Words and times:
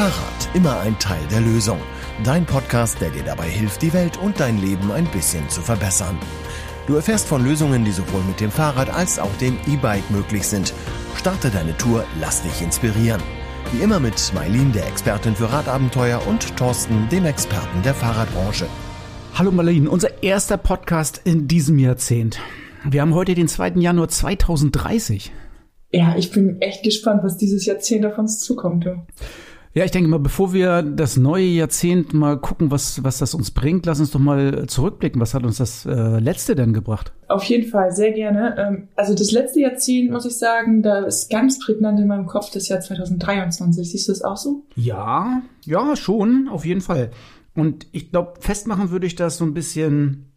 Fahrrad, 0.00 0.48
immer 0.54 0.80
ein 0.80 0.98
Teil 0.98 1.20
der 1.30 1.42
Lösung. 1.42 1.78
Dein 2.24 2.46
Podcast, 2.46 3.02
der 3.02 3.10
dir 3.10 3.22
dabei 3.22 3.50
hilft, 3.50 3.82
die 3.82 3.92
Welt 3.92 4.16
und 4.16 4.40
dein 4.40 4.56
Leben 4.56 4.90
ein 4.90 5.04
bisschen 5.12 5.46
zu 5.50 5.60
verbessern. 5.60 6.18
Du 6.86 6.94
erfährst 6.94 7.28
von 7.28 7.44
Lösungen, 7.44 7.84
die 7.84 7.90
sowohl 7.90 8.22
mit 8.22 8.40
dem 8.40 8.50
Fahrrad 8.50 8.88
als 8.88 9.18
auch 9.18 9.36
dem 9.42 9.58
E-Bike 9.68 10.10
möglich 10.10 10.46
sind. 10.46 10.72
Starte 11.16 11.50
deine 11.50 11.76
Tour, 11.76 12.06
lass 12.18 12.42
dich 12.42 12.62
inspirieren. 12.62 13.20
Wie 13.72 13.82
immer 13.82 14.00
mit 14.00 14.32
Mailin, 14.34 14.72
der 14.72 14.88
Expertin 14.88 15.36
für 15.36 15.52
Radabenteuer, 15.52 16.26
und 16.26 16.56
Thorsten, 16.56 17.06
dem 17.10 17.26
Experten 17.26 17.82
der 17.82 17.92
Fahrradbranche. 17.92 18.68
Hallo 19.34 19.50
Marlene, 19.50 19.90
unser 19.90 20.22
erster 20.22 20.56
Podcast 20.56 21.20
in 21.24 21.46
diesem 21.46 21.78
Jahrzehnt. 21.78 22.38
Wir 22.88 23.02
haben 23.02 23.14
heute 23.14 23.34
den 23.34 23.48
2. 23.48 23.72
Januar 23.72 24.08
2030. 24.08 25.30
Ja, 25.92 26.16
ich 26.16 26.30
bin 26.30 26.62
echt 26.62 26.84
gespannt, 26.84 27.22
was 27.22 27.36
dieses 27.36 27.66
Jahrzehnt 27.66 28.06
auf 28.06 28.16
uns 28.16 28.40
zukommt. 28.40 28.86
Ja. 28.86 29.04
Ja, 29.72 29.84
ich 29.84 29.92
denke 29.92 30.08
mal, 30.08 30.18
bevor 30.18 30.52
wir 30.52 30.82
das 30.82 31.16
neue 31.16 31.44
Jahrzehnt 31.44 32.12
mal 32.12 32.36
gucken, 32.36 32.72
was, 32.72 33.04
was 33.04 33.18
das 33.18 33.34
uns 33.34 33.52
bringt, 33.52 33.86
lass 33.86 34.00
uns 34.00 34.10
doch 34.10 34.18
mal 34.18 34.66
zurückblicken. 34.66 35.20
Was 35.20 35.32
hat 35.32 35.44
uns 35.44 35.58
das 35.58 35.86
äh, 35.86 36.18
letzte 36.18 36.56
denn 36.56 36.72
gebracht? 36.72 37.12
Auf 37.28 37.44
jeden 37.44 37.70
Fall, 37.70 37.92
sehr 37.92 38.10
gerne. 38.10 38.56
Ähm, 38.58 38.88
also 38.96 39.14
das 39.14 39.30
letzte 39.30 39.60
Jahrzehnt, 39.60 40.10
muss 40.10 40.24
ich 40.24 40.36
sagen, 40.36 40.82
da 40.82 41.04
ist 41.04 41.30
ganz 41.30 41.60
prägnant 41.60 42.00
in 42.00 42.08
meinem 42.08 42.26
Kopf 42.26 42.50
das 42.50 42.68
Jahr 42.68 42.80
2023. 42.80 43.88
Siehst 43.88 44.08
du 44.08 44.12
das 44.12 44.22
auch 44.22 44.36
so? 44.36 44.64
Ja, 44.74 45.42
ja, 45.64 45.94
schon, 45.94 46.48
auf 46.48 46.64
jeden 46.64 46.80
Fall. 46.80 47.10
Und 47.54 47.86
ich 47.92 48.10
glaube, 48.10 48.40
festmachen 48.40 48.90
würde 48.90 49.06
ich 49.06 49.14
das 49.14 49.38
so 49.38 49.44
ein 49.44 49.54
bisschen, 49.54 50.32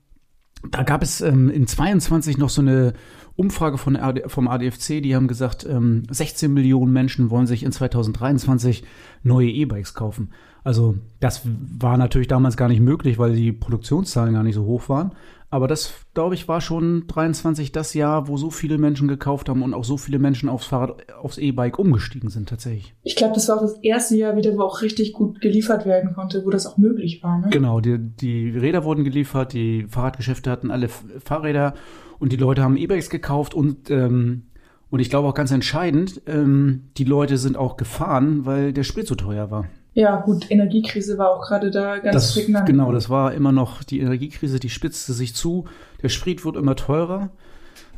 da 0.69 0.83
gab 0.83 1.01
es 1.01 1.21
ähm, 1.21 1.49
in 1.49 1.65
22 1.65 2.37
noch 2.37 2.49
so 2.49 2.61
eine 2.61 2.93
Umfrage 3.35 3.77
von 3.77 3.95
AD, 3.95 4.23
vom 4.27 4.47
ADFC, 4.47 5.01
die 5.01 5.15
haben 5.15 5.27
gesagt, 5.27 5.65
ähm, 5.67 6.03
16 6.09 6.53
Millionen 6.53 6.93
Menschen 6.93 7.31
wollen 7.31 7.47
sich 7.47 7.63
in 7.63 7.71
2023 7.71 8.83
neue 9.23 9.49
E-Bikes 9.49 9.95
kaufen. 9.95 10.29
Also 10.63 10.95
das 11.19 11.41
war 11.45 11.97
natürlich 11.97 12.27
damals 12.27 12.57
gar 12.57 12.69
nicht 12.69 12.79
möglich, 12.79 13.17
weil 13.17 13.35
die 13.35 13.51
Produktionszahlen 13.51 14.33
gar 14.33 14.43
nicht 14.43 14.55
so 14.55 14.65
hoch 14.65 14.87
waren. 14.87 15.13
Aber 15.53 15.67
das, 15.67 15.93
glaube 16.15 16.33
ich, 16.33 16.47
war 16.47 16.61
schon 16.61 17.05
23 17.05 17.71
das 17.71 17.93
Jahr, 17.93 18.27
wo 18.27 18.37
so 18.37 18.49
viele 18.49 18.79
Menschen 18.79 19.07
gekauft 19.07 19.49
haben 19.49 19.61
und 19.61 19.75
auch 19.75 19.83
so 19.83 19.97
viele 19.97 20.17
Menschen 20.17 20.49
aufs 20.49 20.65
Fahrrad, 20.65 21.13
aufs 21.13 21.37
E-Bike 21.37 21.77
umgestiegen 21.77 22.31
sind 22.31 22.49
tatsächlich. 22.49 22.95
Ich 23.03 23.15
glaube, 23.15 23.35
das 23.35 23.49
war 23.49 23.57
auch 23.57 23.61
das 23.61 23.77
erste 23.83 24.17
Jahr 24.17 24.35
wieder, 24.35 24.57
wo 24.57 24.63
auch 24.63 24.81
richtig 24.81 25.13
gut 25.13 25.41
geliefert 25.41 25.85
werden 25.85 26.15
konnte, 26.15 26.43
wo 26.43 26.49
das 26.49 26.65
auch 26.65 26.79
möglich 26.79 27.21
war. 27.21 27.37
Ne? 27.37 27.49
Genau, 27.51 27.81
die, 27.81 27.99
die 27.99 28.49
Räder 28.49 28.83
wurden 28.83 29.03
geliefert, 29.03 29.53
die 29.53 29.85
Fahrradgeschäfte 29.87 30.49
hatten 30.49 30.71
alle 30.71 30.89
Fahrräder 30.89 31.75
und 32.17 32.31
die 32.31 32.37
Leute 32.37 32.63
haben 32.63 32.75
E-Bikes 32.75 33.11
gekauft 33.11 33.53
und 33.53 33.91
ähm, 33.91 34.47
und 34.89 35.01
ich 35.01 35.11
glaube 35.11 35.27
auch 35.27 35.35
ganz 35.35 35.51
entscheidend, 35.51 36.21
ähm, 36.25 36.85
die 36.97 37.03
Leute 37.03 37.37
sind 37.37 37.57
auch 37.57 37.77
gefahren, 37.77 38.47
weil 38.47 38.73
der 38.73 38.83
Sprit 38.83 39.07
so 39.07 39.13
teuer 39.13 39.51
war. 39.51 39.65
Ja, 39.93 40.21
gut, 40.21 40.49
Energiekrise 40.49 41.17
war 41.17 41.29
auch 41.31 41.47
gerade 41.47 41.69
da 41.69 41.97
ganz 41.99 42.15
das, 42.15 42.33
prägnant. 42.33 42.65
Genau, 42.65 42.91
das 42.91 43.09
war 43.09 43.33
immer 43.33 43.51
noch 43.51 43.83
die 43.83 43.99
Energiekrise, 43.99 44.59
die 44.59 44.69
spitzte 44.69 45.13
sich 45.13 45.35
zu. 45.35 45.65
Der 46.01 46.09
Sprit 46.09 46.43
wird 46.45 46.55
immer 46.55 46.75
teurer. 46.75 47.29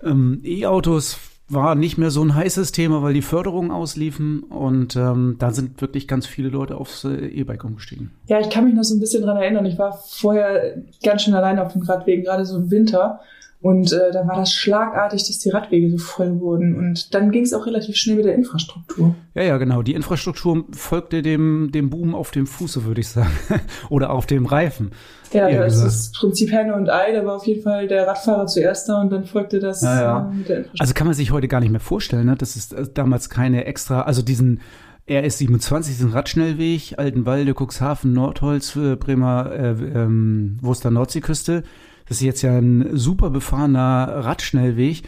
Ähm, 0.04 0.42
E-Autos 0.44 1.20
war 1.48 1.76
nicht 1.76 1.98
mehr 1.98 2.10
so 2.10 2.23
ein 2.23 2.34
heißes 2.34 2.72
Thema, 2.72 3.04
weil 3.04 3.14
die 3.14 3.22
Förderungen 3.22 3.72
ausliefen 3.72 4.42
und 4.44 4.96
ähm, 4.96 5.36
da 5.38 5.52
sind 5.52 5.80
wirklich 5.80 6.08
ganz 6.08 6.26
viele 6.26 6.50
Leute 6.50 6.76
aufs 6.76 7.04
äh, 7.04 7.28
E-Bike 7.28 7.64
umgestiegen. 7.64 8.12
Ja, 8.28 8.40
ich 8.40 8.50
kann 8.50 8.66
mich 8.66 8.73
noch 8.73 8.84
so 8.84 8.96
ein 8.96 9.00
bisschen 9.00 9.23
dran 9.23 9.38
erinnern. 9.38 9.66
Ich 9.66 9.78
war 9.78 9.94
vorher 9.94 10.78
ganz 11.04 11.22
schön 11.22 11.36
allein 11.36 11.60
auf 11.60 11.73
dem 11.73 11.84
Radwegen, 11.84 12.26
gerade 12.26 12.46
so 12.46 12.58
im 12.58 12.72
Winter. 12.72 13.20
Und 13.61 13.92
äh, 13.94 14.11
da 14.11 14.28
war 14.28 14.36
das 14.36 14.53
schlagartig, 14.53 15.23
dass 15.23 15.39
die 15.39 15.50
Radwege 15.50 15.89
so 15.89 15.98
voll 15.98 16.39
wurden. 16.39 16.75
Und 16.75 17.16
dann 17.16 17.31
ging 17.31 17.44
es 17.44 17.53
auch 17.53 17.66
relativ 17.66 17.95
schnell 17.95 18.17
mit 18.17 18.25
der 18.25 18.36
Infrastruktur. 18.36 19.16
Ja, 19.34 19.42
ja, 19.42 19.58
genau. 19.58 19.81
Die 19.81 19.95
Infrastruktur 19.95 20.66
folgte 20.72 21.23
dem, 21.23 21.72
dem 21.72 21.89
Boom 21.89 22.14
auf 22.14 22.30
dem 22.30 22.45
Fuße, 22.45 22.86
würde 22.86 23.02
ich 23.02 23.08
sagen. 23.08 23.31
Oder 23.89 24.11
auf 24.11 24.28
dem 24.28 24.45
Reifen. 24.45 24.92
Ja, 25.33 25.50
das 25.50 25.73
gesagt. 25.73 25.88
ist 25.88 26.11
das 26.11 26.20
Prinzip 26.20 26.52
Henne 26.52 26.76
und 26.76 26.92
Ei. 26.92 27.11
Da 27.14 27.26
war 27.26 27.38
auf 27.38 27.48
jeden 27.48 27.64
Fall 27.64 27.88
der 27.88 28.06
Radfahrer 28.06 28.45
zuerst 28.45 28.88
da 28.88 29.02
und 29.02 29.10
dann 29.10 29.26
folgte 29.26 29.60
das 29.60 29.82
ja, 29.82 30.02
ja. 30.02 30.20
Äh, 30.20 30.36
mit 30.36 30.49
der 30.49 30.58
Infrastruktur. 30.58 30.82
Also 30.82 30.93
kann 30.93 31.08
man 31.08 31.16
sich 31.16 31.32
heute 31.32 31.48
gar 31.48 31.60
nicht 31.60 31.72
mehr 31.72 31.80
vorstellen, 31.80 32.27
ne? 32.27 32.36
Das 32.37 32.55
ist 32.55 32.72
äh, 32.73 32.86
damals 32.93 33.32
keine 33.32 33.66
extra, 33.66 34.04
also 34.04 34.22
diesen 34.22 34.61
RS27, 35.10 35.87
diesen 35.87 36.11
Radschnellweg, 36.11 36.98
Altenwalde, 36.98 37.54
Cuxhaven, 37.54 38.14
Nordholz, 38.14 38.76
äh, 38.76 38.95
Bremer, 38.95 39.52
äh, 39.52 39.70
ähm, 39.70 40.58
Wurster 40.61 40.92
Nordseeküste 40.92 41.64
das 42.08 42.17
ist 42.17 42.23
jetzt 42.23 42.42
ja 42.42 42.58
ein 42.58 42.95
super 42.95 43.30
befahrener 43.30 44.08
Radschnellweg. 44.23 45.04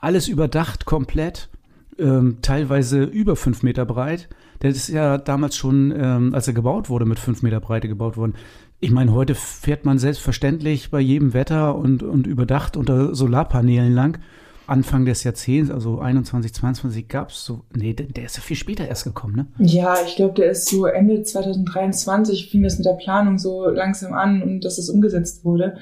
Alles 0.00 0.28
überdacht 0.28 0.84
komplett, 0.84 1.48
ähm, 1.98 2.38
teilweise 2.42 3.04
über 3.04 3.36
fünf 3.36 3.62
Meter 3.62 3.84
breit. 3.84 4.28
Der 4.62 4.70
ist 4.70 4.88
ja 4.88 5.18
damals 5.18 5.56
schon, 5.56 5.92
ähm, 5.96 6.34
als 6.34 6.48
er 6.48 6.54
gebaut 6.54 6.88
wurde, 6.88 7.06
mit 7.06 7.18
fünf 7.18 7.42
Meter 7.42 7.60
Breite 7.60 7.88
gebaut 7.88 8.16
worden. 8.16 8.34
Ich 8.80 8.90
meine, 8.90 9.12
heute 9.12 9.34
fährt 9.34 9.84
man 9.84 9.98
selbstverständlich 9.98 10.90
bei 10.90 11.00
jedem 11.00 11.34
Wetter 11.34 11.76
und, 11.76 12.02
und 12.02 12.26
überdacht 12.26 12.76
unter 12.76 13.14
Solarpanelen 13.14 13.94
lang. 13.94 14.18
Anfang 14.66 15.04
des 15.04 15.24
Jahrzehnts, 15.24 15.70
also 15.70 15.98
21, 15.98 16.54
22, 16.54 17.08
gab 17.08 17.30
es 17.30 17.44
so. 17.44 17.64
Nee, 17.74 17.92
der, 17.92 18.06
der, 18.06 18.26
ist 18.26 18.36
ja 18.36 18.42
viel 18.42 18.56
später 18.56 18.86
erst 18.86 19.02
gekommen, 19.02 19.34
ne? 19.34 19.46
Ja, 19.58 19.96
ich 20.06 20.14
glaube, 20.14 20.34
der 20.34 20.52
ist 20.52 20.68
so 20.68 20.86
Ende 20.86 21.24
2023 21.24 22.50
fing 22.50 22.62
das 22.62 22.78
mit 22.78 22.86
der 22.86 22.92
Planung 22.92 23.38
so 23.38 23.68
langsam 23.68 24.12
an 24.12 24.42
und 24.42 24.64
dass 24.64 24.78
es 24.78 24.88
umgesetzt 24.88 25.44
wurde. 25.44 25.76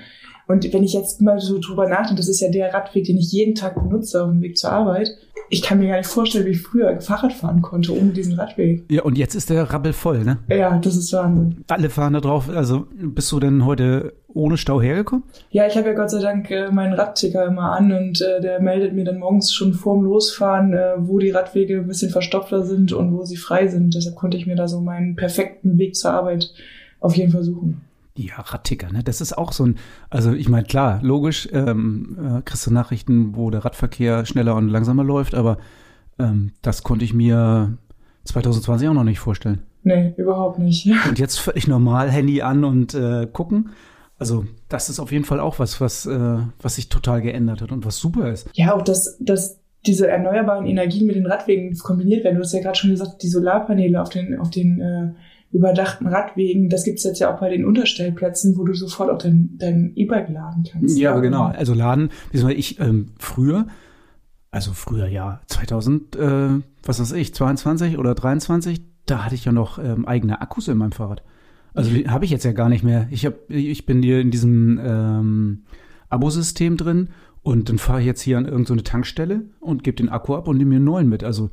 Und 0.49 0.73
wenn 0.73 0.83
ich 0.83 0.95
jetzt 0.95 1.21
mal 1.21 1.39
so 1.39 1.59
drüber 1.59 1.89
nachdenke, 1.89 2.17
das 2.17 2.29
ist 2.29 2.41
ja 2.41 2.51
der 2.51 2.73
Radweg, 2.73 3.05
den 3.05 3.19
ich 3.19 3.31
jeden 3.31 3.55
Tag 3.55 3.75
benutze 3.75 4.25
auf 4.25 4.31
dem 4.31 4.41
Weg 4.41 4.57
zur 4.57 4.73
Arbeit. 4.73 5.11
Ich 5.51 5.63
kann 5.63 5.79
mir 5.79 5.89
gar 5.89 5.99
nicht 5.99 6.09
vorstellen, 6.09 6.47
wie 6.47 6.51
ich 6.51 6.63
früher 6.63 7.01
Fahrrad 7.01 7.33
fahren 7.33 7.63
konnte 7.63 7.93
um 7.93 8.13
diesen 8.13 8.35
Radweg. 8.35 8.85
Ja, 8.91 9.03
und 9.03 9.17
jetzt 9.17 9.35
ist 9.35 9.51
der 9.51 9.63
Rabbel 9.65 9.93
voll, 9.93 10.25
ne? 10.25 10.39
Ja, 10.49 10.79
das 10.79 10.97
ist 10.97 11.13
Wahnsinn. 11.13 11.65
Alle 11.69 11.91
fahren 11.91 12.15
da 12.15 12.21
drauf. 12.21 12.49
Also 12.49 12.87
bist 12.91 13.31
du 13.31 13.41
denn 13.41 13.65
heute 13.65 14.15
ohne 14.33 14.57
Stau 14.57 14.81
hergekommen? 14.81 15.25
Ja, 15.51 15.67
ich 15.67 15.77
habe 15.77 15.89
ja 15.89 15.95
Gott 15.95 16.11
sei 16.11 16.21
Dank 16.21 16.51
äh, 16.51 16.71
meinen 16.71 16.95
Radticker 16.95 17.47
immer 17.47 17.73
an 17.73 17.93
und 17.93 18.21
äh, 18.21 18.41
der 18.41 18.61
meldet 18.61 18.95
mir 18.95 19.05
dann 19.05 19.19
morgens 19.19 19.53
schon 19.53 19.75
vorm 19.75 20.03
Losfahren, 20.05 20.73
äh, 20.73 20.95
wo 20.99 21.19
die 21.19 21.31
Radwege 21.31 21.79
ein 21.79 21.89
bisschen 21.89 22.11
verstopfter 22.11 22.63
sind 22.63 22.93
und 22.93 23.13
wo 23.13 23.25
sie 23.25 23.37
frei 23.37 23.69
sind. 23.69 23.95
Deshalb 23.95 24.17
konnte 24.17 24.37
ich 24.37 24.47
mir 24.47 24.57
da 24.57 24.69
so 24.69 24.81
meinen 24.81 25.17
perfekten 25.17 25.79
Weg 25.79 25.97
zur 25.97 26.13
Arbeit 26.13 26.53
auf 27.01 27.17
jeden 27.17 27.33
Fall 27.33 27.43
suchen. 27.43 27.83
Ja, 28.21 28.41
Radticker, 28.41 28.91
ne? 28.91 29.05
Das 29.05 29.21
ist 29.21 29.39
auch 29.39 29.53
so 29.53 29.65
ein, 29.65 29.77
also 30.11 30.33
ich 30.33 30.49
meine, 30.49 30.67
klar, 30.67 30.99
logisch, 31.03 31.49
ähm, 31.53 32.19
äh, 32.39 32.43
kriegst 32.43 32.67
du 32.67 32.73
Nachrichten, 32.73 33.37
wo 33.37 33.49
der 33.51 33.65
Radverkehr 33.65 34.27
schneller 34.27 34.57
und 34.57 34.69
langsamer 34.69 35.05
läuft, 35.05 35.37
aber 35.37 35.59
ähm, 36.19 36.51
das 36.61 36.83
konnte 36.83 37.05
ich 37.05 37.15
mir 37.15 37.79
2020 38.25 38.89
auch 38.89 38.95
noch 38.95 39.05
nicht 39.05 39.21
vorstellen. 39.21 39.63
Nee, 39.85 40.15
überhaupt 40.17 40.59
nicht. 40.59 40.91
Und 41.09 41.21
jetzt 41.21 41.39
völlig 41.39 41.69
normal 41.69 42.11
Handy 42.11 42.43
an 42.43 42.65
und 42.65 42.93
äh, 42.93 43.29
gucken. 43.33 43.71
Also 44.19 44.45
das 44.69 44.91
ist 44.91 44.99
auf 44.99 45.13
jeden 45.13 45.25
Fall 45.25 45.39
auch 45.39 45.61
was, 45.61 45.81
was, 45.81 46.05
äh, 46.05 46.39
was 46.61 46.75
sich 46.75 46.89
total 46.89 47.23
geändert 47.23 47.63
hat 47.63 47.71
und 47.71 47.87
was 47.87 47.99
super 47.99 48.33
ist. 48.33 48.51
Ja, 48.55 48.75
auch 48.75 48.83
dass, 48.83 49.17
dass 49.21 49.61
diese 49.87 50.09
erneuerbaren 50.09 50.67
Energien 50.67 51.07
mit 51.07 51.15
den 51.15 51.27
Radwegen 51.27 51.79
kombiniert 51.79 52.25
werden. 52.25 52.35
Du 52.35 52.43
hast 52.43 52.53
ja 52.53 52.61
gerade 52.61 52.77
schon 52.77 52.91
gesagt, 52.91 53.23
die 53.23 53.29
Solarpaneele 53.29 54.03
auf 54.03 54.09
den, 54.09 54.37
auf 54.41 54.51
den 54.51 54.81
äh, 54.81 55.13
überdachten 55.53 56.07
Radwegen. 56.07 56.69
Das 56.69 56.85
gibt's 56.85 57.05
jetzt 57.05 57.21
ja 57.21 57.35
auch 57.35 57.41
bei 57.41 57.49
den 57.49 57.65
Unterstellplätzen, 57.65 58.57
wo 58.59 58.65
du 58.65 58.75
sofort 58.75 59.11
auch 59.11 59.19
dein, 59.19 59.93
E-Bike 59.95 60.29
laden 60.29 60.65
kannst. 60.71 60.99
Ja, 60.99 61.19
genau. 61.21 61.45
Also 61.45 61.75
laden, 61.75 62.11
ich 62.33 62.79
ähm, 62.81 63.13
früher, 63.19 63.67
also 64.51 64.73
früher 64.73 65.07
ja, 65.07 65.41
2000, 65.47 66.17
äh, 66.17 66.49
was 66.83 67.01
weiß 67.01 67.13
ich, 67.13 67.35
22 67.35 67.99
oder 67.99 68.15
23, 68.15 68.81
da 69.07 69.25
hatte 69.25 69.35
ich 69.35 69.45
ja 69.45 69.53
noch 69.53 69.79
ähm, 69.79 70.07
eigene 70.07 70.41
Akkus 70.41 70.69
in 70.69 70.77
meinem 70.77 70.93
Fahrrad. 70.93 71.23
Also 71.75 71.91
habe 72.09 72.25
ich 72.25 72.31
jetzt 72.31 72.45
ja 72.45 72.53
gar 72.53 72.69
nicht 72.69 72.83
mehr. 72.83 73.07
Ich 73.11 73.25
hab, 73.25 73.35
ich 73.49 73.87
bin 73.87 74.03
hier 74.03 74.21
in 74.21 74.31
diesem 74.31 74.81
ähm, 74.83 75.63
Abosystem 76.09 76.77
drin 76.77 77.09
und 77.43 77.69
dann 77.69 77.79
fahre 77.79 78.01
ich 78.01 78.07
jetzt 78.07 78.21
hier 78.21 78.37
an 78.37 78.47
irgendeine 78.47 78.81
so 78.81 78.85
Tankstelle 78.85 79.43
und 79.61 79.85
gebe 79.85 79.97
den 79.97 80.09
Akku 80.09 80.35
ab 80.35 80.49
und 80.49 80.59
nehme 80.59 80.71
mir 80.71 80.77
einen 80.77 80.85
neuen 80.85 81.09
mit. 81.09 81.25
Also 81.25 81.51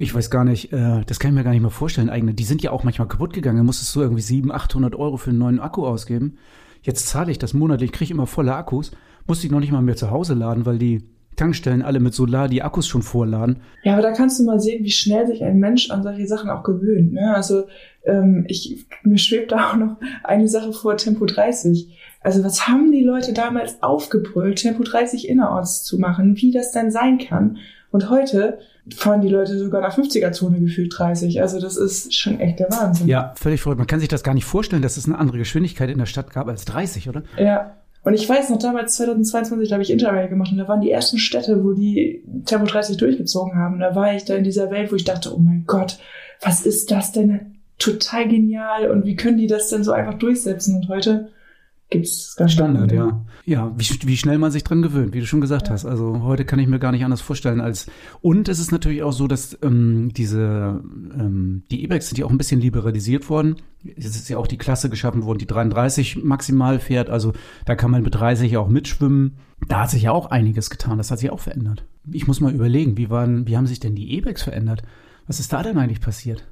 ich 0.00 0.14
weiß 0.14 0.30
gar 0.30 0.44
nicht, 0.44 0.72
äh, 0.72 1.02
das 1.04 1.20
kann 1.20 1.30
ich 1.30 1.34
mir 1.34 1.44
gar 1.44 1.50
nicht 1.50 1.60
mal 1.60 1.68
vorstellen, 1.68 2.08
eigene. 2.08 2.32
Die 2.32 2.44
sind 2.44 2.62
ja 2.62 2.70
auch 2.70 2.84
manchmal 2.84 3.06
kaputt 3.06 3.34
gegangen. 3.34 3.58
Da 3.58 3.62
musstest 3.62 3.94
du 3.94 4.00
irgendwie 4.00 4.22
700, 4.22 4.62
800 4.62 4.94
Euro 4.96 5.18
für 5.18 5.28
einen 5.28 5.38
neuen 5.38 5.60
Akku 5.60 5.84
ausgeben. 5.86 6.38
Jetzt 6.80 7.06
zahle 7.08 7.30
ich 7.30 7.38
das 7.38 7.52
monatlich, 7.52 7.92
kriege 7.92 8.14
immer 8.14 8.26
volle 8.26 8.54
Akkus. 8.54 8.92
Musste 9.26 9.46
ich 9.46 9.52
noch 9.52 9.60
nicht 9.60 9.72
mal 9.72 9.82
mehr 9.82 9.96
zu 9.96 10.10
Hause 10.10 10.32
laden, 10.32 10.64
weil 10.64 10.78
die 10.78 11.04
Tankstellen 11.36 11.82
alle 11.82 12.00
mit 12.00 12.14
Solar 12.14 12.48
die 12.48 12.62
Akkus 12.62 12.88
schon 12.88 13.02
vorladen. 13.02 13.58
Ja, 13.82 13.92
aber 13.92 14.00
da 14.00 14.12
kannst 14.12 14.40
du 14.40 14.44
mal 14.44 14.58
sehen, 14.58 14.84
wie 14.84 14.90
schnell 14.90 15.26
sich 15.26 15.44
ein 15.44 15.58
Mensch 15.58 15.90
an 15.90 16.02
solche 16.02 16.26
Sachen 16.26 16.48
auch 16.48 16.62
gewöhnt. 16.62 17.12
Ne? 17.12 17.34
Also 17.34 17.64
ähm, 18.04 18.46
ich, 18.48 18.86
mir 19.04 19.18
schwebt 19.18 19.52
da 19.52 19.70
auch 19.70 19.76
noch 19.76 19.96
eine 20.24 20.48
Sache 20.48 20.72
vor, 20.72 20.96
Tempo 20.96 21.26
30. 21.26 21.94
Also 22.22 22.42
was 22.42 22.66
haben 22.66 22.90
die 22.90 23.04
Leute 23.04 23.34
damals 23.34 23.82
aufgebrüllt, 23.82 24.60
Tempo 24.60 24.82
30 24.82 25.28
innerorts 25.28 25.84
zu 25.84 25.98
machen, 25.98 26.36
wie 26.36 26.52
das 26.52 26.72
denn 26.72 26.90
sein 26.90 27.18
kann? 27.18 27.58
Und 27.90 28.08
heute 28.08 28.58
fahren 28.96 29.20
die 29.20 29.28
Leute 29.28 29.58
sogar 29.58 29.80
nach 29.80 29.96
50er-Zone 29.96 30.60
gefühlt 30.60 30.92
30. 30.96 31.40
Also 31.40 31.60
das 31.60 31.76
ist 31.76 32.14
schon 32.14 32.40
echt 32.40 32.60
der 32.60 32.70
Wahnsinn. 32.70 33.08
Ja, 33.08 33.32
völlig 33.36 33.60
verrückt. 33.60 33.78
Man 33.78 33.86
kann 33.86 34.00
sich 34.00 34.08
das 34.08 34.22
gar 34.22 34.34
nicht 34.34 34.44
vorstellen, 34.44 34.82
dass 34.82 34.96
es 34.96 35.06
eine 35.06 35.18
andere 35.18 35.38
Geschwindigkeit 35.38 35.90
in 35.90 35.98
der 35.98 36.06
Stadt 36.06 36.32
gab 36.32 36.48
als 36.48 36.64
30, 36.64 37.08
oder? 37.08 37.22
Ja. 37.38 37.76
Und 38.02 38.14
ich 38.14 38.26
weiß 38.26 38.48
noch, 38.48 38.58
damals 38.58 38.94
2022, 38.96 39.68
da 39.68 39.74
habe 39.74 39.82
ich 39.82 39.90
Interrail 39.90 40.28
gemacht 40.28 40.52
und 40.52 40.58
da 40.58 40.66
waren 40.66 40.80
die 40.80 40.90
ersten 40.90 41.18
Städte, 41.18 41.62
wo 41.62 41.72
die 41.72 42.24
Tempo 42.46 42.64
30 42.64 42.96
durchgezogen 42.96 43.56
haben. 43.56 43.78
Da 43.78 43.94
war 43.94 44.14
ich 44.14 44.24
da 44.24 44.34
in 44.34 44.44
dieser 44.44 44.70
Welt, 44.70 44.90
wo 44.90 44.96
ich 44.96 45.04
dachte, 45.04 45.34
oh 45.34 45.38
mein 45.38 45.64
Gott, 45.66 45.98
was 46.40 46.64
ist 46.64 46.90
das 46.90 47.12
denn? 47.12 47.60
total 47.80 48.28
genial 48.28 48.90
und 48.90 49.04
wie 49.04 49.16
können 49.16 49.38
die 49.38 49.48
das 49.48 49.68
denn 49.68 49.82
so 49.82 49.90
einfach 49.90 50.14
durchsetzen? 50.14 50.76
Und 50.76 50.88
heute 50.88 51.30
gibt's 51.90 52.36
ganz 52.36 52.52
Standard, 52.52 52.92
ja. 52.92 53.24
Ja, 53.44 53.72
wie, 53.76 53.84
wie 54.04 54.16
schnell 54.16 54.38
man 54.38 54.50
sich 54.50 54.64
dran 54.64 54.80
gewöhnt, 54.80 55.12
wie 55.12 55.20
du 55.20 55.26
schon 55.26 55.40
gesagt 55.40 55.66
ja. 55.66 55.74
hast. 55.74 55.84
Also 55.84 56.22
heute 56.22 56.44
kann 56.44 56.58
ich 56.58 56.68
mir 56.68 56.78
gar 56.78 56.92
nicht 56.92 57.04
anders 57.04 57.20
vorstellen 57.20 57.60
als. 57.60 57.86
Und 58.20 58.48
es 58.48 58.58
ist 58.58 58.70
natürlich 58.72 59.02
auch 59.02 59.12
so, 59.12 59.26
dass 59.26 59.58
ähm, 59.62 60.12
diese 60.14 60.80
ähm, 60.84 61.64
die 61.70 61.82
E-Bikes 61.82 62.08
sind 62.08 62.18
ja 62.18 62.26
auch 62.26 62.30
ein 62.30 62.38
bisschen 62.38 62.60
liberalisiert 62.60 63.28
worden. 63.28 63.56
Es 63.96 64.06
ist 64.06 64.28
ja 64.28 64.38
auch 64.38 64.46
die 64.46 64.58
Klasse 64.58 64.88
geschaffen 64.88 65.24
worden, 65.24 65.38
die 65.38 65.46
33 65.46 66.22
maximal 66.22 66.78
fährt. 66.78 67.10
Also 67.10 67.32
da 67.66 67.74
kann 67.74 67.90
man 67.90 68.02
mit 68.02 68.14
30 68.14 68.56
auch 68.56 68.68
mitschwimmen. 68.68 69.36
Da 69.68 69.82
hat 69.82 69.90
sich 69.90 70.02
ja 70.04 70.12
auch 70.12 70.30
einiges 70.30 70.70
getan. 70.70 70.98
Das 70.98 71.10
hat 71.10 71.18
sich 71.18 71.30
auch 71.30 71.40
verändert. 71.40 71.84
Ich 72.10 72.26
muss 72.26 72.40
mal 72.40 72.54
überlegen, 72.54 72.96
wie 72.96 73.10
waren, 73.10 73.46
wie 73.46 73.56
haben 73.56 73.66
sich 73.66 73.80
denn 73.80 73.94
die 73.94 74.12
E-Bikes 74.12 74.42
verändert? 74.42 74.82
Was 75.26 75.40
ist 75.40 75.52
da 75.52 75.62
denn 75.62 75.78
eigentlich 75.78 76.00
passiert? 76.00 76.46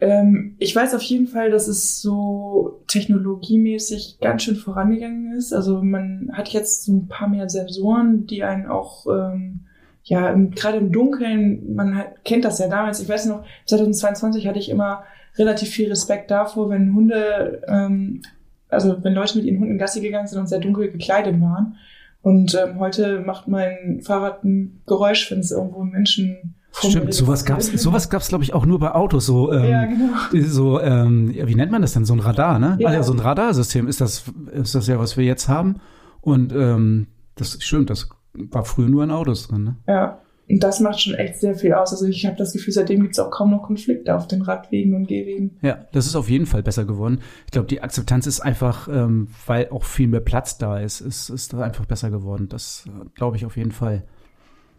Ähm, 0.00 0.56
ich 0.58 0.76
weiß 0.76 0.94
auf 0.94 1.02
jeden 1.02 1.26
Fall, 1.26 1.50
dass 1.50 1.68
es 1.68 2.00
so 2.02 2.80
technologiemäßig 2.86 4.18
ganz 4.20 4.42
schön 4.42 4.56
vorangegangen 4.56 5.36
ist. 5.36 5.52
Also 5.52 5.82
man 5.82 6.30
hat 6.32 6.48
jetzt 6.50 6.84
so 6.84 6.92
ein 6.92 7.08
paar 7.08 7.28
mehr 7.28 7.48
Sensoren, 7.48 8.26
die 8.26 8.42
einen 8.42 8.66
auch, 8.66 9.06
ähm, 9.06 9.60
ja, 10.04 10.32
gerade 10.32 10.78
im 10.78 10.92
Dunkeln, 10.92 11.74
man 11.74 11.96
hat, 11.96 12.24
kennt 12.24 12.44
das 12.44 12.58
ja 12.58 12.68
damals, 12.68 13.00
ich 13.00 13.08
weiß 13.08 13.26
noch, 13.26 13.44
2022 13.66 14.46
hatte 14.46 14.58
ich 14.58 14.68
immer 14.68 15.04
relativ 15.36 15.70
viel 15.70 15.88
Respekt 15.88 16.30
davor, 16.30 16.70
wenn 16.70 16.94
Hunde, 16.94 17.62
ähm, 17.66 18.22
also 18.68 19.02
wenn 19.02 19.14
Leute 19.14 19.38
mit 19.38 19.46
ihren 19.46 19.60
Hunden 19.60 19.78
Gassi 19.78 20.00
gegangen 20.00 20.26
sind 20.26 20.38
und 20.38 20.48
sehr 20.48 20.60
dunkel 20.60 20.90
gekleidet 20.90 21.40
waren. 21.40 21.76
Und 22.22 22.54
ähm, 22.54 22.80
heute 22.80 23.20
macht 23.20 23.48
mein 23.48 24.00
Fahrrad 24.02 24.44
ein 24.44 24.82
Geräusch, 24.86 25.30
wenn 25.30 25.40
es 25.40 25.52
irgendwo 25.52 25.82
Menschen 25.84 26.54
Stimmt, 26.78 27.14
sowas 27.14 27.44
gab's, 27.44 27.66
sowas 27.66 28.10
gab's, 28.10 28.28
glaube 28.28 28.44
ich, 28.44 28.52
auch 28.52 28.66
nur 28.66 28.78
bei 28.78 28.92
Autos. 28.92 29.26
So, 29.26 29.52
ähm, 29.52 29.64
ja, 29.64 29.84
genau. 29.86 30.46
so, 30.46 30.80
ähm, 30.80 31.32
wie 31.34 31.54
nennt 31.54 31.72
man 31.72 31.82
das 31.82 31.94
denn? 31.94 32.04
So 32.04 32.12
ein 32.12 32.20
Radar, 32.20 32.58
ne? 32.58 32.76
Ja. 32.80 32.88
Ah, 32.88 32.92
ja, 32.92 33.02
so 33.02 33.12
ein 33.12 33.18
Radarsystem 33.18 33.88
ist 33.88 34.00
das, 34.00 34.24
ist 34.52 34.74
das 34.74 34.86
ja, 34.86 34.98
was 34.98 35.16
wir 35.16 35.24
jetzt 35.24 35.48
haben. 35.48 35.76
Und 36.20 36.52
ähm, 36.52 37.06
das 37.34 37.62
stimmt, 37.62 37.90
das 37.90 38.08
war 38.34 38.64
früher 38.64 38.88
nur 38.88 39.04
in 39.04 39.10
Autos 39.10 39.48
drin, 39.48 39.64
ne? 39.64 39.76
Ja. 39.86 40.20
Und 40.48 40.62
das 40.62 40.78
macht 40.78 41.00
schon 41.00 41.14
echt 41.14 41.38
sehr 41.38 41.56
viel 41.56 41.72
aus. 41.72 41.90
Also 41.90 42.06
ich 42.06 42.24
habe 42.24 42.36
das 42.36 42.52
Gefühl, 42.52 42.72
seitdem 42.72 43.02
gibt's 43.02 43.18
auch 43.18 43.30
kaum 43.30 43.50
noch 43.50 43.64
Konflikte 43.64 44.14
auf 44.14 44.28
den 44.28 44.42
Radwegen 44.42 44.94
und 44.94 45.08
Gehwegen. 45.08 45.58
Ja, 45.60 45.86
das 45.92 46.06
ist 46.06 46.14
auf 46.14 46.30
jeden 46.30 46.46
Fall 46.46 46.62
besser 46.62 46.84
geworden. 46.84 47.20
Ich 47.46 47.50
glaube, 47.50 47.66
die 47.66 47.82
Akzeptanz 47.82 48.28
ist 48.28 48.40
einfach, 48.40 48.86
ähm, 48.86 49.26
weil 49.46 49.70
auch 49.70 49.82
viel 49.82 50.06
mehr 50.06 50.20
Platz 50.20 50.56
da 50.56 50.78
ist, 50.78 51.00
ist, 51.00 51.30
ist 51.30 51.52
einfach 51.54 51.86
besser 51.86 52.10
geworden. 52.10 52.48
Das 52.48 52.84
äh, 52.86 53.08
glaube 53.16 53.36
ich 53.36 53.44
auf 53.44 53.56
jeden 53.56 53.72
Fall. 53.72 54.04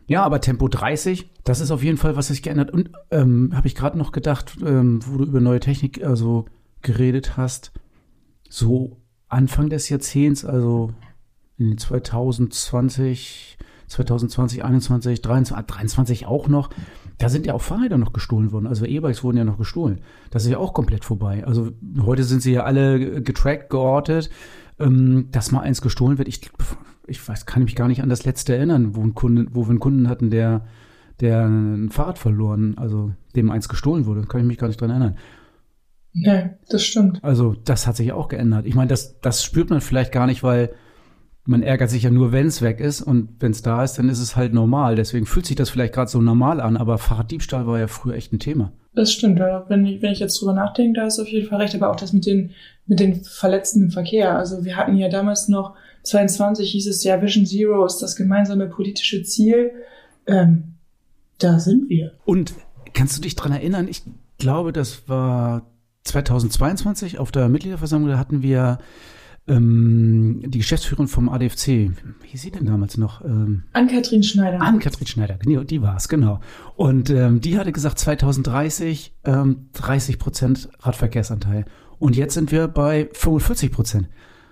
Ja, 0.07 0.23
aber 0.23 0.39
Tempo 0.39 0.69
30, 0.69 1.29
das 1.43 1.59
ist 1.59 1.69
auf 1.69 1.83
jeden 1.83 1.97
Fall, 1.97 2.15
was 2.15 2.27
sich 2.27 2.41
geändert. 2.41 2.71
Und 2.71 2.91
ähm, 3.11 3.51
habe 3.53 3.67
ich 3.67 3.75
gerade 3.75 3.97
noch 3.97 4.13
gedacht, 4.13 4.57
ähm, 4.65 5.01
wo 5.05 5.17
du 5.17 5.25
über 5.25 5.41
neue 5.41 5.59
Technik 5.59 6.03
also 6.03 6.45
geredet 6.81 7.35
hast, 7.35 7.73
so 8.49 8.97
Anfang 9.27 9.69
des 9.69 9.89
Jahrzehnts, 9.89 10.45
also 10.45 10.93
in 11.57 11.69
den 11.69 11.77
2020, 11.77 13.57
2020, 13.87 14.63
21, 14.63 15.21
23, 15.21 15.65
23 15.65 16.25
auch 16.25 16.47
noch, 16.47 16.69
da 17.17 17.29
sind 17.29 17.45
ja 17.45 17.53
auch 17.53 17.61
Fahrräder 17.61 17.97
noch 17.97 18.13
gestohlen 18.13 18.51
worden. 18.51 18.67
Also 18.67 18.85
E-Bikes 18.85 19.23
wurden 19.23 19.37
ja 19.37 19.43
noch 19.43 19.57
gestohlen. 19.57 20.01
Das 20.29 20.43
ist 20.43 20.51
ja 20.51 20.59
auch 20.59 20.73
komplett 20.73 21.03
vorbei. 21.03 21.45
Also 21.45 21.71
heute 22.01 22.23
sind 22.23 22.41
sie 22.41 22.53
ja 22.53 22.63
alle 22.63 23.21
getrackt, 23.21 23.69
geortet, 23.69 24.29
ähm, 24.79 25.29
dass 25.31 25.51
mal 25.51 25.61
eins 25.61 25.81
gestohlen 25.81 26.17
wird. 26.17 26.27
Ich 26.27 26.51
ich 27.07 27.27
weiß, 27.27 27.45
kann 27.45 27.63
mich 27.63 27.75
gar 27.75 27.87
nicht 27.87 28.03
an 28.03 28.09
das 28.09 28.25
letzte 28.25 28.55
erinnern, 28.55 28.95
wo, 28.95 29.01
ein 29.01 29.15
Kunde, 29.15 29.47
wo 29.51 29.65
wir 29.65 29.71
einen 29.71 29.79
Kunden 29.79 30.09
hatten, 30.09 30.29
der, 30.29 30.65
der 31.21 31.45
ein 31.45 31.89
Fahrrad 31.89 32.19
verloren, 32.19 32.77
also 32.77 33.13
dem 33.35 33.49
eins 33.49 33.69
gestohlen 33.69 34.05
wurde. 34.05 34.23
Kann 34.23 34.41
ich 34.41 34.47
mich 34.47 34.57
gar 34.57 34.67
nicht 34.67 34.79
dran 34.79 34.89
erinnern. 34.89 35.17
Nee, 36.13 36.49
das 36.69 36.83
stimmt. 36.83 37.23
Also 37.23 37.55
das 37.63 37.87
hat 37.87 37.95
sich 37.95 38.11
auch 38.11 38.27
geändert. 38.27 38.65
Ich 38.65 38.75
meine, 38.75 38.89
das, 38.89 39.19
das 39.21 39.43
spürt 39.43 39.69
man 39.69 39.81
vielleicht 39.81 40.11
gar 40.11 40.27
nicht, 40.27 40.43
weil 40.43 40.73
man 41.47 41.63
ärgert 41.63 41.89
sich 41.89 42.03
ja 42.03 42.11
nur, 42.11 42.33
wenn 42.33 42.47
es 42.47 42.61
weg 42.61 42.81
ist 42.81 43.01
und 43.01 43.29
wenn 43.39 43.51
es 43.51 43.61
da 43.61 43.81
ist, 43.81 43.93
dann 43.93 44.09
ist 44.09 44.19
es 44.19 44.35
halt 44.35 44.53
normal. 44.53 44.95
Deswegen 44.95 45.25
fühlt 45.25 45.45
sich 45.45 45.55
das 45.55 45.69
vielleicht 45.69 45.93
gerade 45.93 46.11
so 46.11 46.21
normal 46.21 46.59
an, 46.59 46.75
aber 46.75 46.97
Fahrraddiebstahl 46.97 47.65
war 47.65 47.79
ja 47.79 47.87
früher 47.87 48.15
echt 48.15 48.33
ein 48.33 48.39
Thema. 48.39 48.73
Das 48.93 49.13
stimmt, 49.13 49.39
wenn 49.39 49.85
ich, 49.85 50.01
wenn 50.01 50.11
ich 50.11 50.19
jetzt 50.19 50.39
drüber 50.41 50.53
nachdenke, 50.53 50.99
da 50.99 51.07
ist 51.07 51.19
auf 51.19 51.27
jeden 51.27 51.47
Fall 51.47 51.61
recht, 51.61 51.73
aber 51.73 51.89
auch 51.89 51.95
das 51.95 52.11
mit 52.11 52.25
den, 52.25 52.51
mit 52.85 52.99
den 52.99 53.23
Verletzten 53.23 53.83
im 53.83 53.91
Verkehr. 53.91 54.37
Also 54.37 54.65
wir 54.65 54.75
hatten 54.75 54.97
ja 54.97 55.07
damals 55.07 55.47
noch 55.47 55.75
22 56.03 56.69
hieß 56.69 56.87
es 56.87 57.03
ja, 57.03 57.21
Vision 57.21 57.45
Zero 57.45 57.85
ist 57.85 57.99
das 57.99 58.17
gemeinsame 58.17 58.67
politische 58.67 59.23
Ziel. 59.23 59.71
Ähm, 60.25 60.75
da 61.37 61.59
sind 61.59 61.89
wir. 61.89 62.11
Und 62.25 62.53
kannst 62.93 63.17
du 63.17 63.21
dich 63.21 63.35
dran 63.35 63.53
erinnern? 63.53 63.87
Ich 63.87 64.01
glaube, 64.37 64.73
das 64.73 65.07
war 65.07 65.65
2022 66.03 67.19
auf 67.19 67.31
der 67.31 67.47
Mitgliederversammlung, 67.47 68.11
da 68.11 68.17
hatten 68.17 68.41
wir 68.41 68.79
ähm, 69.47 70.41
die 70.45 70.57
Geschäftsführerin 70.57 71.07
vom 71.07 71.29
ADFC, 71.29 71.67
wie 71.67 72.27
hieß 72.27 72.41
sie 72.41 72.51
denn 72.51 72.65
damals 72.65 72.97
noch? 72.97 73.23
Ähm, 73.23 73.63
Ann-Kathrin 73.73 74.23
Schneider. 74.23 74.61
Ann-Kathrin 74.61 75.07
Schneider, 75.07 75.37
genau, 75.37 75.63
die 75.63 75.81
war 75.81 75.95
es, 75.95 76.09
genau. 76.09 76.39
Und 76.75 77.09
ähm, 77.09 77.41
die 77.41 77.57
hatte 77.57 77.71
gesagt, 77.71 77.99
2030 77.99 79.13
ähm, 79.25 79.69
30 79.73 80.19
Prozent 80.19 80.69
Radverkehrsanteil. 80.79 81.65
Und 81.99 82.15
jetzt 82.15 82.33
sind 82.33 82.51
wir 82.51 82.67
bei 82.67 83.09
45 83.13 83.71
Prozent. 83.71 84.07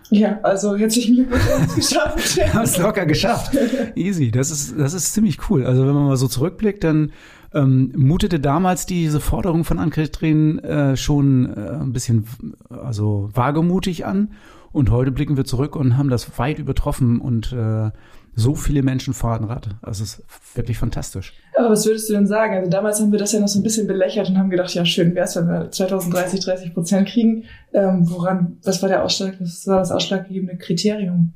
Ja, 0.10 0.40
also 0.44 0.76
herzlichen 0.76 1.16
Glückwunsch, 1.16 1.76
geschafft. 1.76 2.36
Wir 2.38 2.54
haben 2.54 2.64
es 2.64 2.78
locker 2.78 3.06
geschafft. 3.06 3.58
Easy, 3.96 4.32
das 4.32 4.52
ist, 4.52 4.78
das 4.78 4.94
ist 4.94 5.14
ziemlich 5.14 5.50
cool. 5.50 5.66
Also 5.66 5.86
wenn 5.86 5.94
man 5.94 6.06
mal 6.06 6.18
so 6.18 6.28
zurückblickt, 6.28 6.84
dann 6.84 7.12
ähm, 7.54 7.92
mutete 7.96 8.40
damals 8.40 8.86
diese 8.86 9.20
Forderung 9.20 9.64
von 9.64 9.80
Ann-Kathrin 9.80 10.60
äh, 10.60 10.96
schon 10.96 11.52
äh, 11.52 11.72
ein 11.82 11.92
bisschen 11.92 12.28
also 12.70 13.30
wagemutig 13.34 14.06
an. 14.06 14.30
Und 14.76 14.92
heute 14.92 15.10
blicken 15.10 15.38
wir 15.38 15.46
zurück 15.46 15.78
und 15.78 15.98
haben 15.98 16.10
das 16.10 16.38
weit 16.38 16.60
übertroffen 16.60 17.22
und 17.22 17.54
äh, 17.54 17.92
so 18.36 18.56
viele 18.56 18.84
Menschen 18.84 19.14
fahren 19.14 19.46
Rad. 19.46 19.70
Also 19.82 20.04
es 20.04 20.20
ist 20.20 20.58
wirklich 20.58 20.78
fantastisch. 20.78 21.32
Aber 21.58 21.70
was 21.70 21.86
würdest 21.86 22.10
du 22.10 22.14
denn 22.14 22.28
sagen? 22.28 22.56
Also 22.56 22.70
damals 22.70 23.00
haben 23.00 23.14
wir 23.14 23.18
das 23.18 23.32
ja 23.32 23.40
noch 23.40 23.48
so 23.48 23.58
ein 23.58 23.64
bisschen 23.64 23.88
belächelt 23.88 24.28
und 24.28 24.38
haben 24.38 24.50
gedacht, 24.50 24.74
ja 24.74 24.84
schön 24.84 25.16
wäre 25.16 25.28
es, 25.28 25.38
wenn 25.38 25.48
wir 25.48 25.72
2030 25.72 26.42
30 26.42 26.74
Prozent 26.74 27.08
kriegen. 27.08 27.46
Ähm, 27.72 28.02
woran, 28.10 28.58
was 28.66 28.82
war 28.82 28.90
der 28.90 29.06
Ausschlag, 29.06 29.36
was 29.40 29.66
war 29.66 29.78
das 29.78 29.92
ausschlaggebende 29.92 30.58
Kriterium? 30.58 31.32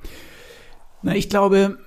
Na, 1.01 1.15
ich 1.15 1.29
glaube, 1.29 1.77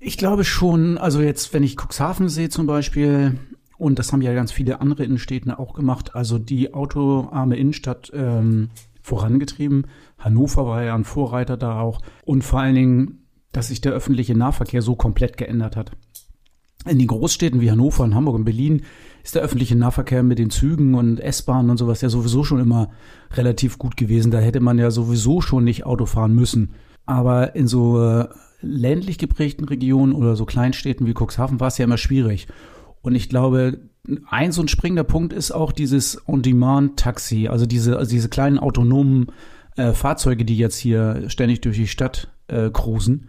ich 0.00 0.18
glaube 0.18 0.44
schon, 0.44 0.98
also 0.98 1.22
jetzt, 1.22 1.54
wenn 1.54 1.62
ich 1.62 1.78
Cuxhaven 1.80 2.28
sehe 2.28 2.50
zum 2.50 2.66
Beispiel, 2.66 3.38
und 3.78 3.98
das 3.98 4.12
haben 4.12 4.20
ja 4.20 4.34
ganz 4.34 4.52
viele 4.52 4.82
andere 4.82 5.04
Innenstädte 5.04 5.58
auch 5.58 5.72
gemacht, 5.72 6.14
also 6.14 6.38
die 6.38 6.74
autoarme 6.74 7.56
Innenstadt 7.56 8.10
ähm, 8.12 8.68
vorangetrieben. 9.00 9.86
Hannover 10.18 10.66
war 10.66 10.82
ja 10.82 10.94
ein 10.94 11.04
Vorreiter 11.04 11.56
da 11.56 11.80
auch. 11.80 12.00
Und 12.24 12.42
vor 12.42 12.60
allen 12.60 12.74
Dingen 12.74 13.18
dass 13.52 13.68
sich 13.68 13.80
der 13.80 13.92
öffentliche 13.92 14.36
Nahverkehr 14.36 14.82
so 14.82 14.94
komplett 14.94 15.36
geändert 15.36 15.76
hat. 15.76 15.92
In 16.86 16.98
den 16.98 17.08
Großstädten 17.08 17.60
wie 17.60 17.70
Hannover 17.70 18.04
und 18.04 18.14
Hamburg 18.14 18.36
und 18.36 18.44
Berlin 18.44 18.82
ist 19.24 19.34
der 19.34 19.42
öffentliche 19.42 19.76
Nahverkehr 19.76 20.22
mit 20.22 20.38
den 20.38 20.50
Zügen 20.50 20.94
und 20.94 21.18
S-Bahnen 21.18 21.70
und 21.70 21.76
sowas 21.76 22.00
ja 22.00 22.08
sowieso 22.08 22.44
schon 22.44 22.60
immer 22.60 22.90
relativ 23.32 23.78
gut 23.78 23.96
gewesen. 23.96 24.30
Da 24.30 24.38
hätte 24.38 24.60
man 24.60 24.78
ja 24.78 24.90
sowieso 24.90 25.40
schon 25.40 25.64
nicht 25.64 25.84
Auto 25.84 26.06
fahren 26.06 26.34
müssen. 26.34 26.74
Aber 27.04 27.56
in 27.56 27.66
so 27.66 28.02
äh, 28.02 28.28
ländlich 28.60 29.18
geprägten 29.18 29.64
Regionen 29.64 30.12
oder 30.12 30.36
so 30.36 30.46
Kleinstädten 30.46 31.06
wie 31.06 31.14
Cuxhaven 31.14 31.58
war 31.58 31.68
es 31.68 31.78
ja 31.78 31.84
immer 31.84 31.98
schwierig. 31.98 32.46
Und 33.02 33.14
ich 33.14 33.28
glaube, 33.28 33.80
ein 34.28 34.52
so 34.52 34.62
ein 34.62 34.68
springender 34.68 35.04
Punkt 35.04 35.32
ist 35.32 35.50
auch 35.50 35.72
dieses 35.72 36.22
On-Demand-Taxi, 36.28 37.48
also 37.48 37.66
diese, 37.66 37.98
also 37.98 38.10
diese 38.10 38.28
kleinen 38.28 38.58
autonomen 38.58 39.32
äh, 39.78 39.92
Fahrzeuge, 39.92 40.44
die 40.44 40.58
jetzt 40.58 40.76
hier 40.76 41.24
ständig 41.28 41.60
durch 41.60 41.76
die 41.76 41.86
Stadt 41.86 42.28
äh, 42.48 42.70
cruisen. 42.70 43.28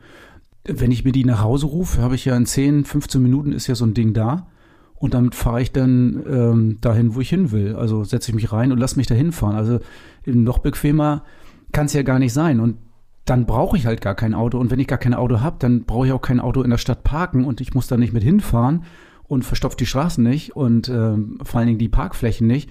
Wenn 0.66 0.92
ich 0.92 1.06
mir 1.06 1.12
die 1.12 1.24
nach 1.24 1.42
Hause 1.42 1.68
rufe, 1.68 2.02
habe 2.02 2.16
ich 2.16 2.26
ja 2.26 2.36
in 2.36 2.46
10, 2.46 2.86
15 2.86 3.22
Minuten 3.22 3.52
ist 3.54 3.68
ja 3.68 3.76
so 3.76 3.86
ein 3.86 3.94
Ding 3.94 4.14
da. 4.14 4.48
Und 4.96 5.14
damit 5.14 5.34
fahre 5.34 5.62
ich 5.62 5.72
dann 5.72 6.24
ähm, 6.30 6.78
dahin, 6.82 7.16
wo 7.16 7.22
ich 7.22 7.30
hin 7.30 7.52
will. 7.52 7.76
Also 7.76 8.04
setze 8.04 8.32
ich 8.32 8.36
mich 8.36 8.52
rein 8.52 8.72
und 8.72 8.80
lass 8.80 8.98
mich 8.98 9.08
dahin 9.08 9.32
fahren. 9.32 9.56
Also 9.56 9.80
noch 10.26 10.58
bequemer 10.58 11.24
kann 11.72 11.86
es 11.86 11.94
ja 11.94 12.02
gar 12.02 12.20
nicht 12.20 12.34
sein. 12.34 12.60
Und 12.60 12.78
dann 13.24 13.46
brauche 13.46 13.78
ich 13.78 13.86
halt 13.86 14.02
gar 14.02 14.16
kein 14.16 14.34
Auto. 14.34 14.60
Und 14.60 14.72
wenn 14.72 14.80
ich 14.80 14.88
gar 14.88 14.98
kein 14.98 15.14
Auto 15.14 15.40
habe, 15.40 15.58
dann 15.60 15.86
brauche 15.86 16.08
ich 16.08 16.12
auch 16.12 16.22
kein 16.22 16.40
Auto 16.40 16.64
in 16.64 16.72
der 16.72 16.78
Stadt 16.78 17.04
parken 17.04 17.46
und 17.46 17.62
ich 17.62 17.74
muss 17.74 17.88
da 17.88 17.96
nicht 17.96 18.12
mit 18.12 18.24
hinfahren 18.24 18.84
und 19.24 19.46
verstopft 19.46 19.80
die 19.80 19.86
Straßen 19.86 20.24
nicht 20.24 20.56
und 20.56 20.90
äh, 20.90 21.16
vor 21.44 21.60
allen 21.60 21.68
Dingen 21.68 21.80
die 21.80 21.90
Parkflächen 21.90 22.48
nicht. 22.48 22.70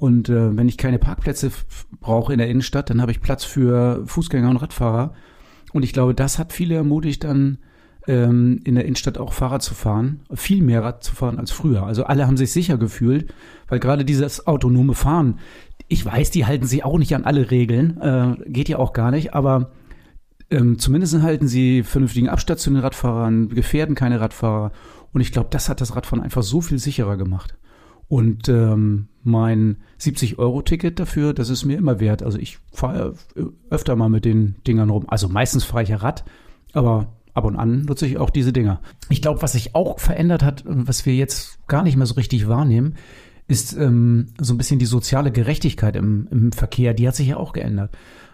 Und 0.00 0.30
äh, 0.30 0.56
wenn 0.56 0.66
ich 0.66 0.78
keine 0.78 0.98
Parkplätze 0.98 1.50
brauche 2.00 2.32
in 2.32 2.38
der 2.38 2.48
Innenstadt, 2.48 2.88
dann 2.88 3.02
habe 3.02 3.12
ich 3.12 3.20
Platz 3.20 3.44
für 3.44 4.02
Fußgänger 4.06 4.48
und 4.48 4.56
Radfahrer. 4.56 5.12
Und 5.74 5.82
ich 5.82 5.92
glaube, 5.92 6.14
das 6.14 6.38
hat 6.38 6.54
viele 6.54 6.74
ermutigt, 6.74 7.22
dann 7.22 7.58
ähm, 8.08 8.60
in 8.64 8.76
der 8.76 8.86
Innenstadt 8.86 9.18
auch 9.18 9.34
Fahrrad 9.34 9.62
zu 9.62 9.74
fahren, 9.74 10.22
viel 10.32 10.62
mehr 10.62 10.82
Rad 10.82 11.04
zu 11.04 11.14
fahren 11.14 11.38
als 11.38 11.50
früher. 11.50 11.84
Also 11.84 12.04
alle 12.04 12.26
haben 12.26 12.38
sich 12.38 12.50
sicher 12.50 12.78
gefühlt, 12.78 13.34
weil 13.68 13.78
gerade 13.78 14.06
dieses 14.06 14.46
autonome 14.46 14.94
Fahren, 14.94 15.38
ich 15.86 16.02
weiß, 16.02 16.30
die 16.30 16.46
halten 16.46 16.66
sich 16.66 16.82
auch 16.82 16.96
nicht 16.96 17.14
an 17.14 17.24
alle 17.24 17.50
Regeln, 17.50 18.00
äh, 18.00 18.36
geht 18.46 18.70
ja 18.70 18.78
auch 18.78 18.94
gar 18.94 19.10
nicht, 19.10 19.34
aber 19.34 19.72
ähm, 20.50 20.78
zumindest 20.78 21.20
halten 21.20 21.46
sie 21.46 21.82
vernünftigen 21.82 22.30
Abstand 22.30 22.58
zu 22.58 22.70
den 22.70 22.78
Radfahrern, 22.78 23.50
gefährden 23.50 23.96
keine 23.96 24.18
Radfahrer. 24.18 24.72
Und 25.12 25.20
ich 25.20 25.30
glaube, 25.30 25.48
das 25.50 25.68
hat 25.68 25.82
das 25.82 25.94
Radfahren 25.94 26.24
einfach 26.24 26.42
so 26.42 26.62
viel 26.62 26.78
sicherer 26.78 27.18
gemacht. 27.18 27.58
Und 28.08 28.48
ähm, 28.48 29.09
mein 29.22 29.76
70-Euro-Ticket 30.00 30.98
dafür, 30.98 31.34
das 31.34 31.50
ist 31.50 31.64
mir 31.64 31.76
immer 31.76 32.00
wert. 32.00 32.22
Also 32.22 32.38
ich 32.38 32.58
fahre 32.72 33.14
öfter 33.68 33.96
mal 33.96 34.08
mit 34.08 34.24
den 34.24 34.56
Dingern 34.66 34.90
rum. 34.90 35.04
Also 35.08 35.28
meistens 35.28 35.64
fahre 35.64 35.82
ich 35.82 35.90
ja 35.90 35.96
Rad, 35.96 36.24
aber 36.72 37.12
ab 37.34 37.44
und 37.44 37.56
an 37.56 37.82
nutze 37.82 38.06
ich 38.06 38.18
auch 38.18 38.30
diese 38.30 38.52
Dinger. 38.52 38.80
Ich 39.08 39.22
glaube, 39.22 39.42
was 39.42 39.52
sich 39.52 39.74
auch 39.74 39.98
verändert 39.98 40.42
hat, 40.42 40.64
was 40.66 41.06
wir 41.06 41.14
jetzt 41.14 41.66
gar 41.68 41.82
nicht 41.82 41.96
mehr 41.96 42.06
so 42.06 42.14
richtig 42.14 42.48
wahrnehmen, 42.48 42.94
ist 43.46 43.76
ähm, 43.76 44.28
so 44.40 44.54
ein 44.54 44.58
bisschen 44.58 44.78
die 44.78 44.86
soziale 44.86 45.32
Gerechtigkeit 45.32 45.96
im, 45.96 46.28
im 46.30 46.52
Verkehr. 46.52 46.94
Die 46.94 47.06
hat 47.06 47.16
sich 47.16 47.28
ja 47.28 47.36
auch 47.36 47.52
geändert. 47.52 47.90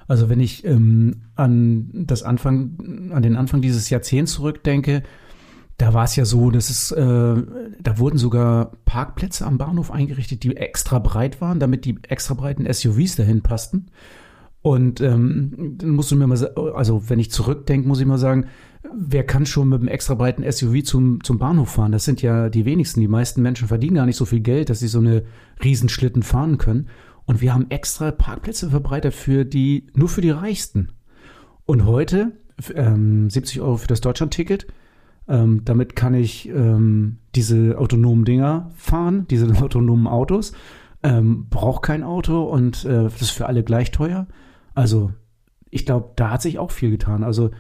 Also 0.09 0.29
wenn 0.29 0.41
ich 0.41 0.65
ähm, 0.65 1.23
an 1.35 1.91
das 1.93 2.23
Anfang, 2.23 3.11
an 3.13 3.23
den 3.23 3.37
Anfang 3.37 3.61
dieses 3.61 3.91
Jahrzehnts 3.91 4.33
zurückdenke, 4.33 5.03
da 5.79 5.93
war 5.93 6.05
es 6.05 6.17
ja 6.17 6.25
so, 6.25 6.51
dass 6.51 6.71
es, 6.71 6.91
äh, 6.91 7.03
da 7.03 7.99
wurden 7.99 8.17
sogar 8.17 8.73
Parkplätze 8.87 9.45
am 9.45 9.59
Bahnhof 9.59 9.91
eingerichtet, 9.91 10.43
die 10.43 10.57
extra 10.57 10.99
breit 10.99 11.41
waren, 11.41 11.61
damit 11.61 11.85
die 11.85 11.99
extra 12.09 12.35
breiten 12.35 12.73
SUVs 12.73 13.17
dahin 13.17 13.43
passten. 13.43 13.87
Und 14.63 15.01
ähm, 15.01 15.77
dann 15.79 15.91
musst 15.91 16.11
du 16.11 16.17
mir 16.17 16.27
mal, 16.27 16.45
also 16.75 17.09
wenn 17.09 17.21
ich 17.21 17.31
zurückdenke, 17.31 17.87
muss 17.87 18.01
ich 18.01 18.07
mal 18.07 18.19
sagen, 18.19 18.47
wer 18.93 19.25
kann 19.25 19.47
schon 19.47 19.69
mit 19.69 19.81
einem 19.81 19.89
extra 19.89 20.15
breiten 20.15 20.51
SUV 20.51 20.83
zum, 20.83 21.23
zum 21.23 21.39
Bahnhof 21.39 21.71
fahren? 21.71 21.93
Das 21.93 22.05
sind 22.05 22.23
ja 22.23 22.49
die 22.49 22.65
wenigsten. 22.65 23.01
Die 23.01 23.09
meisten 23.09 23.43
Menschen 23.43 23.69
verdienen 23.69 23.97
gar 23.97 24.07
nicht 24.07 24.17
so 24.17 24.25
viel 24.25 24.41
Geld, 24.41 24.71
dass 24.71 24.81
sie 24.81 24.89
so 24.89 24.99
eine 24.99 25.25
Riesenschlitten 25.63 26.23
fahren 26.23 26.59
können. 26.59 26.89
Und 27.27 27.41
wir 27.41 27.53
haben 27.53 27.71
extra 27.71 28.11
Parkplätze 28.11 28.71
verbreitet 28.71 29.15
für 29.15 29.45
die, 29.45 29.89
nur 29.95 30.09
für 30.09 30.21
die 30.21 30.31
Reichsten. 30.31 30.89
Und 31.65 31.85
heute, 31.85 32.33
ähm, 32.75 33.29
70 33.29 33.61
Euro 33.61 33.77
für 33.77 33.89
das 33.89 34.01
Deutschlandticket, 34.01 34.67
ähm, 35.29 35.63
damit 35.65 35.97
kann 35.97 36.15
ich 36.15 36.49
ähm, 36.49 37.19
diese 37.35 37.79
autonomen 37.79 38.25
Dinger 38.25 38.71
fahren, 38.77 39.27
diese 39.29 39.47
autonomen 39.63 40.07
Autos. 40.07 40.53
Ähm, 41.03 41.47
brauche 41.51 41.83
kein 41.83 42.03
Auto 42.03 42.45
und 42.45 42.85
äh, 42.85 43.05
das 43.05 43.21
ist 43.21 43.31
für 43.31 43.47
alle 43.47 43.63
gleich 43.63 43.91
teuer. 43.91 44.27
Also 44.75 45.13
ich 45.71 45.85
glaube, 45.85 46.11
da 46.17 46.31
hat 46.31 46.43
sich 46.43 46.59
auch 46.59 46.71
viel 46.71 46.91
getan. 46.91 47.23
Also 47.23 47.51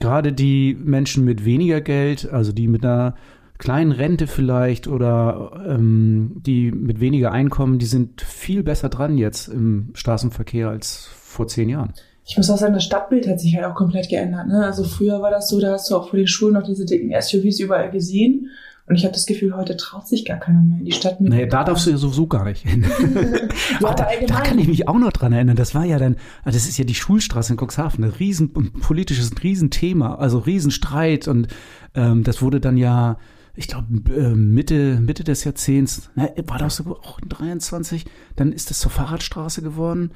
gerade 0.00 0.32
die 0.32 0.76
Menschen 0.82 1.24
mit 1.24 1.44
weniger 1.44 1.80
Geld, 1.80 2.28
also 2.30 2.52
die 2.52 2.68
mit 2.68 2.84
einer 2.84 3.14
kleinen 3.58 3.92
Rente 3.92 4.26
vielleicht 4.26 4.88
oder 4.88 5.62
ähm, 5.68 6.32
die 6.36 6.72
mit 6.72 7.00
weniger 7.00 7.30
Einkommen, 7.32 7.78
die 7.78 7.86
sind 7.86 8.22
viel 8.22 8.62
besser 8.62 8.88
dran 8.88 9.18
jetzt 9.18 9.48
im 9.48 9.90
Straßenverkehr 9.94 10.68
als 10.70 11.10
vor 11.12 11.46
zehn 11.46 11.68
Jahren 11.68 11.92
ich 12.30 12.36
muss 12.36 12.48
auch 12.48 12.58
sagen, 12.58 12.74
das 12.74 12.84
Stadtbild 12.84 13.26
hat 13.26 13.40
sich 13.40 13.56
halt 13.56 13.64
auch 13.64 13.74
komplett 13.74 14.08
geändert. 14.08 14.46
Ne? 14.46 14.64
Also 14.64 14.84
früher 14.84 15.20
war 15.20 15.32
das 15.32 15.48
so, 15.48 15.58
da 15.58 15.72
hast 15.72 15.90
du 15.90 15.96
auch 15.96 16.10
vor 16.10 16.16
den 16.16 16.28
Schulen 16.28 16.54
noch 16.54 16.62
diese 16.62 16.84
dicken 16.84 17.12
SUVs 17.20 17.58
überall 17.58 17.90
gesehen. 17.90 18.50
Und 18.86 18.94
ich 18.94 19.02
habe 19.02 19.12
das 19.12 19.26
Gefühl, 19.26 19.56
heute 19.56 19.76
traut 19.76 20.06
sich 20.06 20.24
gar 20.24 20.38
keiner 20.38 20.62
mehr 20.62 20.78
in 20.78 20.84
die 20.84 20.92
Stadt 20.92 21.20
mit. 21.20 21.32
Nee, 21.32 21.46
da 21.46 21.64
darfst 21.64 21.86
du 21.86 21.90
ja 21.90 21.96
sowieso 21.96 22.28
gar 22.28 22.44
nicht 22.44 22.62
hin. 22.62 22.86
ja, 23.80 23.94
da, 23.94 24.06
da, 24.28 24.40
kann 24.42 24.60
ich 24.60 24.68
mich 24.68 24.86
auch 24.86 24.98
noch 24.98 25.10
dran 25.10 25.32
erinnern. 25.32 25.56
Das 25.56 25.74
war 25.74 25.84
ja 25.84 25.98
dann, 25.98 26.14
ah, 26.44 26.52
das 26.52 26.68
ist 26.68 26.78
ja 26.78 26.84
die 26.84 26.94
Schulstraße 26.94 27.52
in 27.52 27.58
Cuxhaven, 27.58 28.04
ein 28.04 28.10
riesen 28.10 28.52
politisches 28.52 29.32
Riesenthema, 29.42 30.14
also 30.14 30.38
Riesenstreit. 30.38 31.26
Und 31.26 31.48
ähm, 31.96 32.22
das 32.22 32.42
wurde 32.42 32.60
dann 32.60 32.76
ja, 32.76 33.18
ich 33.56 33.66
glaube, 33.66 33.86
äh, 34.16 34.36
Mitte, 34.36 35.00
Mitte 35.00 35.24
des 35.24 35.42
Jahrzehnts, 35.42 36.10
na, 36.14 36.28
war 36.46 36.58
das 36.58 36.76
sogar 36.76 36.94
auch 36.94 37.18
in 37.20 37.28
23, 37.28 38.04
dann 38.36 38.52
ist 38.52 38.70
das 38.70 38.78
zur 38.78 38.92
Fahrradstraße 38.92 39.62
geworden. 39.62 40.12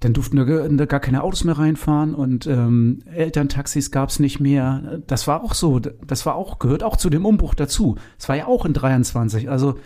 Dann 0.00 0.14
durften 0.14 0.36
da 0.78 0.86
gar 0.86 1.00
keine 1.00 1.22
Autos 1.22 1.44
mehr 1.44 1.58
reinfahren 1.58 2.14
und 2.14 2.46
ähm, 2.46 3.00
Elterntaxis 3.14 3.90
gab 3.90 4.08
es 4.08 4.18
nicht 4.18 4.40
mehr. 4.40 5.02
Das 5.06 5.26
war 5.26 5.44
auch 5.44 5.52
so, 5.52 5.78
das 5.78 6.24
war 6.24 6.36
auch, 6.36 6.58
gehört 6.58 6.82
auch 6.82 6.96
zu 6.96 7.10
dem 7.10 7.26
Umbruch 7.26 7.54
dazu. 7.54 7.96
Es 8.18 8.28
war 8.28 8.36
ja 8.36 8.46
auch 8.46 8.64
in 8.64 8.72
23. 8.72 9.50
Also 9.50 9.78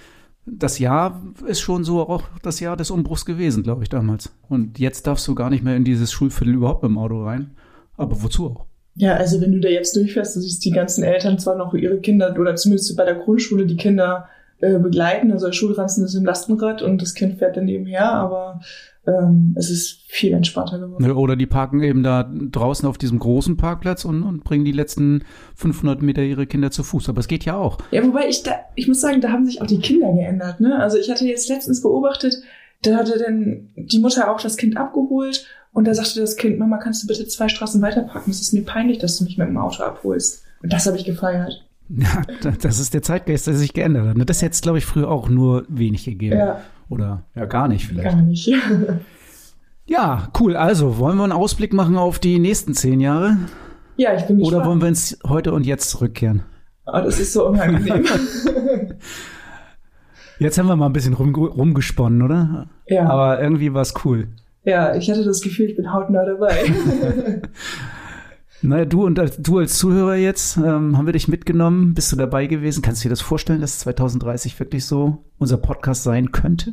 das 0.46 0.78
Jahr 0.78 1.22
ist 1.46 1.60
schon 1.60 1.84
so 1.84 2.08
auch 2.08 2.22
das 2.42 2.60
Jahr 2.60 2.76
des 2.76 2.90
Umbruchs 2.90 3.24
gewesen, 3.24 3.62
glaube 3.62 3.82
ich, 3.82 3.88
damals. 3.88 4.32
Und 4.48 4.78
jetzt 4.78 5.06
darfst 5.06 5.26
du 5.26 5.34
gar 5.34 5.50
nicht 5.50 5.64
mehr 5.64 5.76
in 5.76 5.84
dieses 5.84 6.12
Schulviertel 6.12 6.54
überhaupt 6.54 6.82
mit 6.82 6.90
dem 6.90 6.98
Auto 6.98 7.24
rein. 7.24 7.52
Aber 7.96 8.22
wozu 8.22 8.50
auch? 8.50 8.66
Ja, 8.96 9.14
also 9.14 9.40
wenn 9.40 9.52
du 9.52 9.60
da 9.60 9.68
jetzt 9.68 9.96
durchfährst, 9.96 10.36
du 10.36 10.40
siehst 10.40 10.64
die 10.64 10.70
ganzen 10.70 11.02
Eltern 11.02 11.38
zwar 11.38 11.56
noch 11.56 11.74
ihre 11.74 11.98
Kinder 11.98 12.34
oder 12.38 12.54
zumindest 12.54 12.96
bei 12.96 13.04
der 13.04 13.16
Grundschule 13.16 13.66
die 13.66 13.76
Kinder 13.76 14.28
äh, 14.64 14.78
begleiten. 14.78 15.30
Also 15.32 15.46
der 15.46 15.52
Schulranzen 15.52 16.04
ist 16.04 16.14
im 16.14 16.24
Lastenrad 16.24 16.80
und 16.80 17.02
das 17.02 17.14
Kind 17.14 17.38
fährt 17.38 17.56
dann 17.56 17.66
nebenher, 17.66 18.10
aber 18.10 18.60
ähm, 19.06 19.54
es 19.58 19.70
ist 19.70 20.00
viel 20.06 20.32
entspannter 20.32 20.78
geworden. 20.78 21.10
Oder 21.12 21.36
die 21.36 21.46
parken 21.46 21.82
eben 21.82 22.02
da 22.02 22.22
draußen 22.32 22.88
auf 22.88 22.96
diesem 22.96 23.18
großen 23.18 23.56
Parkplatz 23.56 24.04
und, 24.04 24.22
und 24.22 24.44
bringen 24.44 24.64
die 24.64 24.72
letzten 24.72 25.24
500 25.56 26.00
Meter 26.00 26.22
ihre 26.22 26.46
Kinder 26.46 26.70
zu 26.70 26.82
Fuß. 26.82 27.08
Aber 27.08 27.20
es 27.20 27.28
geht 27.28 27.44
ja 27.44 27.56
auch. 27.56 27.78
Ja, 27.90 28.02
wobei 28.04 28.28
ich 28.28 28.42
da, 28.42 28.52
ich 28.74 28.88
muss 28.88 29.00
sagen, 29.00 29.20
da 29.20 29.30
haben 29.30 29.44
sich 29.44 29.60
auch 29.60 29.66
die 29.66 29.80
Kinder 29.80 30.12
geändert. 30.12 30.60
Ne? 30.60 30.78
Also 30.78 30.96
ich 30.96 31.10
hatte 31.10 31.26
jetzt 31.26 31.48
letztens 31.48 31.82
beobachtet, 31.82 32.36
da 32.82 32.96
hatte 32.96 33.18
dann 33.18 33.68
die 33.76 33.98
Mutter 33.98 34.30
auch 34.30 34.40
das 34.40 34.56
Kind 34.56 34.76
abgeholt 34.76 35.46
und 35.72 35.86
da 35.86 35.94
sagte 35.94 36.20
das 36.20 36.36
Kind, 36.36 36.58
Mama, 36.58 36.78
kannst 36.78 37.02
du 37.02 37.06
bitte 37.06 37.26
zwei 37.26 37.48
Straßen 37.48 37.82
weiter 37.82 38.02
parken? 38.02 38.30
Es 38.30 38.40
ist 38.40 38.54
mir 38.54 38.64
peinlich, 38.64 38.98
dass 38.98 39.18
du 39.18 39.24
mich 39.24 39.36
mit 39.36 39.48
dem 39.48 39.58
Auto 39.58 39.82
abholst. 39.82 40.42
Und 40.62 40.72
das 40.72 40.86
habe 40.86 40.96
ich 40.96 41.04
gefeiert. 41.04 41.66
Ja, 41.88 42.22
das 42.60 42.78
ist 42.78 42.94
der 42.94 43.02
Zeitgeist, 43.02 43.46
der 43.46 43.54
sich 43.54 43.74
geändert 43.74 44.06
hat. 44.06 44.16
Ne? 44.16 44.24
Das 44.24 44.42
hätte 44.42 44.52
es, 44.52 44.62
glaube 44.62 44.78
ich, 44.78 44.86
früher 44.86 45.10
auch 45.10 45.28
nur 45.28 45.64
wenig 45.68 46.04
gegeben. 46.04 46.38
Ja. 46.38 46.60
Oder 46.88 47.24
ja, 47.34 47.44
gar 47.46 47.68
nicht 47.68 47.86
vielleicht. 47.86 48.08
Gar 48.08 48.22
nicht. 48.22 48.50
ja, 49.86 50.28
cool. 50.40 50.56
Also, 50.56 50.98
wollen 50.98 51.16
wir 51.16 51.24
einen 51.24 51.32
Ausblick 51.32 51.72
machen 51.72 51.96
auf 51.96 52.18
die 52.18 52.38
nächsten 52.38 52.74
zehn 52.74 53.00
Jahre? 53.00 53.36
Ja, 53.96 54.14
ich 54.14 54.24
bin 54.24 54.38
gespannt. 54.38 54.56
Oder 54.56 54.66
wollen 54.66 54.80
wir 54.80 54.88
ins 54.88 55.18
Heute 55.26 55.52
und 55.52 55.66
Jetzt 55.66 55.90
zurückkehren? 55.90 56.42
Oh, 56.86 57.00
das 57.02 57.20
ist 57.20 57.32
so 57.32 57.48
unangenehm. 57.48 58.04
Jetzt 60.38 60.58
haben 60.58 60.66
wir 60.66 60.76
mal 60.76 60.86
ein 60.86 60.92
bisschen 60.92 61.14
rum, 61.14 61.34
rumgesponnen, 61.34 62.22
oder? 62.22 62.66
Ja. 62.86 63.08
Aber 63.08 63.40
irgendwie 63.40 63.72
war 63.72 63.82
es 63.82 63.94
cool. 64.04 64.28
Ja, 64.64 64.94
ich 64.96 65.10
hatte 65.10 65.24
das 65.24 65.40
Gefühl, 65.42 65.70
ich 65.70 65.76
bin 65.76 65.92
hautnah 65.92 66.24
dabei. 66.24 66.64
Naja, 68.64 68.86
du 68.86 69.04
und 69.04 69.20
du 69.38 69.58
als 69.58 69.76
Zuhörer 69.76 70.14
jetzt, 70.14 70.56
ähm, 70.56 70.96
haben 70.96 71.04
wir 71.04 71.12
dich 71.12 71.28
mitgenommen, 71.28 71.92
bist 71.92 72.10
du 72.12 72.16
dabei 72.16 72.46
gewesen? 72.46 72.80
Kannst 72.80 73.04
du 73.04 73.08
dir 73.08 73.10
das 73.10 73.20
vorstellen, 73.20 73.60
dass 73.60 73.80
2030 73.80 74.58
wirklich 74.58 74.86
so 74.86 75.18
unser 75.38 75.58
Podcast 75.58 76.02
sein 76.02 76.32
könnte? 76.32 76.72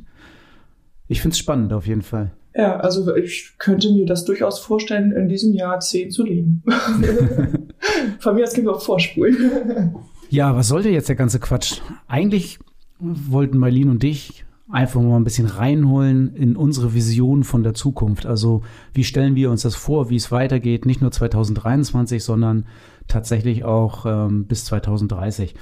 Ich 1.09 1.21
finde 1.21 1.33
es 1.33 1.39
spannend 1.39 1.73
auf 1.73 1.85
jeden 1.85 2.01
Fall. 2.01 2.31
Ja, 2.55 2.77
also 2.77 3.13
ich 3.15 3.55
könnte 3.57 3.91
mir 3.91 4.05
das 4.05 4.23
durchaus 4.23 4.59
vorstellen, 4.59 5.11
in 5.11 5.27
diesem 5.27 5.53
Jahr 5.53 5.81
zehn 5.81 6.11
zu 6.11 6.23
leben. 6.23 6.63
Von 8.19 8.35
mir 8.35 8.43
aus 8.43 8.53
können 8.53 8.67
wir 8.67 8.75
auch 8.75 8.81
vorspulen. 8.81 9.93
ja, 10.29 10.55
was 10.55 10.69
sollte 10.69 10.89
jetzt 10.89 11.09
der 11.09 11.17
ganze 11.17 11.39
Quatsch? 11.39 11.81
Eigentlich 12.07 12.59
wollten 12.99 13.57
Marlene 13.57 13.91
und 13.91 14.01
dich 14.01 14.45
einfach 14.71 15.01
mal 15.01 15.17
ein 15.17 15.23
bisschen 15.23 15.47
reinholen 15.47 16.35
in 16.35 16.55
unsere 16.55 16.93
Vision 16.93 17.43
von 17.43 17.63
der 17.63 17.73
Zukunft. 17.73 18.25
Also 18.25 18.63
wie 18.93 19.03
stellen 19.03 19.35
wir 19.35 19.51
uns 19.51 19.63
das 19.63 19.75
vor, 19.75 20.09
wie 20.09 20.15
es 20.15 20.31
weitergeht, 20.31 20.85
nicht 20.85 21.01
nur 21.01 21.11
2023, 21.11 22.23
sondern 22.23 22.65
tatsächlich 23.07 23.65
auch 23.65 24.05
ähm, 24.05 24.45
bis 24.45 24.65
2030. 24.65 25.55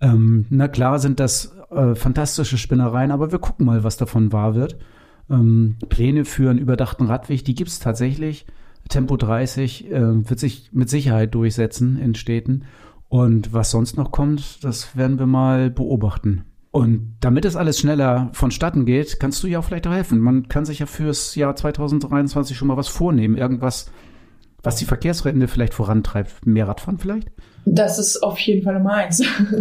Ähm, 0.00 0.46
na 0.50 0.68
klar 0.68 0.98
sind 0.98 1.20
das 1.20 1.56
äh, 1.70 1.94
fantastische 1.94 2.58
Spinnereien, 2.58 3.10
aber 3.10 3.32
wir 3.32 3.38
gucken 3.38 3.66
mal, 3.66 3.84
was 3.84 3.96
davon 3.96 4.32
wahr 4.32 4.54
wird. 4.54 4.76
Ähm, 5.30 5.76
Pläne 5.88 6.24
für 6.24 6.50
einen 6.50 6.58
überdachten 6.58 7.06
Radweg, 7.06 7.44
die 7.44 7.54
gibt 7.54 7.70
es 7.70 7.78
tatsächlich. 7.78 8.46
Tempo 8.88 9.16
30 9.16 9.90
äh, 9.90 10.28
wird 10.28 10.40
sich 10.40 10.70
mit 10.72 10.90
Sicherheit 10.90 11.34
durchsetzen 11.34 11.98
in 11.98 12.14
Städten. 12.14 12.64
Und 13.08 13.52
was 13.52 13.70
sonst 13.70 13.96
noch 13.96 14.12
kommt, 14.12 14.64
das 14.64 14.96
werden 14.96 15.18
wir 15.18 15.26
mal 15.26 15.70
beobachten. 15.70 16.44
Und 16.72 17.16
damit 17.20 17.44
es 17.44 17.56
alles 17.56 17.80
schneller 17.80 18.30
vonstatten 18.32 18.86
geht, 18.86 19.18
kannst 19.18 19.42
du 19.42 19.48
ja 19.48 19.58
auch 19.58 19.64
vielleicht 19.64 19.86
auch 19.88 19.92
helfen. 19.92 20.20
Man 20.20 20.48
kann 20.48 20.64
sich 20.64 20.78
ja 20.78 20.86
fürs 20.86 21.34
Jahr 21.34 21.56
2023 21.56 22.56
schon 22.56 22.68
mal 22.68 22.76
was 22.76 22.86
vornehmen. 22.86 23.36
Irgendwas, 23.36 23.90
was 24.62 24.76
die 24.76 24.84
Verkehrswende 24.84 25.48
vielleicht 25.48 25.74
vorantreibt. 25.74 26.46
Mehr 26.46 26.68
Radfahren 26.68 26.98
vielleicht? 26.98 27.32
Das 27.64 27.98
ist 27.98 28.22
auf 28.22 28.38
jeden 28.38 28.62
Fall 28.62 28.74
Nummer 28.74 28.94
eins. 28.94 29.20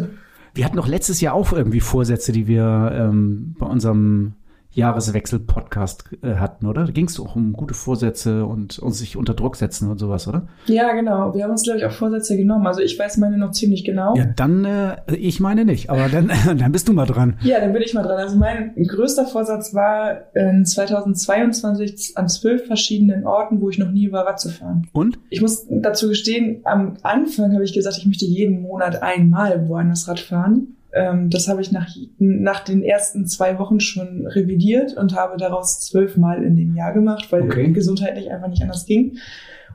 wir 0.54 0.66
hatten 0.66 0.78
doch 0.78 0.88
letztes 0.88 1.20
Jahr 1.20 1.34
auch 1.34 1.52
irgendwie 1.52 1.80
Vorsätze, 1.80 2.32
die 2.32 2.46
wir 2.46 2.92
ähm, 2.94 3.56
bei 3.58 3.66
unserem 3.66 4.36
Jahreswechsel-Podcast 4.72 6.04
äh, 6.22 6.36
hatten, 6.36 6.68
oder? 6.68 6.86
Da 6.86 6.92
ging 6.92 7.08
es 7.08 7.20
auch 7.20 7.36
um 7.36 7.54
gute 7.54 7.74
Vorsätze 7.74 8.46
und, 8.46 8.78
und 8.80 8.92
sich 8.92 9.18
unter 9.18 9.34
Druck 9.34 9.56
setzen 9.56 9.90
und 9.90 9.98
sowas, 9.98 10.28
oder? 10.28 10.48
Ja, 10.68 10.94
genau. 10.94 11.34
Wir 11.34 11.44
haben 11.44 11.52
uns, 11.52 11.64
glaube 11.64 11.80
ich, 11.80 11.86
auch 11.86 11.92
Vorsätze 11.92 12.38
genommen. 12.38 12.68
Also 12.68 12.82
ich 12.82 12.98
weiß 12.98 13.18
meine 13.18 13.38
noch 13.38 13.52
ziemlich 13.52 13.84
genau. 13.84 14.16
Ja, 14.16 14.26
dann, 14.26 14.66
äh, 14.66 14.98
ich 15.16 15.40
meine 15.40 15.66
nicht, 15.66 15.90
aber 15.90 16.08
dann, 16.08 16.32
dann 16.58 16.72
bist 16.72 16.88
du 16.88 16.94
mal 16.94 17.06
dran. 17.06 17.38
Ja, 17.42 17.60
dann 17.60 17.74
bin 17.74 17.82
ich 17.82 17.94
mal 17.94 18.04
dran. 18.04 18.18
Also 18.18 18.38
mein 18.38 18.76
größter 18.76 19.26
Vorsatz 19.26 19.74
war, 19.74 20.34
in 20.36 20.66
2022 20.66 22.14
an 22.16 22.30
zwölf 22.30 22.68
verschiedenen 22.68 23.26
Orten, 23.26 23.62
wo 23.62 23.70
ich 23.70 23.80
noch 23.80 23.92
nie 23.92 24.12
war, 24.12 24.28
Rad 24.28 24.40
zu 24.40 24.50
fahren. 24.50 24.88
Und? 24.94 25.20
Ich 25.30 25.42
muss 25.42 25.66
dazu 25.70 26.10
gestehen, 26.10 26.62
am 26.66 26.98
Anfang 27.02 27.54
habe 27.54 27.64
ich 27.64 27.74
gesagt, 27.74 27.98
ich 27.98 28.06
möchte 28.06 28.26
jeden 28.26 28.62
Monat 28.62 29.02
einmal 29.02 29.68
woanders 29.68 30.08
Rad 30.08 30.20
fahren. 30.20 30.76
Ähm, 30.92 31.30
das 31.30 31.48
habe 31.48 31.62
ich 31.62 31.72
nach, 31.72 31.88
nach 32.18 32.62
den 32.62 32.84
ersten 32.84 33.28
zwei 33.28 33.60
Wochen 33.60 33.80
schon 33.80 34.26
revidiert 34.28 34.98
und 34.98 35.16
habe 35.16 35.38
daraus 35.38 35.80
zwölfmal 35.80 36.44
in 36.44 36.56
dem 36.56 36.76
Jahr 36.76 36.94
gemacht, 36.94 37.32
weil 37.32 37.44
okay. 37.44 37.72
gesundheitlich 37.72 38.32
einfach 38.32 38.48
nicht 38.48 38.64
anders 38.64 38.86
ging. 38.86 39.18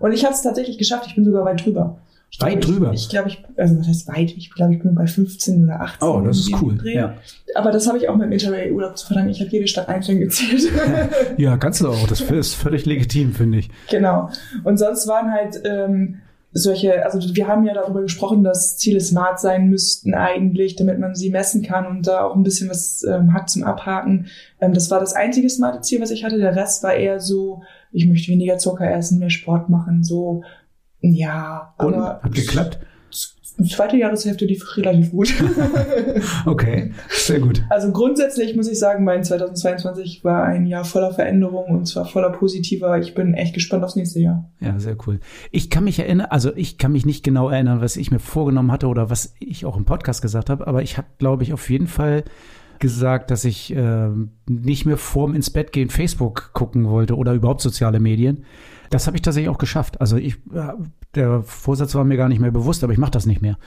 Und 0.00 0.12
ich 0.12 0.25
habe 0.25 0.35
es 0.35 0.42
tatsächlich 0.42 0.78
geschafft. 0.78 1.06
Ich 1.06 1.14
bin 1.14 1.25
sogar 1.25 1.44
weit 1.44 1.64
drüber. 1.64 1.99
Weit 2.40 2.66
drüber. 2.66 2.92
Ich 2.92 3.09
glaube, 3.09 3.28
ich, 3.28 3.44
also 3.56 3.78
was 3.78 3.87
heißt 3.87 4.09
weit? 4.09 4.33
Ich 4.37 4.52
glaube, 4.52 4.75
ich 4.75 4.83
bin 4.83 4.94
bei 4.94 5.06
15 5.06 5.64
oder 5.64 5.80
18. 5.80 6.09
Oh, 6.09 6.21
das 6.21 6.38
ist 6.38 6.52
cool. 6.61 6.78
Ja. 6.85 7.14
Aber 7.54 7.71
das 7.71 7.87
habe 7.87 7.97
ich 7.97 8.09
auch 8.09 8.16
mit 8.16 8.26
dem 8.26 8.33
Interrail-Urlaub 8.33 8.99
zu 8.99 9.06
verdanken. 9.06 9.30
Ich 9.30 9.40
habe 9.40 9.50
jede 9.50 9.68
Stadt 9.68 9.88
einzeln 9.88 10.18
gezählt. 10.18 10.68
ja, 11.37 11.56
kannst 11.56 11.80
du 11.80 11.88
auch. 11.88 12.09
Das 12.09 12.21
ist 12.21 12.54
völlig 12.54 12.87
legitim, 12.87 13.33
finde 13.33 13.59
ich. 13.59 13.71
Genau. 13.88 14.30
Und 14.64 14.78
sonst 14.78 15.06
waren 15.06 15.30
halt 15.30 15.62
ähm, 15.64 16.16
solche, 16.54 17.04
also 17.04 17.18
wir 17.34 17.49
haben 17.49 17.66
ja 17.66 17.75
darüber 17.75 18.00
gesprochen, 18.00 18.44
dass 18.44 18.78
Ziele 18.78 19.00
smart 19.00 19.40
sein 19.40 19.68
müssten 19.68 20.14
eigentlich, 20.14 20.76
damit 20.76 21.00
man 21.00 21.14
sie 21.16 21.30
messen 21.30 21.62
kann 21.62 21.87
und 21.87 22.06
da 22.06 22.25
auch 22.25 22.37
ein 22.37 22.44
bisschen 22.44 22.70
was 22.70 23.02
ähm, 23.02 23.34
hat 23.34 23.50
zum 23.50 23.64
Abhaken. 23.64 24.26
Ähm, 24.61 24.73
das 24.73 24.90
war 24.90 25.00
das 25.00 25.14
einzige 25.14 25.50
smarte 25.50 25.80
Ziel, 25.80 26.00
was 26.00 26.12
ich 26.12 26.25
hatte. 26.25 26.38
Der 26.38 26.54
Rest 26.54 26.84
war 26.84 26.94
eher 26.94 27.18
so, 27.18 27.62
ich 27.90 28.06
möchte 28.06 28.30
weniger 28.30 28.56
Zucker 28.56 28.88
essen, 28.90 29.18
mehr 29.18 29.30
Sport 29.30 29.68
machen, 29.68 30.04
so 30.04 30.42
ja, 31.00 31.75
Und? 31.78 32.23
Hat 32.23 32.32
geklappt? 32.32 32.78
Die 33.56 33.68
zweite 33.68 33.96
Jahreshälfte 33.96 34.46
lief 34.46 34.76
relativ 34.76 35.12
gut. 35.12 35.32
okay, 36.46 36.92
sehr 37.08 37.38
gut. 37.38 37.62
Also 37.70 37.92
grundsätzlich 37.92 38.56
muss 38.56 38.68
ich 38.68 38.78
sagen, 38.78 39.04
mein 39.04 39.23
2022 39.23 40.25
war 40.25 40.44
ein 40.44 40.66
Jahr 40.66 40.84
voller 40.84 41.12
Veränderung 41.12 41.66
und 41.66 41.87
zwar 41.87 42.04
voller 42.04 42.30
positiver. 42.30 42.99
Ich 42.99 43.14
bin 43.14 43.34
echt 43.34 43.54
gespannt 43.54 43.84
aufs 43.84 43.94
nächste 43.94 44.20
Jahr. 44.20 44.50
Ja, 44.61 44.78
sehr 44.80 44.96
cool. 45.06 45.20
Ich 45.52 45.70
kann 45.70 45.84
mich 45.84 46.00
erinnern, 46.00 46.26
also 46.30 46.54
ich 46.56 46.78
kann 46.78 46.92
mich 46.92 47.06
nicht 47.06 47.23
genau 47.23 47.49
erinnern, 47.49 47.80
was 47.80 47.96
ich 47.96 48.11
mir 48.11 48.18
vorgenommen 48.18 48.73
hatte 48.73 48.88
oder 48.88 49.08
was 49.08 49.34
ich 49.38 49.64
auch 49.64 49.76
im 49.76 49.84
Podcast 49.84 50.20
gesagt 50.20 50.50
habe, 50.50 50.66
aber 50.66 50.82
ich 50.82 50.96
habe, 50.96 51.06
glaube 51.18 51.44
ich, 51.44 51.52
auf 51.52 51.70
jeden 51.70 51.87
Fall 51.87 52.25
gesagt, 52.80 53.30
dass 53.30 53.44
ich 53.44 53.75
äh, 53.75 54.08
nicht 54.49 54.84
mehr 54.84 54.96
vorm 54.96 55.34
ins 55.34 55.50
Bett 55.50 55.73
gehen 55.73 55.90
Facebook 55.90 56.50
gucken 56.54 56.88
wollte 56.88 57.16
oder 57.16 57.32
überhaupt 57.32 57.61
soziale 57.61 58.00
Medien. 58.00 58.44
Das 58.90 59.06
habe 59.06 59.16
ich 59.16 59.23
tatsächlich 59.23 59.49
auch 59.49 59.58
geschafft. 59.58 60.00
Also 60.00 60.16
ich, 60.16 60.37
der 61.14 61.42
Vorsatz 61.42 61.94
war 61.94 62.04
mir 62.04 62.16
gar 62.16 62.28
nicht 62.28 62.40
mehr 62.40 62.50
bewusst, 62.50 62.85
aber 62.85 62.92
ich 62.92 62.99
mache 62.99 63.12
das 63.12 63.26
nicht 63.26 63.42
mehr. 63.42 63.59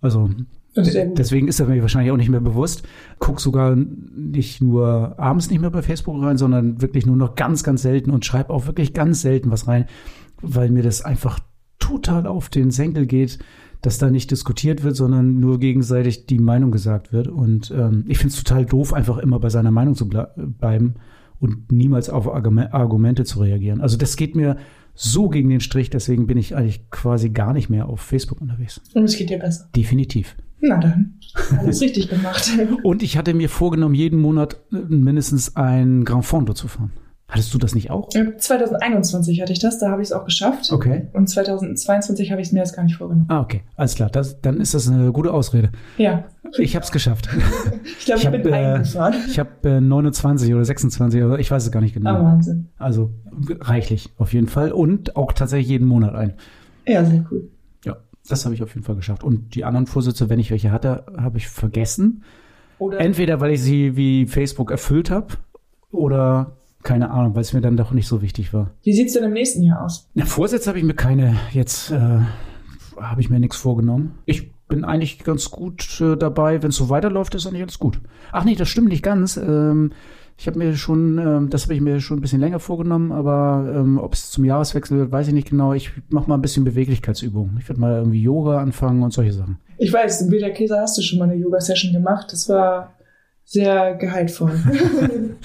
Also 0.00 0.30
deswegen 0.76 1.48
ist 1.48 1.60
er 1.60 1.66
mir 1.66 1.80
wahrscheinlich 1.80 2.12
auch 2.12 2.16
nicht 2.16 2.28
mehr 2.28 2.40
bewusst. 2.40 2.86
Guck 3.18 3.40
sogar 3.40 3.76
nicht 3.76 4.60
nur 4.60 5.14
abends 5.18 5.50
nicht 5.50 5.60
mehr 5.60 5.70
bei 5.70 5.82
Facebook 5.82 6.20
rein, 6.22 6.36
sondern 6.36 6.82
wirklich 6.82 7.06
nur 7.06 7.16
noch 7.16 7.36
ganz, 7.36 7.62
ganz 7.62 7.82
selten 7.82 8.10
und 8.10 8.24
schreibe 8.24 8.50
auch 8.50 8.66
wirklich 8.66 8.92
ganz 8.92 9.22
selten 9.22 9.50
was 9.50 9.66
rein, 9.68 9.86
weil 10.42 10.70
mir 10.70 10.82
das 10.82 11.02
einfach 11.02 11.40
total 11.78 12.26
auf 12.26 12.48
den 12.48 12.70
Senkel 12.70 13.06
geht, 13.06 13.38
dass 13.82 13.98
da 13.98 14.10
nicht 14.10 14.30
diskutiert 14.30 14.82
wird, 14.82 14.96
sondern 14.96 15.40
nur 15.40 15.58
gegenseitig 15.58 16.26
die 16.26 16.38
Meinung 16.38 16.70
gesagt 16.70 17.12
wird. 17.12 17.28
Und 17.28 17.70
ähm, 17.70 18.04
ich 18.08 18.18
finde 18.18 18.34
es 18.34 18.42
total 18.42 18.64
doof, 18.64 18.92
einfach 18.92 19.18
immer 19.18 19.38
bei 19.38 19.50
seiner 19.50 19.70
Meinung 19.70 19.94
zu 19.94 20.08
bleiben 20.08 20.94
und 21.38 21.70
niemals 21.70 22.08
auf 22.08 22.26
Argumente 22.26 23.24
zu 23.24 23.40
reagieren. 23.40 23.80
Also 23.80 23.98
das 23.98 24.16
geht 24.16 24.34
mir 24.34 24.56
so 24.94 25.28
gegen 25.28 25.48
den 25.48 25.60
Strich, 25.60 25.90
deswegen 25.90 26.26
bin 26.26 26.38
ich 26.38 26.56
eigentlich 26.56 26.90
quasi 26.90 27.30
gar 27.30 27.52
nicht 27.52 27.68
mehr 27.68 27.88
auf 27.88 28.00
Facebook 28.00 28.40
unterwegs. 28.40 28.80
Und 28.94 29.04
es 29.04 29.16
geht 29.16 29.30
dir 29.30 29.38
besser. 29.38 29.68
Definitiv. 29.74 30.36
Na 30.60 30.78
dann, 30.78 31.18
alles 31.58 31.80
richtig 31.80 32.08
gemacht. 32.08 32.50
Und 32.82 33.02
ich 33.02 33.18
hatte 33.18 33.34
mir 33.34 33.48
vorgenommen, 33.48 33.94
jeden 33.94 34.20
Monat 34.20 34.60
mindestens 34.70 35.56
ein 35.56 36.04
Grand 36.04 36.24
Fondo 36.24 36.54
zu 36.54 36.68
fahren. 36.68 36.92
Hattest 37.34 37.52
du 37.52 37.58
das 37.58 37.74
nicht 37.74 37.90
auch? 37.90 38.08
2021 38.08 39.40
hatte 39.40 39.52
ich 39.52 39.58
das, 39.58 39.78
da 39.78 39.90
habe 39.90 40.02
ich 40.02 40.08
es 40.08 40.12
auch 40.12 40.24
geschafft. 40.24 40.70
Okay. 40.72 41.08
Und 41.12 41.28
2022 41.28 42.30
habe 42.30 42.40
ich 42.40 42.48
es 42.48 42.52
mir 42.52 42.60
jetzt 42.60 42.76
gar 42.76 42.84
nicht 42.84 42.96
vorgenommen. 42.96 43.26
Ah, 43.28 43.40
okay. 43.40 43.62
Alles 43.76 43.96
klar. 43.96 44.08
Das, 44.08 44.40
dann 44.40 44.60
ist 44.60 44.72
das 44.74 44.88
eine 44.88 45.10
gute 45.12 45.32
Ausrede. 45.32 45.70
Ja. 45.98 46.24
Ich 46.58 46.76
habe 46.76 46.84
es 46.84 46.92
geschafft. 46.92 47.28
ich 47.98 48.04
glaube, 48.04 48.20
ich, 48.20 48.26
ich 48.26 48.26
hab, 48.26 48.42
bin 48.42 48.52
äh, 48.52 48.56
eingefahren. 48.56 49.14
Ich 49.28 49.38
habe 49.38 49.68
äh, 49.68 49.80
29 49.80 50.54
oder 50.54 50.64
26 50.64 51.22
oder 51.24 51.38
ich 51.38 51.50
weiß 51.50 51.64
es 51.64 51.72
gar 51.72 51.80
nicht 51.80 51.94
genau. 51.94 52.10
Ah, 52.10 52.22
Wahnsinn. 52.22 52.68
Also 52.78 53.10
reichlich 53.60 54.12
auf 54.16 54.32
jeden 54.32 54.46
Fall. 54.46 54.70
Und 54.70 55.16
auch 55.16 55.32
tatsächlich 55.32 55.68
jeden 55.68 55.88
Monat 55.88 56.14
ein. 56.14 56.34
Ja, 56.86 57.04
sehr 57.04 57.24
cool. 57.30 57.48
Ja, 57.84 57.96
das 58.28 58.44
habe 58.44 58.54
ich 58.54 58.62
auf 58.62 58.74
jeden 58.74 58.84
Fall 58.84 58.94
geschafft. 58.94 59.24
Und 59.24 59.54
die 59.54 59.64
anderen 59.64 59.86
Vorsitze, 59.86 60.28
wenn 60.28 60.38
ich 60.38 60.50
welche 60.50 60.70
hatte, 60.70 61.04
habe 61.16 61.38
ich 61.38 61.48
vergessen. 61.48 62.22
Oder 62.78 63.00
Entweder 63.00 63.40
weil 63.40 63.52
ich 63.52 63.62
sie 63.62 63.96
wie 63.96 64.26
Facebook 64.26 64.70
erfüllt 64.70 65.10
habe 65.10 65.34
oder 65.90 66.56
keine 66.84 67.10
Ahnung, 67.10 67.34
weil 67.34 67.42
es 67.42 67.52
mir 67.52 67.60
dann 67.60 67.76
doch 67.76 67.90
nicht 67.90 68.06
so 68.06 68.22
wichtig 68.22 68.52
war. 68.52 68.70
Wie 68.82 68.92
sieht 68.92 69.08
es 69.08 69.14
denn 69.14 69.24
im 69.24 69.32
nächsten 69.32 69.62
Jahr 69.62 69.84
aus? 69.84 70.08
Na, 70.14 70.26
Vorsätze 70.26 70.68
habe 70.68 70.78
ich 70.78 70.84
mir 70.84 70.94
keine. 70.94 71.36
Jetzt 71.52 71.90
äh, 71.90 72.20
habe 73.00 73.20
ich 73.20 73.30
mir 73.30 73.40
nichts 73.40 73.56
vorgenommen. 73.56 74.18
Ich 74.26 74.52
bin 74.68 74.84
eigentlich 74.84 75.18
ganz 75.24 75.50
gut 75.50 76.00
äh, 76.00 76.16
dabei. 76.16 76.62
Wenn 76.62 76.70
es 76.70 76.76
so 76.76 76.90
weiterläuft, 76.90 77.34
ist 77.34 77.46
eigentlich 77.46 77.62
alles 77.62 77.78
gut. 77.78 78.00
Ach 78.32 78.44
nee, 78.44 78.54
das 78.54 78.68
stimmt 78.68 78.88
nicht 78.88 79.02
ganz. 79.02 79.36
Ähm, 79.36 79.92
ich 80.36 80.46
habe 80.46 80.58
mir 80.58 80.74
schon, 80.76 81.18
ähm, 81.18 81.50
das 81.50 81.62
habe 81.64 81.74
ich 81.74 81.80
mir 81.80 82.00
schon 82.00 82.18
ein 82.18 82.20
bisschen 82.20 82.40
länger 82.40 82.58
vorgenommen, 82.58 83.12
aber 83.12 83.72
ähm, 83.74 83.98
ob 83.98 84.14
es 84.14 84.30
zum 84.30 84.44
Jahreswechsel 84.44 84.98
wird, 84.98 85.12
weiß 85.12 85.28
ich 85.28 85.34
nicht 85.34 85.48
genau. 85.48 85.72
Ich 85.72 85.92
mache 86.08 86.28
mal 86.28 86.34
ein 86.34 86.42
bisschen 86.42 86.64
Beweglichkeitsübungen. 86.64 87.56
Ich 87.60 87.68
werde 87.68 87.80
mal 87.80 87.94
irgendwie 87.94 88.22
Yoga 88.22 88.58
anfangen 88.58 89.02
und 89.02 89.12
solche 89.12 89.32
Sachen. 89.32 89.58
Ich 89.78 89.92
weiß, 89.92 90.22
in 90.22 90.30
Bilder 90.30 90.50
Käse 90.50 90.78
hast 90.78 90.98
du 90.98 91.02
schon 91.02 91.18
mal 91.18 91.30
eine 91.30 91.36
Yoga-Session 91.36 91.92
gemacht. 91.92 92.32
Das 92.32 92.48
war 92.48 92.92
sehr 93.44 93.94
gehaltvoll. 93.94 94.52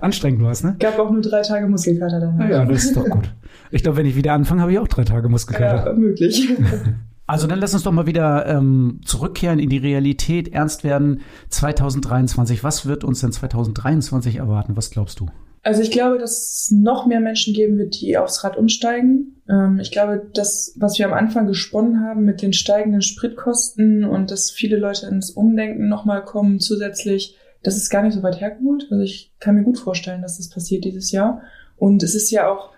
Anstrengend 0.00 0.42
war 0.42 0.52
es, 0.52 0.62
ne? 0.62 0.76
Gab 0.78 0.98
auch 0.98 1.10
nur 1.10 1.22
drei 1.22 1.42
Tage 1.42 1.66
Muskelkater 1.66 2.20
danach. 2.20 2.48
Ja, 2.48 2.64
das 2.64 2.84
ist 2.84 2.96
doch 2.96 3.04
gut. 3.04 3.32
Ich 3.70 3.82
glaube, 3.82 3.98
wenn 3.98 4.06
ich 4.06 4.16
wieder 4.16 4.32
anfange, 4.32 4.62
habe 4.62 4.72
ich 4.72 4.78
auch 4.78 4.88
drei 4.88 5.04
Tage 5.04 5.28
Muskelkater. 5.28 5.90
Ja, 5.90 5.92
möglich. 5.92 6.48
Also 7.26 7.46
dann 7.46 7.60
lass 7.60 7.72
uns 7.72 7.84
doch 7.84 7.92
mal 7.92 8.06
wieder 8.06 8.46
ähm, 8.46 9.00
zurückkehren 9.04 9.58
in 9.58 9.68
die 9.68 9.78
Realität, 9.78 10.52
ernst 10.52 10.84
werden. 10.84 11.20
2023, 11.50 12.64
was 12.64 12.86
wird 12.86 13.04
uns 13.04 13.20
denn 13.20 13.32
2023 13.32 14.36
erwarten? 14.36 14.76
Was 14.76 14.90
glaubst 14.90 15.20
du? 15.20 15.26
Also 15.64 15.80
ich 15.80 15.92
glaube, 15.92 16.18
dass 16.18 16.32
es 16.32 16.70
noch 16.72 17.06
mehr 17.06 17.20
Menschen 17.20 17.54
geben 17.54 17.78
wird, 17.78 18.00
die 18.00 18.18
aufs 18.18 18.42
Rad 18.42 18.56
umsteigen. 18.56 19.40
Ähm, 19.48 19.78
ich 19.80 19.92
glaube, 19.92 20.28
das, 20.34 20.74
was 20.76 20.98
wir 20.98 21.06
am 21.06 21.12
Anfang 21.12 21.46
gesponnen 21.46 22.00
haben 22.00 22.24
mit 22.24 22.42
den 22.42 22.52
steigenden 22.52 23.02
Spritkosten 23.02 24.04
und 24.04 24.32
dass 24.32 24.50
viele 24.50 24.76
Leute 24.76 25.06
ins 25.06 25.30
Umdenken 25.30 25.88
nochmal 25.88 26.24
kommen 26.24 26.58
zusätzlich, 26.58 27.36
das 27.62 27.76
ist 27.76 27.90
gar 27.90 28.02
nicht 28.02 28.14
so 28.14 28.24
weit 28.24 28.40
hergeholt. 28.40 28.88
Also 28.90 29.04
ich 29.04 29.32
kann 29.38 29.54
mir 29.54 29.62
gut 29.62 29.78
vorstellen, 29.78 30.22
dass 30.22 30.38
das 30.38 30.50
passiert 30.50 30.84
dieses 30.84 31.12
Jahr. 31.12 31.42
Und 31.76 32.02
es 32.02 32.16
ist 32.16 32.32
ja 32.32 32.50
auch 32.50 32.70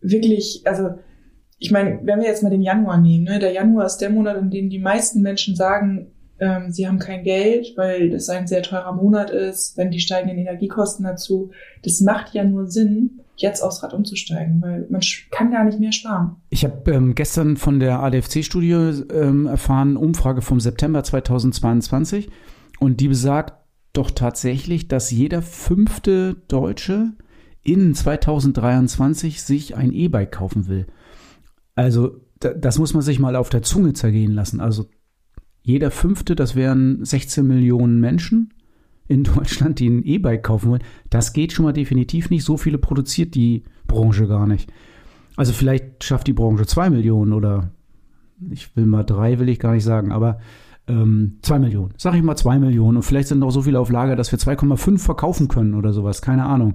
wirklich, 0.00 0.62
also 0.64 0.94
ich 1.60 1.70
meine, 1.70 2.00
wenn 2.02 2.20
wir 2.20 2.26
jetzt 2.26 2.42
mal 2.42 2.50
den 2.50 2.62
Januar 2.62 2.98
nehmen, 2.98 3.24
ne, 3.24 3.38
der 3.38 3.52
Januar 3.52 3.84
ist 3.84 3.98
der 3.98 4.10
Monat, 4.10 4.38
in 4.38 4.50
dem 4.50 4.70
die 4.70 4.78
meisten 4.78 5.20
Menschen 5.20 5.54
sagen, 5.54 6.06
ähm, 6.40 6.72
sie 6.72 6.88
haben 6.88 6.98
kein 6.98 7.22
Geld, 7.22 7.74
weil 7.76 8.08
das 8.08 8.30
ein 8.30 8.46
sehr 8.46 8.62
teurer 8.62 8.94
Monat 8.94 9.30
ist, 9.30 9.76
wenn 9.76 9.90
die 9.90 10.00
steigenden 10.00 10.38
Energiekosten 10.38 11.04
dazu. 11.04 11.50
Das 11.84 12.00
macht 12.00 12.32
ja 12.32 12.44
nur 12.44 12.66
Sinn, 12.66 13.20
jetzt 13.36 13.60
aufs 13.62 13.82
Rad 13.82 13.92
umzusteigen, 13.92 14.62
weil 14.62 14.86
man 14.88 15.02
kann 15.30 15.50
gar 15.50 15.64
nicht 15.64 15.78
mehr 15.78 15.92
sparen. 15.92 16.36
Ich 16.48 16.64
habe 16.64 16.90
ähm, 16.90 17.14
gestern 17.14 17.58
von 17.58 17.78
der 17.78 18.00
ADFC-Studie 18.00 19.04
ähm, 19.12 19.46
erfahren, 19.46 19.98
Umfrage 19.98 20.40
vom 20.40 20.60
September 20.60 21.04
2022, 21.04 22.30
und 22.78 23.00
die 23.00 23.08
besagt 23.08 23.54
doch 23.92 24.10
tatsächlich, 24.10 24.88
dass 24.88 25.10
jeder 25.10 25.42
fünfte 25.42 26.36
Deutsche 26.48 27.12
in 27.62 27.94
2023 27.94 29.42
sich 29.42 29.76
ein 29.76 29.92
E-Bike 29.92 30.32
kaufen 30.32 30.68
will. 30.68 30.86
Also 31.80 32.20
das 32.38 32.78
muss 32.78 32.92
man 32.92 33.02
sich 33.02 33.18
mal 33.18 33.36
auf 33.36 33.48
der 33.48 33.62
Zunge 33.62 33.94
zergehen 33.94 34.32
lassen. 34.32 34.60
Also 34.60 34.84
jeder 35.62 35.90
fünfte, 35.90 36.36
das 36.36 36.54
wären 36.54 37.02
16 37.02 37.46
Millionen 37.46 38.00
Menschen 38.00 38.52
in 39.08 39.24
Deutschland, 39.24 39.78
die 39.78 39.88
ein 39.88 40.04
E-Bike 40.04 40.42
kaufen 40.42 40.70
wollen. 40.70 40.84
Das 41.08 41.32
geht 41.32 41.52
schon 41.52 41.64
mal 41.64 41.72
definitiv 41.72 42.28
nicht. 42.28 42.44
So 42.44 42.58
viele 42.58 42.76
produziert 42.76 43.34
die 43.34 43.64
Branche 43.86 44.28
gar 44.28 44.46
nicht. 44.46 44.70
Also 45.36 45.54
vielleicht 45.54 46.04
schafft 46.04 46.26
die 46.26 46.34
Branche 46.34 46.66
zwei 46.66 46.90
Millionen 46.90 47.32
oder 47.32 47.70
ich 48.50 48.76
will 48.76 48.84
mal 48.84 49.04
drei, 49.04 49.38
will 49.38 49.48
ich 49.48 49.58
gar 49.58 49.72
nicht 49.72 49.84
sagen, 49.84 50.12
aber 50.12 50.38
ähm, 50.86 51.38
zwei 51.40 51.58
Millionen. 51.58 51.94
Sag 51.96 52.14
ich 52.14 52.22
mal 52.22 52.36
zwei 52.36 52.58
Millionen 52.58 52.98
und 52.98 53.04
vielleicht 53.04 53.28
sind 53.28 53.38
noch 53.38 53.52
so 53.52 53.62
viele 53.62 53.80
auf 53.80 53.90
Lager, 53.90 54.16
dass 54.16 54.32
wir 54.32 54.38
2,5 54.38 54.98
verkaufen 54.98 55.48
können 55.48 55.74
oder 55.74 55.94
sowas. 55.94 56.20
Keine 56.20 56.44
Ahnung. 56.44 56.74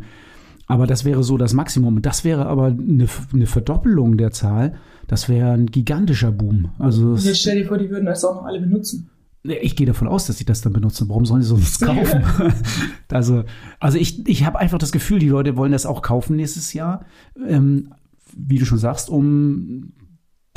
Aber 0.67 0.87
das 0.87 1.05
wäre 1.05 1.23
so 1.23 1.37
das 1.37 1.53
Maximum. 1.53 2.01
Das 2.01 2.23
wäre 2.23 2.47
aber 2.47 2.67
eine, 2.67 3.07
eine 3.33 3.45
Verdoppelung 3.45 4.17
der 4.17 4.31
Zahl. 4.31 4.75
Das 5.07 5.29
wäre 5.29 5.51
ein 5.51 5.67
gigantischer 5.67 6.31
Boom. 6.31 6.71
Also 6.79 7.09
und 7.09 7.23
jetzt 7.23 7.41
stell 7.41 7.59
dir 7.59 7.67
vor, 7.67 7.77
die 7.77 7.89
würden 7.89 8.05
das 8.05 8.25
auch 8.25 8.35
noch 8.35 8.45
alle 8.45 8.59
benutzen. 8.59 9.09
Ich 9.43 9.75
gehe 9.75 9.85
davon 9.85 10.07
aus, 10.07 10.25
dass 10.25 10.39
sie 10.39 10.45
das 10.45 10.61
dann 10.61 10.73
benutzen. 10.73 11.07
Warum 11.07 11.25
sollen 11.25 11.43
sie 11.43 11.49
sonst 11.49 11.79
kaufen? 11.79 12.23
also, 13.09 13.43
also 13.79 13.99
ich, 13.99 14.27
ich 14.27 14.43
habe 14.43 14.57
einfach 14.57 14.79
das 14.79 14.91
Gefühl, 14.91 15.19
die 15.19 15.29
Leute 15.29 15.55
wollen 15.55 15.71
das 15.71 15.85
auch 15.85 16.01
kaufen 16.01 16.35
nächstes 16.35 16.73
Jahr. 16.73 17.05
Ähm, 17.47 17.93
wie 18.35 18.57
du 18.57 18.65
schon 18.65 18.79
sagst, 18.79 19.09
um 19.09 19.93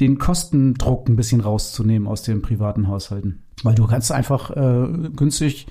den 0.00 0.18
Kostendruck 0.18 1.08
ein 1.08 1.16
bisschen 1.16 1.40
rauszunehmen 1.40 2.08
aus 2.08 2.22
den 2.22 2.40
privaten 2.40 2.88
Haushalten. 2.88 3.42
Weil 3.62 3.74
du 3.74 3.86
kannst 3.86 4.10
einfach 4.10 4.50
äh, 4.50 5.10
günstig 5.14 5.66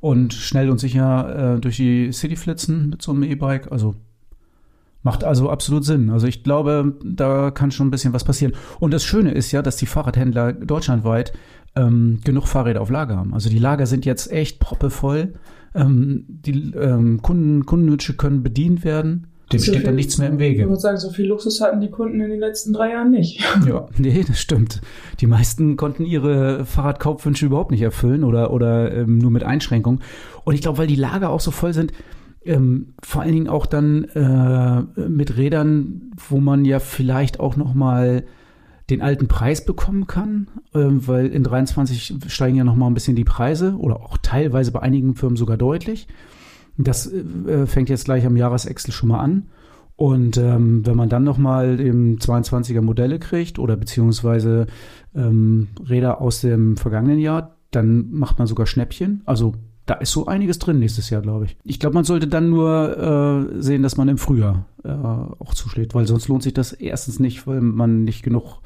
und 0.00 0.32
schnell 0.32 0.70
und 0.70 0.78
sicher 0.78 1.56
äh, 1.56 1.60
durch 1.60 1.76
die 1.76 2.12
City 2.12 2.36
flitzen 2.36 2.90
mit 2.90 3.02
so 3.02 3.12
einem 3.12 3.22
E-Bike. 3.22 3.70
Also 3.70 3.94
macht 5.02 5.24
also 5.24 5.50
absolut 5.50 5.84
Sinn. 5.84 6.10
Also 6.10 6.26
ich 6.26 6.42
glaube, 6.42 6.98
da 7.04 7.50
kann 7.50 7.70
schon 7.70 7.88
ein 7.88 7.90
bisschen 7.90 8.12
was 8.12 8.24
passieren. 8.24 8.54
Und 8.78 8.92
das 8.92 9.04
Schöne 9.04 9.32
ist 9.32 9.52
ja, 9.52 9.62
dass 9.62 9.76
die 9.76 9.86
Fahrradhändler 9.86 10.52
deutschlandweit 10.52 11.32
ähm, 11.76 12.20
genug 12.24 12.48
Fahrräder 12.48 12.80
auf 12.80 12.90
Lager 12.90 13.16
haben. 13.16 13.34
Also 13.34 13.48
die 13.48 13.58
Lager 13.58 13.86
sind 13.86 14.04
jetzt 14.04 14.30
echt 14.30 14.58
proppevoll. 14.60 15.34
Ähm, 15.74 16.24
die 16.28 16.72
ähm, 16.72 17.22
Kunden, 17.22 17.64
Kundenwünsche 17.64 18.16
können 18.16 18.42
bedient 18.42 18.84
werden. 18.84 19.28
Dem 19.52 19.60
So 19.60 19.72
steht 19.72 19.86
dann 19.86 19.94
nichts 19.96 20.18
mehr 20.18 20.28
im 20.28 20.34
Ich 20.34 20.40
Wege. 20.40 20.68
würde 20.68 20.80
sagen, 20.80 20.98
so 20.98 21.10
viel 21.10 21.26
Luxus 21.26 21.60
hatten 21.60 21.80
die 21.80 21.90
Kunden 21.90 22.20
in 22.20 22.30
den 22.30 22.40
letzten 22.40 22.72
drei 22.72 22.92
Jahren 22.92 23.10
nicht. 23.10 23.42
Ja, 23.66 23.86
nee, 23.98 24.24
das 24.26 24.40
stimmt. 24.40 24.80
Die 25.20 25.26
meisten 25.26 25.76
konnten 25.76 26.04
ihre 26.04 26.64
Fahrradkaufwünsche 26.64 27.46
überhaupt 27.46 27.70
nicht 27.70 27.82
erfüllen 27.82 28.24
oder, 28.24 28.52
oder 28.52 28.92
ähm, 28.94 29.18
nur 29.18 29.30
mit 29.30 29.42
Einschränkungen. 29.44 30.00
Und 30.44 30.54
ich 30.54 30.62
glaube, 30.62 30.78
weil 30.78 30.86
die 30.86 30.96
Lager 30.96 31.30
auch 31.30 31.40
so 31.40 31.50
voll 31.50 31.72
sind, 31.72 31.92
ähm, 32.44 32.94
vor 33.02 33.22
allen 33.22 33.32
Dingen 33.32 33.48
auch 33.48 33.66
dann 33.66 34.04
äh, 34.04 35.00
mit 35.08 35.36
Rädern, 35.36 36.12
wo 36.28 36.38
man 36.40 36.64
ja 36.64 36.78
vielleicht 36.78 37.38
auch 37.40 37.56
noch 37.56 37.74
mal 37.74 38.24
den 38.88 39.02
alten 39.02 39.28
Preis 39.28 39.64
bekommen 39.64 40.06
kann, 40.06 40.48
ähm, 40.74 41.06
weil 41.06 41.26
in 41.26 41.44
23 41.44 42.14
steigen 42.28 42.56
ja 42.56 42.64
noch 42.64 42.76
mal 42.76 42.86
ein 42.86 42.94
bisschen 42.94 43.14
die 43.14 43.24
Preise 43.24 43.74
oder 43.78 43.96
auch 44.00 44.18
teilweise 44.20 44.72
bei 44.72 44.80
einigen 44.80 45.14
Firmen 45.14 45.36
sogar 45.36 45.56
deutlich. 45.56 46.08
Das 46.84 47.12
äh, 47.12 47.66
fängt 47.66 47.88
jetzt 47.88 48.04
gleich 48.04 48.26
am 48.26 48.36
Jahresexel 48.36 48.92
schon 48.92 49.10
mal 49.10 49.20
an. 49.20 49.48
Und 49.96 50.38
ähm, 50.38 50.86
wenn 50.86 50.96
man 50.96 51.10
dann 51.10 51.24
nochmal 51.24 51.78
eben 51.78 52.16
22er 52.16 52.80
Modelle 52.80 53.18
kriegt 53.18 53.58
oder 53.58 53.76
beziehungsweise 53.76 54.66
ähm, 55.14 55.68
Räder 55.86 56.22
aus 56.22 56.40
dem 56.40 56.78
vergangenen 56.78 57.18
Jahr, 57.18 57.56
dann 57.70 58.10
macht 58.10 58.38
man 58.38 58.46
sogar 58.46 58.66
Schnäppchen. 58.66 59.20
Also 59.26 59.54
da 59.84 59.94
ist 59.94 60.12
so 60.12 60.26
einiges 60.26 60.58
drin 60.58 60.78
nächstes 60.78 61.10
Jahr, 61.10 61.20
glaube 61.20 61.46
ich. 61.46 61.56
Ich 61.64 61.80
glaube, 61.80 61.94
man 61.94 62.04
sollte 62.04 62.28
dann 62.28 62.48
nur 62.48 63.50
äh, 63.52 63.60
sehen, 63.60 63.82
dass 63.82 63.96
man 63.96 64.08
im 64.08 64.18
Frühjahr 64.18 64.64
äh, 64.84 64.88
auch 64.88 65.52
zuschlägt, 65.52 65.94
weil 65.94 66.06
sonst 66.06 66.28
lohnt 66.28 66.44
sich 66.44 66.54
das 66.54 66.72
erstens 66.72 67.18
nicht, 67.18 67.46
weil 67.46 67.60
man 67.60 68.04
nicht 68.04 68.22
genug 68.22 68.60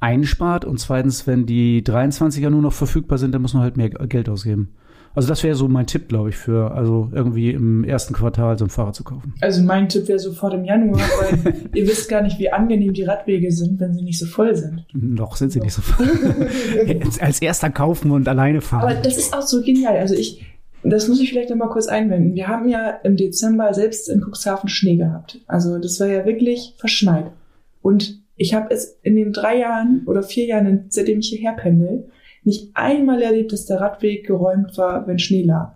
einspart 0.00 0.64
und 0.64 0.78
zweitens, 0.78 1.26
wenn 1.26 1.46
die 1.46 1.82
23er 1.82 2.50
nur 2.50 2.62
noch 2.62 2.72
verfügbar 2.72 3.18
sind, 3.18 3.32
dann 3.32 3.42
muss 3.42 3.54
man 3.54 3.62
halt 3.62 3.76
mehr 3.76 3.90
Geld 3.90 4.28
ausgeben. 4.28 4.74
Also 5.16 5.28
das 5.28 5.42
wäre 5.42 5.54
so 5.54 5.66
mein 5.66 5.86
Tipp, 5.86 6.08
glaube 6.08 6.28
ich, 6.28 6.36
für 6.36 6.72
also 6.72 7.08
irgendwie 7.10 7.50
im 7.50 7.84
ersten 7.84 8.12
Quartal 8.12 8.58
so 8.58 8.66
ein 8.66 8.70
Fahrrad 8.70 8.94
zu 8.94 9.02
kaufen. 9.02 9.32
Also 9.40 9.62
mein 9.62 9.88
Tipp 9.88 10.08
wäre 10.08 10.18
sofort 10.18 10.52
im 10.52 10.66
Januar, 10.66 11.00
weil 11.20 11.54
ihr 11.72 11.88
wisst 11.88 12.10
gar 12.10 12.20
nicht, 12.20 12.38
wie 12.38 12.52
angenehm 12.52 12.92
die 12.92 13.04
Radwege 13.04 13.50
sind, 13.50 13.80
wenn 13.80 13.94
sie 13.94 14.02
nicht 14.02 14.18
so 14.18 14.26
voll 14.26 14.54
sind. 14.54 14.84
Noch 14.92 15.36
sind 15.36 15.52
sie 15.52 15.60
nicht 15.60 15.72
so 15.72 15.80
voll. 15.80 16.06
Als 17.20 17.40
erster 17.40 17.70
kaufen 17.70 18.10
und 18.10 18.28
alleine 18.28 18.60
fahren. 18.60 18.82
Aber 18.82 18.94
das 18.94 19.16
ist 19.16 19.34
auch 19.34 19.40
so 19.40 19.62
genial. 19.62 19.96
Also 19.96 20.14
ich, 20.14 20.44
das 20.84 21.08
muss 21.08 21.18
ich 21.18 21.30
vielleicht 21.30 21.48
noch 21.48 21.56
mal 21.56 21.70
kurz 21.70 21.86
einwenden. 21.86 22.34
Wir 22.34 22.48
haben 22.48 22.68
ja 22.68 22.90
im 23.02 23.16
Dezember 23.16 23.72
selbst 23.72 24.10
in 24.10 24.20
Cuxhaven 24.20 24.68
Schnee 24.68 24.96
gehabt. 24.96 25.40
Also 25.46 25.78
das 25.78 25.98
war 25.98 26.08
ja 26.08 26.26
wirklich 26.26 26.74
verschneit. 26.76 27.32
Und 27.80 28.20
ich 28.36 28.52
habe 28.52 28.72
es 28.74 28.98
in 29.02 29.16
den 29.16 29.32
drei 29.32 29.56
Jahren 29.56 30.02
oder 30.04 30.22
vier 30.22 30.44
Jahren, 30.44 30.84
seitdem 30.90 31.20
ich 31.20 31.30
hierher 31.30 31.54
pendel, 31.54 32.10
nicht 32.46 32.70
einmal 32.74 33.20
erlebt, 33.22 33.52
dass 33.52 33.66
der 33.66 33.80
Radweg 33.80 34.26
geräumt 34.26 34.76
war, 34.78 35.06
wenn 35.06 35.18
Schnee 35.18 35.42
lag. 35.42 35.74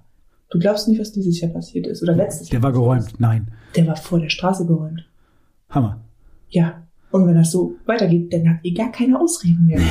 Du 0.51 0.59
glaubst 0.59 0.89
nicht, 0.89 1.01
was 1.01 1.13
dieses 1.13 1.41
Jahr 1.41 1.51
passiert 1.53 1.87
ist 1.87 2.03
oder 2.03 2.15
letztes 2.15 2.49
Der 2.49 2.55
Jahr. 2.59 2.63
war 2.65 2.73
passiert 2.73 2.73
geräumt. 2.73 3.21
Nein. 3.21 3.49
Der 3.77 3.87
war 3.87 3.97
vor 3.97 4.19
der 4.21 4.31
Straße 4.31 4.67
geräumt. 4.67 5.05
Hammer. 5.69 6.01
Ja. 6.49 6.83
Und 7.11 7.27
wenn 7.27 7.35
das 7.35 7.51
so 7.51 7.75
weitergeht, 7.87 8.33
dann 8.33 8.49
habt 8.49 8.65
ihr 8.65 8.75
gar 8.75 8.93
keine 8.93 9.19
Ausreden 9.21 9.67
mehr. 9.67 9.81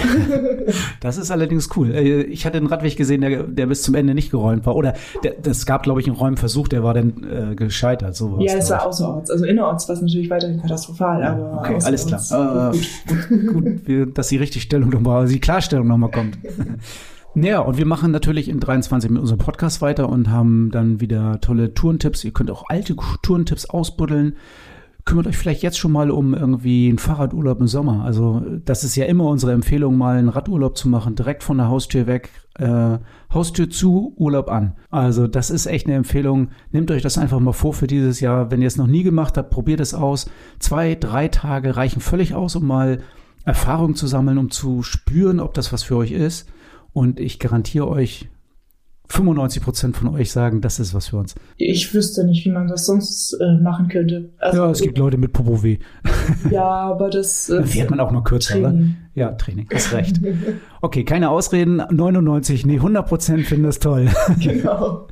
Das 1.02 1.18
ist 1.18 1.32
allerdings 1.32 1.70
cool. 1.76 1.92
Äh, 1.92 2.24
Ich 2.24 2.46
hatte 2.46 2.58
einen 2.58 2.68
Radweg 2.68 2.96
gesehen, 2.96 3.22
der, 3.22 3.44
der 3.44 3.66
bis 3.66 3.82
zum 3.82 3.96
Ende 3.96 4.14
nicht 4.14 4.32
geräumt 4.32 4.66
war. 4.66 4.76
Oder 4.76 4.94
der, 5.24 5.34
das 5.42 5.66
gab, 5.66 5.84
glaube 5.84 6.00
ich, 6.02 6.08
einen 6.08 6.16
Räumversuch, 6.16 6.68
der 6.68 6.84
war 6.84 6.94
dann 6.94 7.24
äh, 7.24 7.56
gescheitert. 7.56 8.16
So 8.16 8.34
war's, 8.34 8.44
ja, 8.44 8.58
es 8.58 8.68
glaub 8.68 8.80
war 8.80 8.88
außerorts. 8.88 9.32
Also 9.32 9.46
innerorts 9.46 9.88
war 9.88 9.96
es 9.96 10.02
natürlich 10.02 10.30
weiterhin 10.30 10.62
katastrophal, 10.62 11.24
aber 11.24 11.60
Okay, 11.60 11.80
alles 11.84 12.06
klar. 12.06 12.72
Äh, 12.74 12.78
gut, 13.08 13.54
gut, 13.54 13.88
wir, 13.88 14.06
dass 14.06 14.28
die 14.30 14.38
Richtigstellung 14.38 14.90
nochmal, 14.90 15.28
die 15.28 15.40
Klarstellung 15.40 15.88
nochmal 15.88 16.12
kommt. 16.12 16.38
Ja, 17.36 17.60
und 17.60 17.78
wir 17.78 17.86
machen 17.86 18.12
natürlich 18.12 18.50
in 18.50 18.60
23 18.60 19.12
mit 19.12 19.22
unserem 19.22 19.38
Podcast 19.38 19.84
weiter 19.84 20.10
und 20.10 20.32
haben 20.32 20.72
dann 20.72 21.00
wieder 21.00 21.40
tolle 21.42 21.76
Tourentipps. 21.76 22.24
Ihr 22.24 22.32
könnt 22.32 22.50
auch 22.50 22.64
alte 22.70 22.96
Tourentipps 23.22 23.70
ausbuddeln. 23.70 24.36
Kümmert 25.10 25.26
euch 25.26 25.40
vielleicht 25.40 25.64
jetzt 25.64 25.80
schon 25.80 25.92
mal 25.92 26.12
um 26.12 26.36
irgendwie 26.36 26.88
einen 26.88 27.00
Fahrradurlaub 27.00 27.62
im 27.62 27.68
Sommer. 27.68 28.04
Also 28.06 28.44
das 28.64 28.84
ist 28.84 28.96
ja 28.96 29.06
immer 29.06 29.26
unsere 29.26 29.54
Empfehlung, 29.54 29.98
mal 29.98 30.18
einen 30.18 30.30
Radurlaub 30.30 30.78
zu 30.78 30.88
machen, 30.88 31.16
direkt 31.16 31.42
von 31.42 31.58
der 31.58 31.68
Haustür 31.68 32.06
weg, 32.06 32.30
äh, 32.60 33.00
Haustür 33.34 33.72
zu, 33.72 34.14
Urlaub 34.18 34.52
an. 34.52 34.76
Also 34.92 35.26
das 35.26 35.50
ist 35.50 35.66
echt 35.66 35.88
eine 35.88 35.96
Empfehlung. 35.96 36.50
Nehmt 36.72 36.92
euch 36.92 37.02
das 37.02 37.18
einfach 37.18 37.40
mal 37.40 37.54
vor 37.54 37.74
für 37.74 37.88
dieses 37.88 38.20
Jahr. 38.20 38.52
Wenn 38.52 38.62
ihr 38.62 38.68
es 38.68 38.78
noch 38.78 38.86
nie 38.86 39.02
gemacht 39.02 39.36
habt, 39.36 39.50
probiert 39.50 39.80
es 39.80 39.96
aus. 39.96 40.30
Zwei, 40.60 40.94
drei 40.94 41.28
Tage 41.28 41.76
reichen 41.76 42.02
völlig 42.02 42.36
aus, 42.36 42.56
um 42.56 42.68
mal 42.68 43.00
Erfahrung 43.46 43.96
zu 43.96 44.06
sammeln, 44.06 44.38
um 44.38 44.52
zu 44.52 44.84
spüren, 44.84 45.40
ob 45.40 45.56
das 45.56 45.74
was 45.74 45.82
für 45.82 45.98
euch 45.98 46.12
ist. 46.12 46.48
Und 46.94 47.20
ich 47.20 47.40
garantiere 47.40 47.88
euch, 47.88 48.30
95 49.10 49.64
Prozent 49.64 49.98
von 49.98 50.08
euch 50.10 50.32
sagen, 50.32 50.62
das 50.62 50.80
ist 50.80 50.94
was 50.94 51.08
für 51.08 51.18
uns. 51.18 51.36
Ich 51.58 51.94
wüsste 51.94 52.24
nicht, 52.24 52.46
wie 52.46 52.52
man 52.52 52.68
das 52.68 52.86
sonst 52.86 53.34
äh, 53.34 53.62
machen 53.62 53.88
könnte. 53.88 54.30
Also, 54.38 54.58
ja, 54.58 54.70
es 54.70 54.82
gibt 54.82 54.98
Leute 54.98 55.18
mit 55.18 55.34
Popo-Weh. 55.34 55.78
Ja, 56.52 56.64
aber 56.64 57.10
das. 57.10 57.50
Äh, 57.50 57.56
Dann 57.56 57.66
fährt 57.66 57.90
man 57.90 58.00
auch 58.00 58.12
mal 58.12 58.22
kürzer, 58.22 58.60
oder? 58.60 58.70
Training. 58.70 58.98
Ja, 59.16 59.32
Training, 59.32 59.68
hast 59.74 59.94
recht. 59.94 60.22
Okay, 60.82 61.04
keine 61.04 61.30
Ausreden. 61.32 61.82
99, 61.90 62.66
nee, 62.66 62.76
100 62.76 63.08
Prozent 63.08 63.46
finden 63.48 63.66
das 63.66 63.80
toll. 63.80 64.08
genau. 64.40 65.08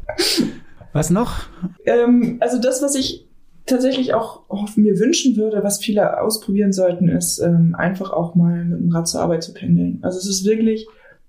Was 0.94 1.10
noch? 1.10 1.42
Ähm, 1.86 2.38
also 2.40 2.62
das, 2.62 2.82
was 2.84 2.96
ich 2.96 3.28
tatsächlich 3.66 4.14
auch, 4.14 4.50
auch 4.50 4.76
mir 4.78 4.98
wünschen 5.00 5.36
würde, 5.36 5.64
was 5.64 5.80
viele 5.80 6.22
ausprobieren 6.22 6.72
sollten, 6.72 7.10
ist 7.10 7.40
ähm, 7.40 7.76
einfach 7.78 8.12
auch 8.12 8.36
mal 8.36 8.64
mit 8.64 8.80
dem 8.80 8.90
Rad 8.92 9.08
zur 9.08 9.22
Arbeit 9.22 9.44
zu 9.44 9.54
pendeln. 9.54 10.00
Also 10.04 10.20
es 10.20 10.28
ist 10.28 10.46
wirklich, 10.46 10.88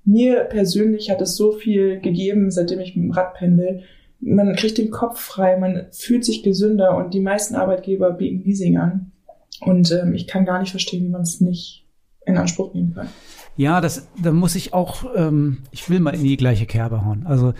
mir 0.08 0.44
persönlich 0.44 1.10
hat 1.10 1.20
es 1.20 1.36
so 1.36 1.52
viel 1.52 2.00
gegeben, 2.00 2.50
seitdem 2.50 2.80
ich 2.80 2.96
mit 2.96 3.04
dem 3.04 3.10
Rad 3.10 3.34
pendel. 3.34 3.82
Man 4.20 4.56
kriegt 4.56 4.78
den 4.78 4.90
Kopf 4.90 5.20
frei, 5.20 5.58
man 5.58 5.86
fühlt 5.92 6.24
sich 6.24 6.42
gesünder 6.42 6.96
und 6.96 7.12
die 7.12 7.20
meisten 7.20 7.54
Arbeitgeber 7.54 8.12
bieten 8.12 8.42
Leasing 8.42 8.78
an. 8.78 9.12
Und 9.60 9.92
ähm, 9.92 10.14
ich 10.14 10.26
kann 10.26 10.46
gar 10.46 10.60
nicht 10.60 10.70
verstehen, 10.70 11.04
wie 11.04 11.10
man 11.10 11.22
es 11.22 11.40
nicht 11.40 11.86
in 12.24 12.38
Anspruch 12.38 12.74
nehmen 12.74 12.94
kann. 12.94 13.08
Ja, 13.56 13.80
das, 13.80 14.08
da 14.22 14.32
muss 14.32 14.54
ich 14.54 14.72
auch, 14.72 15.04
ähm, 15.14 15.58
ich 15.72 15.90
will 15.90 16.00
mal 16.00 16.14
in 16.14 16.24
die 16.24 16.36
gleiche 16.36 16.66
Kerbe 16.66 17.04
hauen. 17.04 17.26
Also 17.26 17.52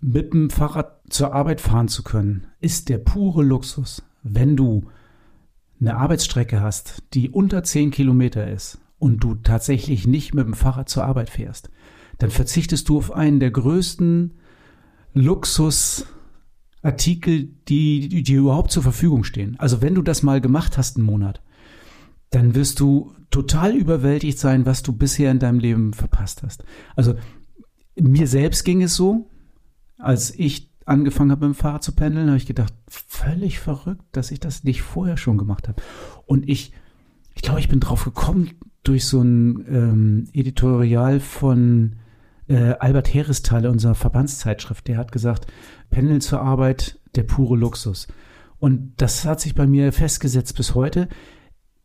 mit 0.00 0.32
dem 0.32 0.50
Fahrrad 0.50 1.00
zur 1.08 1.34
Arbeit 1.34 1.60
fahren 1.60 1.88
zu 1.88 2.02
können, 2.02 2.46
ist 2.60 2.88
der 2.88 2.98
pure 2.98 3.42
Luxus, 3.42 4.02
wenn 4.22 4.56
du 4.56 4.84
eine 5.80 5.96
Arbeitsstrecke 5.96 6.60
hast, 6.60 7.02
die 7.14 7.30
unter 7.30 7.64
10 7.64 7.90
Kilometer 7.90 8.48
ist 8.48 8.78
und 8.98 9.24
du 9.24 9.34
tatsächlich 9.34 10.06
nicht 10.06 10.34
mit 10.34 10.46
dem 10.46 10.54
Fahrrad 10.54 10.88
zur 10.88 11.04
Arbeit 11.04 11.30
fährst, 11.30 11.70
dann 12.18 12.30
verzichtest 12.30 12.88
du 12.88 12.98
auf 12.98 13.12
einen 13.12 13.40
der 13.40 13.50
größten 13.50 14.34
Luxusartikel, 15.12 17.48
die, 17.68 18.08
die, 18.08 18.22
die 18.22 18.34
überhaupt 18.34 18.70
zur 18.70 18.82
Verfügung 18.82 19.24
stehen. 19.24 19.56
Also 19.58 19.82
wenn 19.82 19.94
du 19.94 20.02
das 20.02 20.22
mal 20.22 20.40
gemacht 20.40 20.78
hast 20.78 20.96
einen 20.96 21.06
Monat, 21.06 21.42
dann 22.30 22.54
wirst 22.54 22.80
du 22.80 23.14
total 23.30 23.74
überwältigt 23.74 24.38
sein, 24.38 24.66
was 24.66 24.82
du 24.82 24.92
bisher 24.92 25.30
in 25.30 25.38
deinem 25.38 25.58
Leben 25.58 25.92
verpasst 25.92 26.42
hast. 26.42 26.64
Also 26.94 27.14
mir 27.96 28.26
selbst 28.26 28.64
ging 28.64 28.82
es 28.82 28.94
so, 28.94 29.30
als 29.98 30.34
ich 30.34 30.70
angefangen 30.84 31.30
habe, 31.30 31.48
mit 31.48 31.56
dem 31.56 31.58
Fahrrad 31.58 31.82
zu 31.82 31.92
pendeln, 31.92 32.28
habe 32.28 32.36
ich 32.36 32.46
gedacht, 32.46 32.72
völlig 32.88 33.58
verrückt, 33.58 34.04
dass 34.12 34.30
ich 34.30 34.40
das 34.40 34.64
nicht 34.64 34.82
vorher 34.82 35.16
schon 35.16 35.38
gemacht 35.38 35.68
habe. 35.68 35.82
Und 36.26 36.48
ich, 36.48 36.72
ich 37.34 37.42
glaube, 37.42 37.60
ich 37.60 37.68
bin 37.68 37.80
drauf 37.80 38.04
gekommen 38.04 38.50
durch 38.82 39.06
so 39.06 39.20
ein 39.20 39.64
ähm, 39.68 40.24
Editorial 40.32 41.20
von 41.20 41.96
äh, 42.48 42.74
Albert 42.78 43.12
Heresthal, 43.12 43.66
unserer 43.66 43.94
Verbandszeitschrift. 43.94 44.86
Der 44.88 44.98
hat 44.98 45.12
gesagt, 45.12 45.46
Pendeln 45.90 46.20
zur 46.20 46.40
Arbeit, 46.40 46.98
der 47.14 47.24
pure 47.24 47.56
Luxus. 47.56 48.06
Und 48.58 48.94
das 48.96 49.24
hat 49.24 49.40
sich 49.40 49.54
bei 49.54 49.66
mir 49.66 49.92
festgesetzt 49.92 50.56
bis 50.56 50.74
heute. 50.74 51.08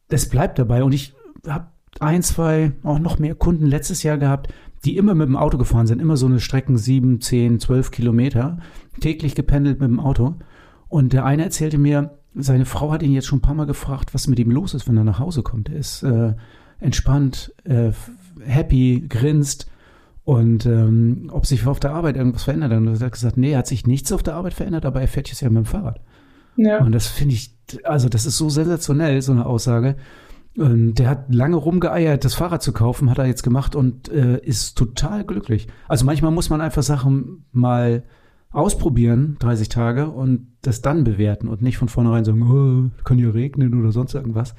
Das 0.07 0.29
bleibt 0.29 0.59
dabei. 0.59 0.83
Und 0.83 0.93
ich 0.93 1.13
habe 1.47 1.67
ein, 1.99 2.23
zwei, 2.23 2.71
auch 2.83 2.99
noch 2.99 3.19
mehr 3.19 3.35
Kunden 3.35 3.65
letztes 3.65 4.03
Jahr 4.03 4.17
gehabt, 4.17 4.53
die 4.85 4.97
immer 4.97 5.13
mit 5.13 5.27
dem 5.27 5.35
Auto 5.35 5.57
gefahren 5.57 5.87
sind, 5.87 6.01
immer 6.01 6.17
so 6.17 6.25
eine 6.25 6.39
Strecken 6.39 6.77
sieben, 6.77 7.21
zehn, 7.21 7.59
zwölf 7.59 7.91
Kilometer, 7.91 8.59
täglich 8.99 9.35
gependelt 9.35 9.79
mit 9.79 9.89
dem 9.89 9.99
Auto. 9.99 10.35
Und 10.87 11.13
der 11.13 11.25
eine 11.25 11.43
erzählte 11.43 11.77
mir, 11.77 12.17
seine 12.33 12.65
Frau 12.65 12.91
hat 12.91 13.03
ihn 13.03 13.11
jetzt 13.11 13.27
schon 13.27 13.39
ein 13.39 13.43
paar 13.43 13.53
Mal 13.53 13.65
gefragt, 13.65 14.13
was 14.13 14.27
mit 14.27 14.39
ihm 14.39 14.51
los 14.51 14.73
ist, 14.73 14.87
wenn 14.87 14.97
er 14.97 15.03
nach 15.03 15.19
Hause 15.19 15.43
kommt. 15.43 15.69
Er 15.69 15.77
ist 15.77 16.03
äh, 16.03 16.33
entspannt, 16.79 17.53
äh, 17.63 17.91
happy, 18.43 19.05
grinst 19.07 19.69
und 20.23 20.65
ähm, 20.65 21.29
ob 21.31 21.45
sich 21.45 21.65
auf 21.65 21.79
der 21.79 21.91
Arbeit 21.91 22.15
irgendwas 22.15 22.43
verändert. 22.43 22.73
Und 22.73 22.87
er 22.87 22.99
hat 22.99 23.11
gesagt, 23.11 23.37
nee, 23.37 23.55
hat 23.55 23.67
sich 23.67 23.87
nichts 23.87 24.11
auf 24.11 24.23
der 24.23 24.35
Arbeit 24.35 24.53
verändert, 24.53 24.85
aber 24.85 25.01
er 25.01 25.07
fährt 25.07 25.29
jetzt 25.29 25.41
ja 25.41 25.49
mit 25.49 25.57
dem 25.57 25.65
Fahrrad. 25.65 25.99
Ja. 26.57 26.83
Und 26.83 26.91
das 26.91 27.07
finde 27.07 27.33
ich, 27.35 27.57
also 27.83 28.09
das 28.09 28.25
ist 28.25 28.37
so 28.37 28.49
sensationell, 28.49 29.21
so 29.21 29.31
eine 29.31 29.45
Aussage. 29.45 29.95
Und 30.57 30.95
der 30.95 31.09
hat 31.09 31.33
lange 31.33 31.55
rumgeeiert, 31.55 32.25
das 32.25 32.35
Fahrrad 32.35 32.61
zu 32.61 32.73
kaufen, 32.73 33.09
hat 33.09 33.17
er 33.17 33.25
jetzt 33.25 33.43
gemacht 33.43 33.75
und 33.75 34.09
äh, 34.09 34.37
ist 34.39 34.77
total 34.77 35.23
glücklich. 35.23 35.67
Also 35.87 36.05
manchmal 36.05 36.31
muss 36.31 36.49
man 36.49 36.59
einfach 36.59 36.83
Sachen 36.83 37.45
mal 37.51 38.03
ausprobieren, 38.51 39.37
30 39.39 39.69
Tage, 39.69 40.09
und 40.09 40.47
das 40.61 40.81
dann 40.81 41.05
bewerten 41.05 41.47
und 41.47 41.61
nicht 41.61 41.77
von 41.77 41.87
vornherein 41.87 42.25
sagen, 42.25 42.43
oh, 42.43 43.03
kann 43.05 43.17
ja 43.17 43.29
regnen 43.29 43.79
oder 43.79 43.93
sonst 43.93 44.13
irgendwas. 44.13 44.55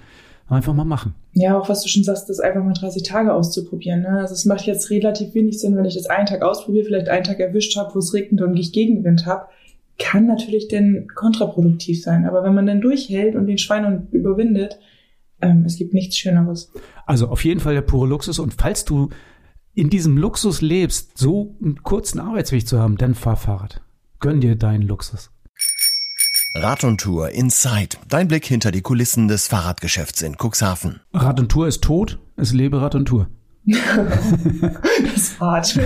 Einfach 0.48 0.74
mal 0.74 0.84
machen. 0.84 1.14
Ja, 1.32 1.58
auch 1.58 1.68
was 1.68 1.82
du 1.82 1.88
schon 1.88 2.04
sagst, 2.04 2.28
das 2.28 2.40
einfach 2.40 2.62
mal 2.62 2.74
30 2.74 3.02
Tage 3.04 3.32
auszuprobieren. 3.32 4.02
Ne? 4.02 4.20
Also 4.20 4.34
es 4.34 4.44
macht 4.44 4.66
jetzt 4.66 4.90
relativ 4.90 5.34
wenig 5.34 5.58
Sinn, 5.58 5.76
wenn 5.76 5.84
ich 5.84 5.94
das 5.94 6.06
einen 6.06 6.26
Tag 6.26 6.42
ausprobiere, 6.42 6.84
vielleicht 6.84 7.08
einen 7.08 7.24
Tag 7.24 7.40
erwischt 7.40 7.76
habe, 7.76 7.94
wo 7.94 8.00
es 8.00 8.12
regnet 8.12 8.42
und 8.42 8.56
ich 8.56 8.72
Gegenwind 8.72 9.24
habe. 9.26 9.46
kann 9.98 10.26
natürlich 10.26 10.68
dann 10.68 11.06
kontraproduktiv 11.14 12.02
sein. 12.02 12.26
Aber 12.26 12.42
wenn 12.42 12.54
man 12.54 12.66
dann 12.66 12.80
durchhält 12.80 13.36
und 13.36 13.46
den 13.46 13.58
Schwein 13.58 14.08
überwindet, 14.10 14.78
ähm, 15.40 15.64
es 15.66 15.76
gibt 15.76 15.94
nichts 15.94 16.16
Schöneres. 16.16 16.70
Also 17.06 17.28
auf 17.28 17.44
jeden 17.44 17.60
Fall 17.60 17.74
der 17.74 17.82
pure 17.82 18.08
Luxus. 18.08 18.38
Und 18.38 18.54
falls 18.54 18.84
du 18.84 19.10
in 19.74 19.90
diesem 19.90 20.16
Luxus 20.16 20.60
lebst, 20.60 21.16
so 21.18 21.56
einen 21.62 21.82
kurzen 21.82 22.20
Arbeitsweg 22.20 22.66
zu 22.66 22.78
haben, 22.78 22.96
dann 22.96 23.14
fahr 23.14 23.36
Fahrrad. 23.36 23.80
Gönn 24.20 24.40
dir 24.40 24.56
deinen 24.56 24.82
Luxus. 24.82 25.30
Rad 26.54 26.84
und 26.84 27.00
Tour 27.00 27.30
Inside. 27.30 27.96
Dein 28.08 28.28
Blick 28.28 28.44
hinter 28.44 28.70
die 28.72 28.82
Kulissen 28.82 29.26
des 29.26 29.48
Fahrradgeschäfts 29.48 30.20
in 30.20 30.36
Cuxhaven. 30.36 31.00
Rad 31.14 31.40
und 31.40 31.48
Tour 31.50 31.66
ist 31.66 31.82
tot, 31.82 32.18
es 32.36 32.52
lebe 32.52 32.80
Rad 32.82 32.94
und 32.94 33.06
Tour. 33.06 33.28
das 33.64 35.14
ist 35.16 35.40
hart. 35.40 35.78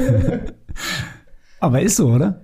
Aber 1.61 1.81
ist 1.83 1.97
so, 1.97 2.09
oder? 2.09 2.43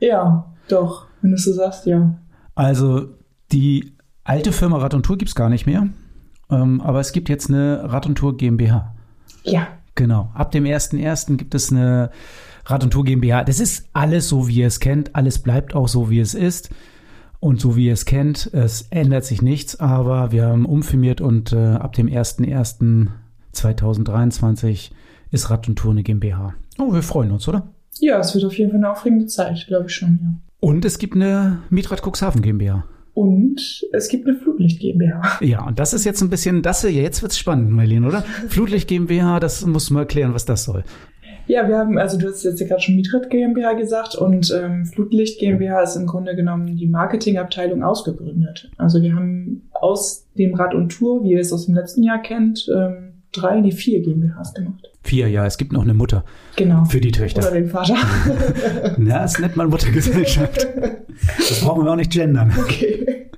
Ja, 0.00 0.52
doch. 0.68 1.06
Wenn 1.22 1.30
du 1.30 1.38
so 1.38 1.52
sagst, 1.54 1.86
ja. 1.86 2.18
Also 2.54 3.14
die 3.52 3.94
alte 4.24 4.52
Firma 4.52 4.76
Rad 4.78 4.92
und 4.92 5.04
Tour 5.04 5.16
gibt's 5.16 5.34
gar 5.34 5.48
nicht 5.48 5.64
mehr. 5.66 5.88
Ähm, 6.50 6.80
aber 6.82 7.00
es 7.00 7.12
gibt 7.12 7.28
jetzt 7.30 7.48
eine 7.48 7.90
Rad 7.90 8.06
und 8.06 8.16
Tour 8.16 8.36
GmbH. 8.36 8.94
Ja. 9.44 9.68
Genau. 9.94 10.30
Ab 10.34 10.50
dem 10.50 10.64
1.1. 10.64 11.36
gibt 11.36 11.54
es 11.54 11.72
eine 11.72 12.10
Rad 12.66 12.84
und 12.84 12.90
Tour 12.90 13.04
GmbH. 13.04 13.44
Das 13.44 13.60
ist 13.60 13.88
alles 13.94 14.28
so, 14.28 14.46
wie 14.46 14.56
ihr 14.56 14.66
es 14.66 14.78
kennt. 14.78 15.16
Alles 15.16 15.38
bleibt 15.38 15.74
auch 15.74 15.88
so, 15.88 16.10
wie 16.10 16.20
es 16.20 16.34
ist. 16.34 16.68
Und 17.40 17.60
so 17.60 17.76
wie 17.76 17.86
ihr 17.86 17.92
es 17.92 18.06
kennt, 18.06 18.50
es 18.52 18.88
ändert 18.90 19.24
sich 19.24 19.42
nichts, 19.42 19.78
aber 19.78 20.32
wir 20.32 20.46
haben 20.46 20.66
umfirmiert 20.66 21.20
und 21.20 21.52
äh, 21.52 21.74
ab 21.74 21.92
dem 21.92 22.08
1.1.2023 22.08 24.90
ist 25.30 25.50
Rad 25.50 25.68
und 25.68 25.76
Tour 25.76 25.92
eine 25.92 26.02
GmbH. 26.02 26.54
Oh, 26.78 26.92
wir 26.92 27.02
freuen 27.02 27.30
uns, 27.30 27.48
oder? 27.48 27.68
Ja, 27.98 28.18
es 28.18 28.34
wird 28.34 28.44
auf 28.44 28.58
jeden 28.58 28.70
Fall 28.70 28.78
eine 28.78 28.90
aufregende 28.90 29.26
Zeit, 29.26 29.64
glaube 29.66 29.86
ich 29.86 29.94
schon, 29.94 30.18
ja. 30.22 30.34
Und 30.60 30.84
es 30.84 30.98
gibt 30.98 31.14
eine 31.14 31.62
Mietrad 31.70 32.02
Cuxhaven 32.02 32.42
GmbH. 32.42 32.84
Und 33.14 33.86
es 33.92 34.08
gibt 34.08 34.28
eine 34.28 34.36
Flutlicht 34.36 34.80
GmbH. 34.80 35.38
Ja, 35.40 35.64
und 35.64 35.78
das 35.78 35.94
ist 35.94 36.04
jetzt 36.04 36.20
ein 36.20 36.28
bisschen, 36.28 36.60
das 36.60 36.82
jetzt 36.82 37.22
wird's 37.22 37.38
spannend, 37.38 37.70
Marlene, 37.70 38.06
oder? 38.06 38.22
Flutlicht 38.48 38.88
GmbH, 38.88 39.40
das 39.40 39.64
musst 39.64 39.88
du 39.88 39.94
mal 39.94 40.00
erklären, 40.00 40.34
was 40.34 40.44
das 40.44 40.64
soll. 40.64 40.84
Ja, 41.46 41.68
wir 41.68 41.78
haben, 41.78 41.96
also 41.96 42.18
du 42.18 42.26
hast 42.28 42.42
jetzt 42.42 42.60
ja 42.60 42.66
gerade 42.66 42.82
schon 42.82 42.96
Mietrit 42.96 43.30
GmbH 43.30 43.74
gesagt 43.74 44.16
und 44.16 44.52
ähm, 44.52 44.84
Flutlicht 44.84 45.38
GmbH 45.38 45.82
ist 45.82 45.96
im 45.96 46.06
Grunde 46.06 46.34
genommen 46.34 46.76
die 46.76 46.88
Marketingabteilung 46.88 47.84
ausgegründet. 47.84 48.70
Also 48.78 49.00
wir 49.00 49.14
haben 49.14 49.68
aus 49.72 50.26
dem 50.36 50.54
Rad 50.54 50.74
und 50.74 50.90
Tour, 50.90 51.22
wie 51.22 51.32
ihr 51.32 51.40
es 51.40 51.52
aus 51.52 51.66
dem 51.66 51.74
letzten 51.74 52.02
Jahr 52.02 52.20
kennt, 52.20 52.68
ähm, 52.74 53.22
drei, 53.32 53.60
nee, 53.60 53.70
vier 53.70 54.02
GmbHs 54.02 54.54
gemacht. 54.54 54.90
Vier, 55.02 55.28
ja, 55.28 55.46
es 55.46 55.56
gibt 55.56 55.72
noch 55.72 55.82
eine 55.82 55.94
Mutter. 55.94 56.24
Genau. 56.56 56.84
Für 56.84 57.00
die 57.00 57.12
Töchter. 57.12 57.42
Oder 57.42 57.52
den 57.52 57.68
Vater. 57.68 57.96
Na, 58.98 59.22
das 59.22 59.38
nennt 59.38 59.56
man 59.56 59.68
Muttergesellschaft. 59.68 60.66
Das 61.38 61.60
brauchen 61.60 61.84
wir 61.84 61.92
auch 61.92 61.96
nicht 61.96 62.10
gendern. 62.10 62.52
Okay. 62.58 63.30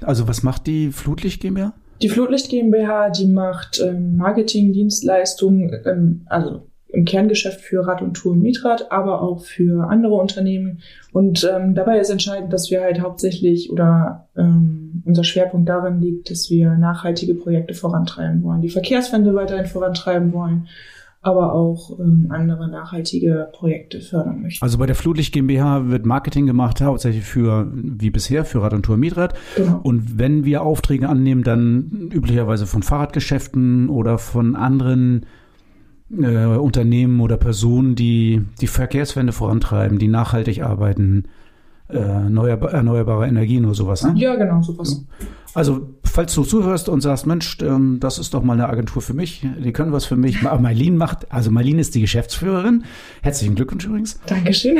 Also 0.00 0.28
was 0.28 0.42
macht 0.42 0.66
die 0.66 0.92
Flutlicht 0.92 1.42
GmbH? 1.42 1.74
Die 2.00 2.08
Flutlicht 2.08 2.48
GmbH, 2.48 3.10
die 3.10 3.26
macht 3.26 3.80
ähm, 3.80 4.16
Marketing, 4.16 4.72
Dienstleistungen, 4.72 5.72
ähm, 5.84 6.22
also 6.26 6.66
im 6.96 7.04
Kerngeschäft 7.04 7.60
für 7.60 7.86
Rad 7.86 8.00
und 8.00 8.14
Tour 8.14 8.32
und 8.32 8.40
Mietrad, 8.40 8.90
aber 8.90 9.20
auch 9.20 9.44
für 9.44 9.88
andere 9.90 10.14
Unternehmen. 10.14 10.78
Und 11.12 11.48
ähm, 11.50 11.74
dabei 11.74 11.98
ist 11.98 12.08
entscheidend, 12.08 12.52
dass 12.54 12.70
wir 12.70 12.80
halt 12.80 13.00
hauptsächlich 13.00 13.70
oder 13.70 14.28
ähm, 14.34 15.02
unser 15.04 15.22
Schwerpunkt 15.22 15.68
darin 15.68 16.00
liegt, 16.00 16.30
dass 16.30 16.48
wir 16.48 16.70
nachhaltige 16.78 17.34
Projekte 17.34 17.74
vorantreiben 17.74 18.42
wollen, 18.42 18.62
die 18.62 18.70
Verkehrswende 18.70 19.34
weiterhin 19.34 19.66
vorantreiben 19.66 20.32
wollen, 20.32 20.68
aber 21.20 21.52
auch 21.52 21.98
ähm, 22.00 22.28
andere 22.30 22.66
nachhaltige 22.70 23.50
Projekte 23.52 24.00
fördern 24.00 24.40
möchten. 24.40 24.64
Also 24.64 24.78
bei 24.78 24.86
der 24.86 24.94
Flutlicht 24.94 25.34
GmbH 25.34 25.90
wird 25.90 26.06
Marketing 26.06 26.46
gemacht, 26.46 26.80
hauptsächlich 26.80 27.24
für, 27.24 27.70
wie 27.74 28.10
bisher, 28.10 28.46
für 28.46 28.62
Rad 28.62 28.72
und 28.72 28.84
Tour 28.84 28.96
Mietrad. 28.96 29.34
Genau. 29.54 29.80
Und 29.82 30.18
wenn 30.18 30.46
wir 30.46 30.62
Aufträge 30.62 31.10
annehmen, 31.10 31.42
dann 31.42 32.10
üblicherweise 32.10 32.66
von 32.66 32.82
Fahrradgeschäften 32.82 33.90
oder 33.90 34.16
von 34.16 34.56
anderen 34.56 35.26
äh, 36.10 36.44
Unternehmen 36.56 37.20
oder 37.20 37.36
Personen, 37.36 37.94
die 37.94 38.42
die 38.60 38.66
Verkehrswende 38.66 39.32
vorantreiben, 39.32 39.98
die 39.98 40.08
nachhaltig 40.08 40.62
arbeiten, 40.62 41.24
äh, 41.88 41.98
erneuerba 41.98 42.68
erneuerbare 42.68 43.26
Energien 43.26 43.64
oder 43.64 43.74
sowas. 43.74 44.02
Ne? 44.04 44.14
Ja, 44.16 44.34
genau, 44.36 44.62
sowas. 44.62 45.04
Also, 45.54 45.88
falls 46.04 46.34
du 46.34 46.42
zuhörst 46.42 46.88
und 46.90 47.00
sagst, 47.00 47.26
Mensch, 47.26 47.56
ähm, 47.62 47.96
das 47.98 48.18
ist 48.18 48.34
doch 48.34 48.42
mal 48.42 48.52
eine 48.52 48.68
Agentur 48.68 49.00
für 49.00 49.14
mich, 49.14 49.46
die 49.64 49.72
können 49.72 49.90
was 49.92 50.04
für 50.04 50.16
mich. 50.16 50.42
Ma- 50.42 50.58
Marlene 50.58 50.96
macht, 50.96 51.32
also 51.32 51.50
Marlene 51.50 51.80
ist 51.80 51.94
die 51.94 52.02
Geschäftsführerin. 52.02 52.84
Herzlichen 53.22 53.54
Glückwunsch 53.54 53.86
übrigens. 53.86 54.20
Dankeschön. 54.26 54.76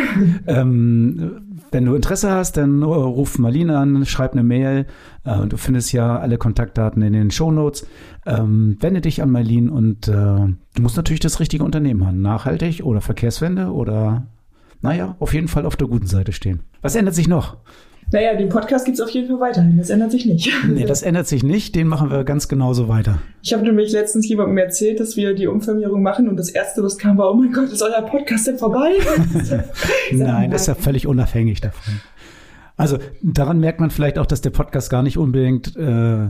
Ähm, 0.47 1.33
wenn 1.71 1.85
du 1.87 1.95
Interesse 1.95 2.31
hast, 2.31 2.57
dann 2.59 2.83
äh, 2.83 2.85
ruf 2.85 3.39
Marlene 3.39 3.79
an, 3.79 4.05
schreib 4.05 4.33
eine 4.33 4.43
Mail. 4.43 4.87
Äh, 5.25 5.47
du 5.47 5.57
findest 5.57 5.93
ja 5.93 6.19
alle 6.19 6.37
Kontaktdaten 6.37 7.01
in 7.03 7.15
den 7.15 7.31
Shownotes. 7.31 7.87
Ähm, 8.27 8.77
wende 8.81 9.01
dich 9.01 9.23
an 9.23 9.31
Marlene 9.31 9.71
und 9.71 10.09
äh, 10.09 10.13
du 10.13 10.83
musst 10.83 10.97
natürlich 10.97 11.21
das 11.21 11.39
richtige 11.39 11.63
Unternehmen 11.63 12.05
haben. 12.07 12.21
Nachhaltig 12.21 12.83
oder 12.83 13.01
Verkehrswende 13.01 13.73
oder, 13.73 14.27
naja, 14.83 15.15
auf 15.21 15.33
jeden 15.33 15.49
Fall 15.49 15.65
auf 15.65 15.77
der 15.77 15.87
guten 15.87 16.07
Seite 16.07 16.33
stehen. 16.33 16.61
Was 16.83 16.97
ändert 16.97 17.15
sich 17.15 17.29
noch? 17.29 17.57
Naja, 18.13 18.35
den 18.37 18.49
Podcast 18.49 18.85
gibt's 18.85 19.01
auf 19.01 19.11
jeden 19.11 19.27
Fall 19.27 19.41
weiterhin. 19.41 19.79
Das 19.79 19.91
ändert 19.91 20.13
sich 20.13 20.27
nicht. 20.27 20.53
Nee, 20.69 20.85
das 20.85 21.03
ändert 21.03 21.27
sich 21.27 21.43
nicht. 21.43 21.75
Den 21.75 21.89
machen 21.89 22.11
wir 22.11 22.23
ganz 22.25 22.49
genauso 22.49 22.89
weiter. 22.89 23.19
Ich 23.43 23.53
habe 23.53 23.65
nämlich 23.65 23.93
letztens 23.93 24.29
jemandem 24.29 24.59
erzählt, 24.59 25.01
dass 25.01 25.17
wir 25.17 25.35
die 25.35 25.47
Umfirmierung 25.47 26.03
machen 26.03 26.29
und 26.29 26.37
das 26.37 26.49
erste, 26.49 26.83
was 26.83 26.99
kam, 26.99 27.19
war, 27.19 27.31
oh 27.31 27.35
mein 27.35 27.53
Gott, 27.53 27.71
ist 27.71 27.83
euer 27.83 28.03
Podcast 28.03 28.47
denn 28.47 28.59
vorbei? 28.59 28.93
Nein, 30.13 30.51
das 30.51 30.63
ist 30.63 30.67
ja 30.69 30.75
völlig 30.75 31.07
unabhängig 31.07 31.61
davon. 31.61 32.01
Also 32.77 32.99
daran 33.23 33.59
merkt 33.59 33.81
man 33.81 33.91
vielleicht 33.91 34.19
auch, 34.19 34.27
dass 34.27 34.41
der 34.41 34.51
Podcast 34.51 34.91
gar 34.91 35.03
nicht 35.03 35.19
unbedingt 35.19 35.77
äh, 35.77 36.29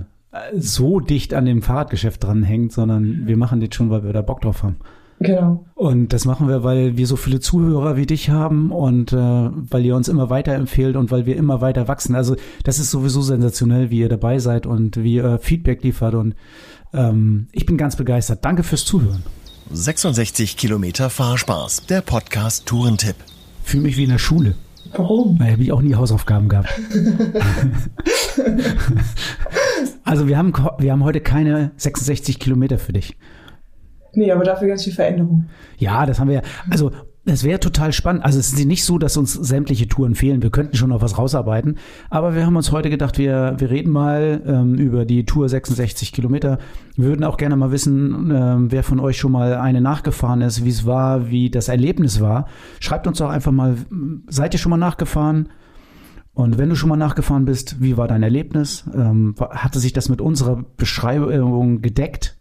so 0.57 1.01
dicht 1.01 1.35
an 1.35 1.45
dem 1.45 1.63
Fahrradgeschäft 1.63 2.23
dranhängt, 2.25 2.73
sondern 2.73 3.27
wir 3.27 3.37
machen 3.37 3.61
den 3.61 3.73
schon, 3.73 3.91
weil 3.91 4.05
wir 4.05 4.13
da 4.13 4.23
Bock 4.23 4.41
drauf 4.41 4.63
haben. 4.63 4.77
Genau. 5.19 5.65
Und 5.75 6.13
das 6.13 6.25
machen 6.27 6.49
wir, 6.49 6.63
weil 6.63 6.97
wir 6.97 7.07
so 7.07 7.17
viele 7.17 7.41
Zuhörer 7.41 7.97
wie 7.97 8.07
dich 8.07 8.29
haben 8.29 8.71
und 8.71 9.13
äh, 9.13 9.17
weil 9.17 9.85
ihr 9.85 9.97
uns 9.97 10.09
immer 10.09 10.29
weiterempfehlt 10.29 10.95
und 10.97 11.11
weil 11.11 11.25
wir 11.25 11.37
immer 11.37 11.61
weiter 11.61 11.89
wachsen. 11.89 12.15
Also 12.15 12.37
das 12.65 12.79
ist 12.79 12.91
sowieso 12.91 13.23
sensationell, 13.23 13.91
wie 13.91 14.01
ihr 14.01 14.09
dabei 14.09 14.39
seid 14.39 14.67
und 14.67 15.03
wie 15.03 15.15
ihr 15.15 15.39
Feedback 15.39 15.83
liefert. 15.83 16.15
Und 16.15 16.35
ähm, 16.93 17.49
ich 17.53 17.65
bin 17.65 17.79
ganz 17.79 17.97
begeistert. 17.97 18.45
Danke 18.45 18.63
fürs 18.63 18.85
Zuhören. 18.85 19.23
66 19.73 20.57
Kilometer 20.57 21.09
Fahrspaß. 21.11 21.87
Der 21.87 22.03
Podcast 22.03 22.67
Tourentipp. 22.67 23.17
Fühle 23.65 23.85
mich 23.85 23.97
wie 23.97 24.05
in 24.05 24.11
der 24.11 24.19
Schule. 24.19 24.55
Warum? 24.93 25.39
Da 25.39 25.47
habe 25.47 25.63
ich 25.63 25.73
auch 25.73 25.83
nie 25.83 25.95
Hausaufgaben 25.95 26.49
gehabt. 26.49 26.69
also 30.05 30.29
wir 30.29 30.39
haben, 30.39 30.53
wir 30.79 30.93
haben 30.93 31.05
heute 31.05 31.21
keine 31.21 31.73
66 31.77 32.39
Kilometer 32.39 32.79
für 32.79 32.93
dich. 32.93 33.17
Nee, 34.15 34.33
aber 34.33 34.45
dafür 34.45 34.69
ganz 34.69 34.85
viel 34.85 34.93
Veränderung. 34.93 35.47
Ja, 35.79 36.07
das 36.07 36.19
haben 36.19 36.29
wir 36.29 36.37
ja. 36.37 36.43
Also 36.71 36.91
es 37.27 37.43
wäre 37.43 37.59
total 37.59 37.93
spannend. 37.93 38.25
Also 38.25 38.39
es 38.39 38.53
ist 38.53 38.65
nicht 38.65 38.85
so, 38.85 38.99
dass 38.99 39.17
uns 39.17 39.33
sämtliche 39.33 39.89
Touren 39.89 40.15
fehlen. 40.15 40.43
Wir 40.43 40.51
könnten 40.51 40.77
schon 40.77 40.91
noch 40.91 41.03
was 41.03 41.19
rausarbeiten. 41.19 41.77
Aber 42.09 42.37
wir 42.37 42.47
haben 42.47 42.57
uns 42.57 42.71
heute 42.71 42.89
gedacht, 42.89 43.19
wir, 43.19 43.57
wir 43.59 43.69
reden 43.69 43.91
mal 43.91 44.41
ähm, 44.47 44.77
über 44.77 45.05
die 45.05 45.27
Tour 45.27 45.49
66 45.49 46.13
Kilometer. 46.13 46.59
Wir 46.95 47.09
würden 47.09 47.25
auch 47.25 47.37
gerne 47.37 47.57
mal 47.57 47.73
wissen, 47.73 48.31
ähm, 48.33 48.71
wer 48.71 48.85
von 48.85 49.01
euch 49.01 49.19
schon 49.19 49.33
mal 49.33 49.55
eine 49.55 49.81
nachgefahren 49.81 50.41
ist, 50.41 50.65
wie 50.65 50.71
es 50.71 50.87
war, 50.87 51.29
wie 51.29 51.51
das 51.51 51.69
Erlebnis 51.69 52.21
war. 52.21 52.47
Schreibt 52.79 53.09
uns 53.09 53.19
doch 53.19 53.31
einfach 53.31 53.53
mal, 53.53 53.77
seid 54.29 54.55
ihr 54.55 54.61
schon 54.61 54.71
mal 54.71 54.77
nachgefahren? 54.77 55.49
Und 56.33 56.59
wenn 56.59 56.69
du 56.69 56.77
schon 56.77 56.91
mal 56.91 56.97
nachgefahren 56.97 57.45
bist, 57.45 57.81
wie 57.81 57.97
war 57.97 58.07
dein 58.07 58.23
Erlebnis? 58.23 58.85
Ähm, 58.95 59.35
hatte 59.39 59.81
sich 59.81 59.93
das 59.93 60.09
mit 60.09 60.21
unserer 60.21 60.65
Beschreibung 60.77 61.83
gedeckt? 61.83 62.39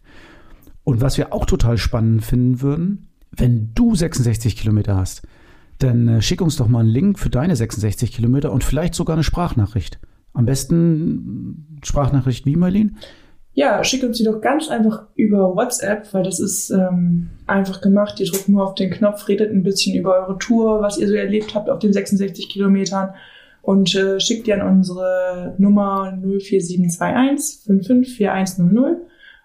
Und 0.84 1.00
was 1.00 1.18
wir 1.18 1.32
auch 1.32 1.46
total 1.46 1.76
spannend 1.76 2.24
finden 2.24 2.60
würden, 2.60 3.08
wenn 3.36 3.72
du 3.74 3.94
66 3.94 4.56
Kilometer 4.56 4.96
hast, 4.96 5.22
dann 5.78 6.08
äh, 6.08 6.22
schick 6.22 6.40
uns 6.40 6.56
doch 6.56 6.68
mal 6.68 6.80
einen 6.80 6.88
Link 6.88 7.18
für 7.18 7.30
deine 7.30 7.56
66 7.56 8.12
Kilometer 8.12 8.52
und 8.52 8.64
vielleicht 8.64 8.94
sogar 8.94 9.14
eine 9.16 9.24
Sprachnachricht. 9.24 9.98
Am 10.32 10.46
besten 10.46 11.80
Sprachnachricht 11.82 12.46
wie, 12.46 12.56
Marlene? 12.56 12.92
Ja, 13.54 13.82
schick 13.84 14.02
uns 14.02 14.18
die 14.18 14.24
doch 14.24 14.42
ganz 14.42 14.68
einfach 14.68 15.06
über 15.14 15.56
WhatsApp, 15.56 16.12
weil 16.12 16.24
das 16.24 16.40
ist 16.40 16.70
ähm, 16.70 17.30
einfach 17.46 17.80
gemacht. 17.80 18.20
Ihr 18.20 18.26
drückt 18.26 18.50
nur 18.50 18.62
auf 18.62 18.74
den 18.74 18.90
Knopf, 18.90 19.28
redet 19.28 19.50
ein 19.50 19.62
bisschen 19.62 19.98
über 19.98 20.14
eure 20.14 20.38
Tour, 20.38 20.82
was 20.82 20.98
ihr 20.98 21.08
so 21.08 21.14
erlebt 21.14 21.54
habt 21.54 21.70
auf 21.70 21.78
den 21.78 21.94
66 21.94 22.50
Kilometern 22.50 23.14
und 23.62 23.94
äh, 23.94 24.20
schickt 24.20 24.46
die 24.46 24.52
an 24.52 24.60
unsere 24.60 25.54
Nummer 25.58 26.18
04721 26.22 27.64
554100 27.64 28.98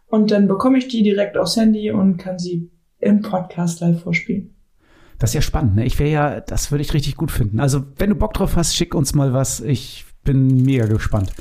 und 0.07 0.29
dann 0.29 0.49
bekomme 0.49 0.77
ich 0.77 0.89
die 0.89 1.03
direkt 1.03 1.37
aufs 1.37 1.55
Handy 1.55 1.91
und 1.91 2.17
kann 2.17 2.37
sie 2.37 2.69
im 3.01 3.21
Podcast 3.21 3.81
live 3.81 4.01
vorspielen. 4.01 4.55
Das 5.19 5.31
ist 5.31 5.35
ja 5.35 5.41
spannend, 5.41 5.75
ne? 5.75 5.85
Ich 5.85 5.99
wäre 5.99 6.09
ja, 6.09 6.39
das 6.39 6.71
würde 6.71 6.81
ich 6.81 6.93
richtig 6.93 7.15
gut 7.15 7.31
finden. 7.31 7.59
Also, 7.59 7.83
wenn 7.97 8.09
du 8.09 8.15
Bock 8.15 8.33
drauf 8.33 8.55
hast, 8.55 8.75
schick 8.75 8.95
uns 8.95 9.13
mal 9.13 9.33
was. 9.33 9.59
Ich 9.59 10.05
bin 10.23 10.63
mega 10.63 10.87
gespannt. 10.87 11.31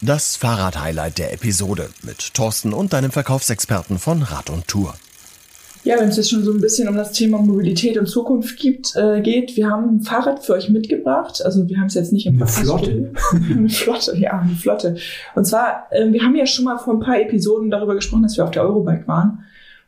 Das 0.00 0.36
Fahrrad-Highlight 0.36 1.18
der 1.18 1.32
Episode 1.32 1.88
mit 2.02 2.34
Thorsten 2.34 2.72
und 2.72 2.92
deinem 2.92 3.10
Verkaufsexperten 3.10 3.98
von 3.98 4.22
Rad 4.22 4.50
und 4.50 4.68
Tour. 4.68 4.94
Ja, 5.84 6.00
wenn 6.00 6.08
es 6.08 6.16
jetzt 6.16 6.30
schon 6.30 6.44
so 6.44 6.50
ein 6.50 6.60
bisschen 6.60 6.88
um 6.88 6.96
das 6.96 7.12
Thema 7.12 7.38
Mobilität 7.38 7.98
und 7.98 8.06
Zukunft 8.06 8.58
gibt, 8.58 8.96
äh, 8.96 9.20
geht, 9.20 9.54
wir 9.56 9.68
haben 9.68 9.96
ein 9.96 10.00
Fahrrad 10.00 10.44
für 10.44 10.54
euch 10.54 10.70
mitgebracht. 10.70 11.44
Also 11.44 11.68
wir 11.68 11.78
haben 11.78 11.86
es 11.86 11.94
jetzt 11.94 12.12
nicht 12.12 12.26
im 12.26 12.36
Eine 12.36 12.46
Flotte. 12.46 13.12
eine 13.32 13.68
Flotte, 13.68 14.16
ja, 14.16 14.38
eine 14.38 14.54
Flotte. 14.54 14.96
Und 15.34 15.44
zwar, 15.46 15.86
äh, 15.90 16.10
wir 16.10 16.22
haben 16.22 16.34
ja 16.36 16.46
schon 16.46 16.64
mal 16.64 16.78
vor 16.78 16.94
ein 16.94 17.00
paar 17.00 17.20
Episoden 17.20 17.70
darüber 17.70 17.94
gesprochen, 17.94 18.22
dass 18.22 18.36
wir 18.36 18.44
auf 18.44 18.50
der 18.50 18.62
Eurobike 18.62 19.06
waren. 19.06 19.44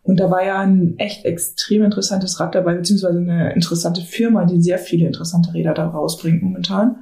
Und 0.07 0.21
da 0.21 0.31
war 0.31 0.45
ja 0.45 0.61
ein 0.61 0.95
echt 0.99 1.25
extrem 1.25 1.83
interessantes 1.83 2.39
Rad 2.39 2.55
dabei, 2.55 2.75
beziehungsweise 2.75 3.19
eine 3.19 3.53
interessante 3.55 4.03
Firma, 4.03 4.45
die 4.45 4.63
sehr 4.63 4.79
viele 4.79 5.07
interessante 5.07 5.53
Räder 5.53 5.75
da 5.75 5.89
rausbringt 5.89 6.43
momentan. 6.43 6.97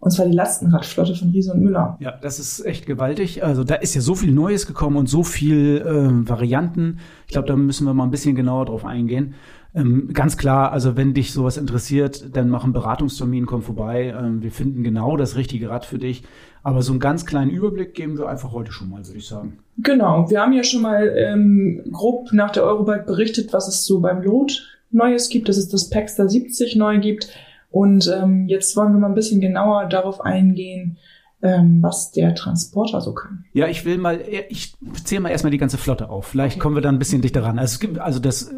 Und 0.00 0.10
zwar 0.10 0.26
die 0.26 0.32
Lastenradflotte 0.32 1.14
von 1.14 1.30
Riese 1.30 1.52
und 1.52 1.62
Müller. 1.62 1.96
Ja, 2.00 2.10
das 2.20 2.38
ist 2.40 2.66
echt 2.66 2.86
gewaltig. 2.86 3.44
Also 3.44 3.64
da 3.64 3.76
ist 3.76 3.94
ja 3.94 4.00
so 4.00 4.16
viel 4.16 4.32
Neues 4.32 4.66
gekommen 4.66 4.96
und 4.96 5.08
so 5.08 5.22
viel 5.22 5.80
äh, 5.80 6.28
Varianten. 6.28 6.98
Ich 7.26 7.32
glaube, 7.32 7.48
da 7.48 7.56
müssen 7.56 7.86
wir 7.86 7.94
mal 7.94 8.04
ein 8.04 8.10
bisschen 8.10 8.34
genauer 8.34 8.66
drauf 8.66 8.84
eingehen. 8.84 9.34
Ähm, 9.74 10.10
ganz 10.12 10.36
klar, 10.36 10.72
also 10.72 10.96
wenn 10.96 11.14
dich 11.14 11.32
sowas 11.32 11.56
interessiert, 11.56 12.36
dann 12.36 12.50
mach 12.50 12.64
einen 12.64 12.74
Beratungstermin, 12.74 13.46
komm 13.46 13.62
vorbei. 13.62 14.14
Ähm, 14.18 14.42
wir 14.42 14.52
finden 14.52 14.82
genau 14.82 15.16
das 15.16 15.36
richtige 15.36 15.70
Rad 15.70 15.86
für 15.86 15.98
dich. 15.98 16.24
Aber 16.62 16.82
so 16.82 16.92
einen 16.92 17.00
ganz 17.00 17.26
kleinen 17.26 17.50
Überblick 17.50 17.94
geben 17.94 18.18
wir 18.18 18.28
einfach 18.28 18.52
heute 18.52 18.70
schon 18.70 18.90
mal, 18.90 19.04
würde 19.06 19.18
ich 19.18 19.26
sagen. 19.26 19.58
Genau, 19.78 20.30
wir 20.30 20.40
haben 20.40 20.52
ja 20.52 20.62
schon 20.62 20.82
mal 20.82 21.12
ähm, 21.16 21.82
grob 21.90 22.32
nach 22.32 22.50
der 22.50 22.64
Eurobike 22.64 23.04
berichtet, 23.04 23.52
was 23.52 23.66
es 23.66 23.84
so 23.84 24.00
beim 24.00 24.22
Lot 24.22 24.68
Neues 24.90 25.30
gibt, 25.30 25.48
dass 25.48 25.56
es 25.56 25.68
das 25.68 25.88
Paxter 25.88 26.28
70 26.28 26.76
neu 26.76 27.00
gibt. 27.00 27.28
Und 27.70 28.12
ähm, 28.14 28.46
jetzt 28.48 28.76
wollen 28.76 28.92
wir 28.92 29.00
mal 29.00 29.08
ein 29.08 29.14
bisschen 29.14 29.40
genauer 29.40 29.86
darauf 29.86 30.20
eingehen, 30.20 30.98
ähm, 31.40 31.78
was 31.80 32.12
der 32.12 32.34
Transporter 32.34 33.00
so 33.00 33.14
kann. 33.14 33.46
Ja, 33.54 33.66
ich 33.66 33.86
will 33.86 33.96
mal, 33.96 34.20
ich 34.50 34.74
zähle 35.04 35.22
mal 35.22 35.30
erstmal 35.30 35.50
die 35.50 35.58
ganze 35.58 35.78
Flotte 35.78 36.10
auf. 36.10 36.26
Vielleicht 36.26 36.60
kommen 36.60 36.76
wir 36.76 36.82
dann 36.82 36.96
ein 36.96 36.98
bisschen 36.98 37.22
dichter 37.22 37.42
ran. 37.42 37.58
Also 37.58 37.72
es 37.72 37.80
gibt, 37.80 37.98
also 37.98 38.20
das 38.20 38.44
äh, 38.44 38.54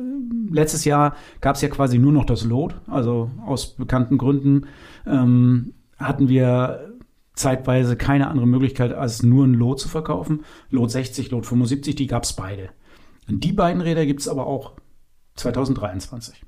letztes 0.54 0.84
Jahr 0.84 1.16
gab 1.40 1.56
es 1.56 1.62
ja 1.62 1.68
quasi 1.68 1.98
nur 1.98 2.12
noch 2.12 2.24
das 2.24 2.44
Lot, 2.44 2.80
also 2.86 3.30
aus 3.44 3.74
bekannten 3.74 4.18
Gründen 4.18 4.66
ähm, 5.06 5.74
hatten 5.98 6.28
wir 6.28 6.94
zeitweise 7.34 7.96
keine 7.96 8.28
andere 8.28 8.46
Möglichkeit, 8.46 8.92
als 8.92 9.22
nur 9.22 9.44
ein 9.44 9.54
Lot 9.54 9.80
zu 9.80 9.88
verkaufen. 9.88 10.44
Lot 10.70 10.90
60, 10.90 11.30
Lot 11.30 11.46
75, 11.46 11.96
die 11.96 12.06
gab 12.06 12.22
es 12.22 12.32
beide. 12.32 12.70
Und 13.28 13.42
die 13.42 13.52
beiden 13.52 13.82
Räder 13.82 14.06
gibt 14.06 14.20
es 14.20 14.28
aber 14.28 14.46
auch 14.46 14.74
2023. 15.34 16.44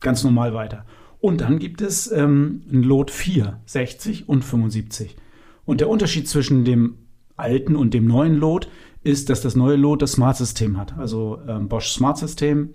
Ganz 0.00 0.22
normal 0.22 0.52
weiter. 0.52 0.84
Und 1.20 1.40
dann 1.40 1.58
gibt 1.58 1.80
es 1.80 2.10
ähm, 2.10 2.62
ein 2.70 2.82
Lot 2.82 3.10
4, 3.10 3.60
60 3.64 4.28
und 4.28 4.44
75. 4.44 5.16
Und 5.64 5.80
der 5.80 5.88
Unterschied 5.88 6.28
zwischen 6.28 6.64
dem 6.64 6.98
alten 7.36 7.76
und 7.76 7.94
dem 7.94 8.06
neuen 8.06 8.34
Lot 8.34 8.68
ist, 9.04 9.30
dass 9.30 9.40
das 9.40 9.56
neue 9.56 9.76
Lot 9.76 10.02
das 10.02 10.12
Smart 10.12 10.36
System 10.36 10.76
hat. 10.76 10.98
Also 10.98 11.40
ähm, 11.48 11.68
Bosch 11.68 11.88
Smart 11.88 12.18
System 12.18 12.70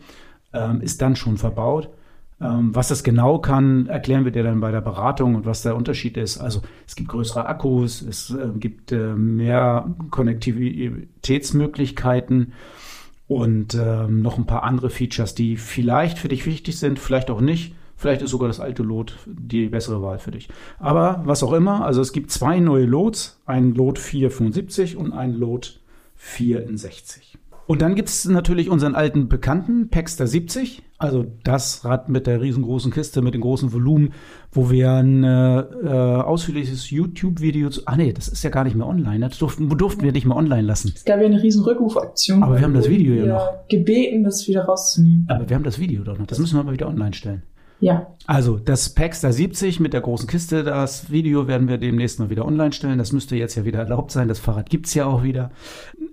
ähm, 0.58 0.82
ist 0.82 1.02
dann 1.02 1.16
schon 1.16 1.38
verbaut. 1.38 1.90
Ähm, 2.40 2.76
was 2.76 2.90
das 2.90 3.04
genau 3.04 3.40
kann, 3.40 3.88
erklären 3.88 4.24
wir 4.24 4.32
dir 4.32 4.44
dann 4.44 4.60
bei 4.60 4.70
der 4.72 4.82
Beratung 4.82 5.34
und 5.36 5.48
was 5.48 5.64
der 5.64 5.76
Unterschied 5.76 6.18
ist. 6.18 6.38
Also 6.38 6.62
es 6.86 6.96
gibt 6.96 7.10
größere 7.10 7.48
Akkus, 7.48 8.04
es 8.04 8.30
äh, 8.30 8.50
gibt 8.56 8.92
äh, 8.92 9.16
mehr 9.16 9.90
Konnektivitätsmöglichkeiten 10.12 12.54
und 13.28 13.76
ähm, 13.76 14.22
noch 14.22 14.38
ein 14.38 14.46
paar 14.46 14.62
andere 14.64 14.92
Features, 14.92 15.34
die 15.34 15.58
vielleicht 15.58 16.20
für 16.20 16.28
dich 16.28 16.46
wichtig 16.46 16.78
sind, 16.78 17.00
vielleicht 17.00 17.32
auch 17.32 17.42
nicht. 17.42 17.74
Vielleicht 17.96 18.22
ist 18.22 18.30
sogar 18.30 18.48
das 18.48 18.60
alte 18.60 18.84
Lot 18.84 19.18
die 19.26 19.70
bessere 19.70 20.04
Wahl 20.04 20.20
für 20.20 20.30
dich. 20.30 20.48
Aber 20.78 21.24
was 21.26 21.42
auch 21.42 21.54
immer, 21.54 21.84
also 21.84 22.02
es 22.02 22.14
gibt 22.14 22.30
zwei 22.30 22.60
neue 22.60 22.86
Lots, 22.86 23.42
ein 23.48 23.74
Lot 23.74 23.98
475 23.98 24.96
und 24.96 25.12
ein 25.14 25.34
Lot 25.34 25.80
460. 26.16 27.40
Und 27.68 27.82
dann 27.82 27.96
gibt 27.96 28.08
es 28.08 28.26
natürlich 28.26 28.70
unseren 28.70 28.96
alten 28.96 29.28
Bekannten, 29.28 29.90
Paxter 29.90 30.26
70, 30.26 30.84
also 30.98 31.26
das 31.44 31.84
Rad 31.84 32.08
mit 32.08 32.26
der 32.26 32.42
riesengroßen 32.42 32.92
Kiste, 32.92 33.22
mit 33.22 33.34
dem 33.34 33.42
großen 33.42 33.74
Volumen, 33.74 34.14
wo 34.52 34.72
wir 34.72 34.94
ein 34.94 35.24
äh, 35.24 35.28
ausführliches 35.28 36.90
YouTube-Video 36.90 37.70
zu. 37.70 37.82
Ah 37.86 37.98
nee, 37.98 38.14
das 38.14 38.30
ist 38.30 38.42
ja 38.44 38.50
gar 38.50 38.64
nicht 38.64 38.76
mehr 38.76 38.88
online. 38.88 39.20
Das 39.20 39.38
durften, 39.38 39.70
durften 39.70 40.02
wir 40.04 40.14
nicht 40.14 40.26
mehr 40.26 40.38
online 40.38 40.64
lassen. 40.64 40.94
Es 40.96 41.04
gab 41.04 41.20
ja 41.20 41.26
eine 41.26 41.44
riesen 41.44 41.64
Rückrufaktion. 41.64 42.42
Aber 42.42 42.56
wir 42.56 42.64
haben 42.64 42.74
das 42.74 42.90
Video 42.90 43.14
ja 43.14 43.26
noch. 43.26 43.68
gebeten, 43.68 44.24
das 44.24 44.48
wieder 44.48 44.64
rauszunehmen. 44.64 45.28
Aber 45.30 45.50
wir 45.50 45.56
haben 45.56 45.64
das 45.64 45.78
Video 45.78 46.04
doch 46.04 46.18
noch. 46.18 46.26
Das 46.26 46.40
müssen 46.40 46.58
wir 46.58 46.64
mal 46.64 46.74
wieder 46.74 46.88
online 46.88 47.14
stellen. 47.14 47.44
Ja. 47.80 48.08
Also 48.26 48.58
das 48.58 48.90
Paxter 48.90 49.32
70 49.32 49.80
mit 49.80 49.94
der 49.94 50.02
großen 50.02 50.28
Kiste, 50.28 50.64
das 50.64 51.12
Video 51.12 51.48
werden 51.48 51.68
wir 51.68 51.78
demnächst 51.78 52.20
mal 52.20 52.30
wieder 52.30 52.46
online 52.46 52.74
stellen. 52.74 52.98
Das 52.98 53.12
müsste 53.12 53.36
jetzt 53.36 53.56
ja 53.56 53.66
wieder 53.66 53.80
erlaubt 53.80 54.12
sein. 54.12 54.28
Das 54.28 54.40
Fahrrad 54.40 54.70
gibt's 54.70 54.94
ja 54.94 55.06
auch 55.06 55.24
wieder. 55.24 55.52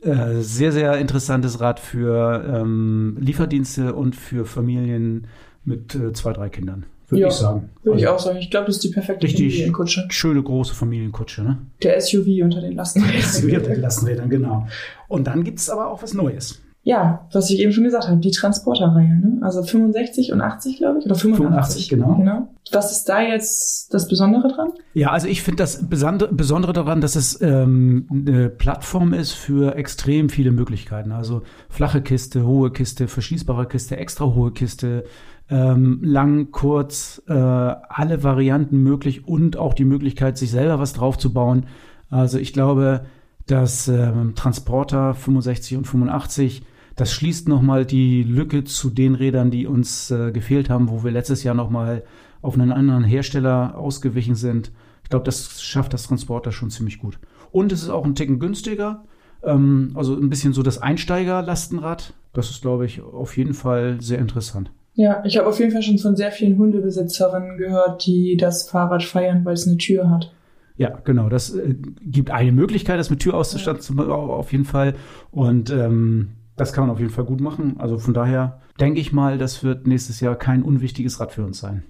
Äh, 0.05 0.41
sehr, 0.43 0.71
sehr 0.73 0.99
interessantes 0.99 1.61
Rad 1.61 1.81
für 1.81 2.45
ähm, 2.47 3.17
Lieferdienste 3.21 3.95
und 3.95 4.15
für 4.17 4.45
Familien 4.45 5.27
mit 5.65 5.95
äh, 5.95 6.13
zwei, 6.13 6.33
drei 6.33 6.49
Kindern. 6.51 6.85
Würde 7.09 7.23
Ja, 7.23 7.29
ich 7.29 7.35
sagen. 7.35 7.71
Würde 7.83 7.99
ich 8.01 8.07
Also 8.09 8.17
auch 8.17 8.27
sagen. 8.27 8.39
Ich 8.39 8.51
glaube, 8.51 8.67
das 8.67 8.77
ist 8.77 8.85
die 8.85 8.91
perfekte 8.91 9.25
Richtig 9.27 9.53
Familienkutsche. 9.55 10.07
schöne 10.11 10.43
große 10.43 10.75
Familienkutsche, 10.75 11.43
ne? 11.43 11.59
Der 11.83 12.01
SUV 12.01 12.27
unter 12.43 12.61
den 12.61 12.75
Lastenrädern. 12.77 13.21
SUV 13.23 13.77
Lastenrädern, 13.77 14.31
genau. 14.31 14.67
Und 15.09 15.27
dann 15.27 15.45
gibt's 15.45 15.69
aber 15.71 15.89
auch 15.89 16.03
was 16.03 16.15
Neues. 16.15 16.61
Ja, 16.87 17.27
was 17.33 17.49
ich 17.49 17.61
eben 17.61 17.73
schon 17.73 17.85
gesagt 17.85 18.09
habe, 18.09 18.19
die 18.21 18.31
Transporterreihe, 18.31 19.17
ne? 19.17 19.39
Also 19.41 19.63
65 19.63 20.33
und 20.33 20.43
80, 20.43 20.77
glaube 20.77 20.99
ich, 20.99 21.07
oder 21.07 21.15
85. 21.15 21.89
85, 21.89 21.89
genau. 21.89 22.15
genau. 22.17 22.49
Was 22.73 22.93
ist 22.93 23.09
da 23.09 23.23
jetzt 23.23 23.95
das 23.95 24.07
Besondere 24.07 24.49
dran? 24.49 24.69
Ja, 24.93 25.09
also 25.11 25.27
ich 25.27 25.43
finde 25.43 25.63
das 25.63 25.89
Besonder- 25.89 26.29
Besondere 26.31 26.75
daran, 26.75 27.01
dass 27.01 27.17
es 27.17 27.41
ähm, 27.41 28.07
eine 28.11 28.51
Plattform 28.51 29.15
ist 29.15 29.33
für 29.33 29.77
extrem 29.77 30.29
viele 30.29 30.51
Möglichkeiten. 30.53 31.13
Also 31.13 31.41
flache 31.71 32.03
Kiste, 32.03 32.47
hohe 32.47 32.71
Kiste, 32.71 33.09
verschließbare 33.09 33.67
Kiste, 33.67 33.97
extra 33.97 34.27
hohe 34.27 34.53
Kiste, 34.53 35.05
ähm, 35.49 36.01
lang, 36.03 36.51
kurz, 36.51 37.23
äh, 37.29 37.33
alle 37.33 38.23
Varianten 38.23 38.83
möglich 38.83 39.27
und 39.27 39.57
auch 39.57 39.73
die 39.73 39.87
Möglichkeit, 39.87 40.37
sich 40.37 40.51
selber 40.51 40.79
was 40.79 40.93
draufzubauen. 40.93 41.65
Also 42.11 42.39
ich 42.39 42.53
glaube, 42.53 43.07
dass 43.47 43.89
ähm, 43.89 44.35
Transporter 44.37 45.15
65 45.15 45.79
und 45.79 45.87
85 45.87 46.63
das 46.97 47.13
schließt 47.13 47.49
nochmal 47.49 47.85
die 47.87 48.23
Lücke 48.23 48.65
zu 48.65 48.91
den 48.91 49.15
Rädern, 49.15 49.51
die 49.51 49.67
uns 49.67 50.11
äh, 50.11 50.31
gefehlt 50.33 50.71
haben, 50.71 50.89
wo 50.89 51.03
wir 51.05 51.11
letztes 51.11 51.43
Jahr 51.43 51.55
nochmal 51.55 52.03
auf 52.43 52.55
einen 52.55 52.73
anderen 52.73 53.05
Hersteller 53.05 53.77
ausgewichen 53.77 54.35
sind. 54.35 54.71
Ich 55.03 55.11
glaube, 55.11 55.25
das 55.25 55.63
schafft 55.63 55.93
das 55.93 56.05
Transporter 56.07 56.53
schon 56.53 56.71
ziemlich 56.71 56.99
gut. 56.99 57.19
Und 57.53 57.73
es 57.73 57.83
ist 57.83 57.89
auch 57.91 58.05
ein 58.05 58.15
Ticken 58.15 58.39
günstiger. 58.39 59.05
Ähm, 59.43 59.93
also 59.95 60.15
ein 60.17 60.31
bisschen 60.31 60.53
so 60.53 60.63
das 60.63 60.79
Einsteiger-Lastenrad. 60.81 62.13
Das 62.33 62.51
ist, 62.51 62.63
glaube 62.63 62.87
ich, 62.87 63.01
auf 63.03 63.37
jeden 63.37 63.55
Fall 63.55 64.01
sehr 64.01 64.19
interessant. 64.19 64.71
Ja, 64.95 65.23
ich 65.25 65.37
habe 65.39 65.49
auf 65.49 65.59
jeden 65.59 65.73
Fall 65.73 65.83
schon 65.83 65.99
von 65.99 66.17
sehr 66.17 66.31
vielen 66.31 66.57
Hundebesitzerinnen 66.57 67.59
gehört, 67.59 68.07
die 68.07 68.37
das 68.37 68.69
Fahrrad 68.69 69.03
feiern, 69.03 69.45
weil 69.45 69.55
es 69.55 69.67
eine 69.67 69.77
Tür 69.77 70.09
hat. 70.11 70.33
Ja, 70.77 70.91
genau. 71.05 71.29
Das 71.29 71.55
äh, 71.55 71.75
gibt 72.03 72.31
eine 72.31 72.53
Möglichkeit, 72.53 72.99
das 72.99 73.11
mit 73.11 73.21
Tür 73.21 73.35
auszustatten, 73.35 73.81
zum- 73.83 73.99
auf 74.01 74.53
jeden 74.53 74.65
Fall. 74.65 74.95
Und 75.31 75.71
ähm, 75.71 76.29
das 76.57 76.73
kann 76.73 76.85
man 76.85 76.91
auf 76.91 77.01
jeden 77.01 77.13
Fall 77.13 77.25
gut 77.25 77.41
machen. 77.41 77.77
Also 77.79 77.99
von 77.99 78.15
daher 78.15 78.61
denke 78.81 79.01
ich 79.01 79.13
mal, 79.13 79.39
das 79.39 79.65
wird 79.65 79.87
nächstes 79.87 80.21
Jahr 80.21 80.37
kein 80.37 80.63
unwichtiges 80.63 81.21
Rad 81.21 81.33
für 81.33 81.45
uns 81.45 81.59
sein. 81.59 81.85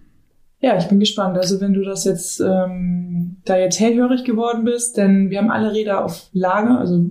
Ja, 0.61 0.79
ich 0.79 0.89
bin 0.89 0.99
gespannt. 1.01 1.37
Also 1.37 1.61
wenn 1.61 1.75
du 1.75 1.83
das 1.83 2.05
jetzt 2.05 2.41
ähm, 2.41 3.37
da 3.45 3.59
jetzt 3.59 3.79
hellhörig 3.81 4.25
geworden 4.25 4.65
bist, 4.65 4.97
denn 4.97 5.29
wir 5.29 5.39
haben 5.39 5.51
alle 5.51 5.73
Räder 5.73 6.05
auf 6.05 6.29
Lager. 6.33 6.79
Also 6.79 7.11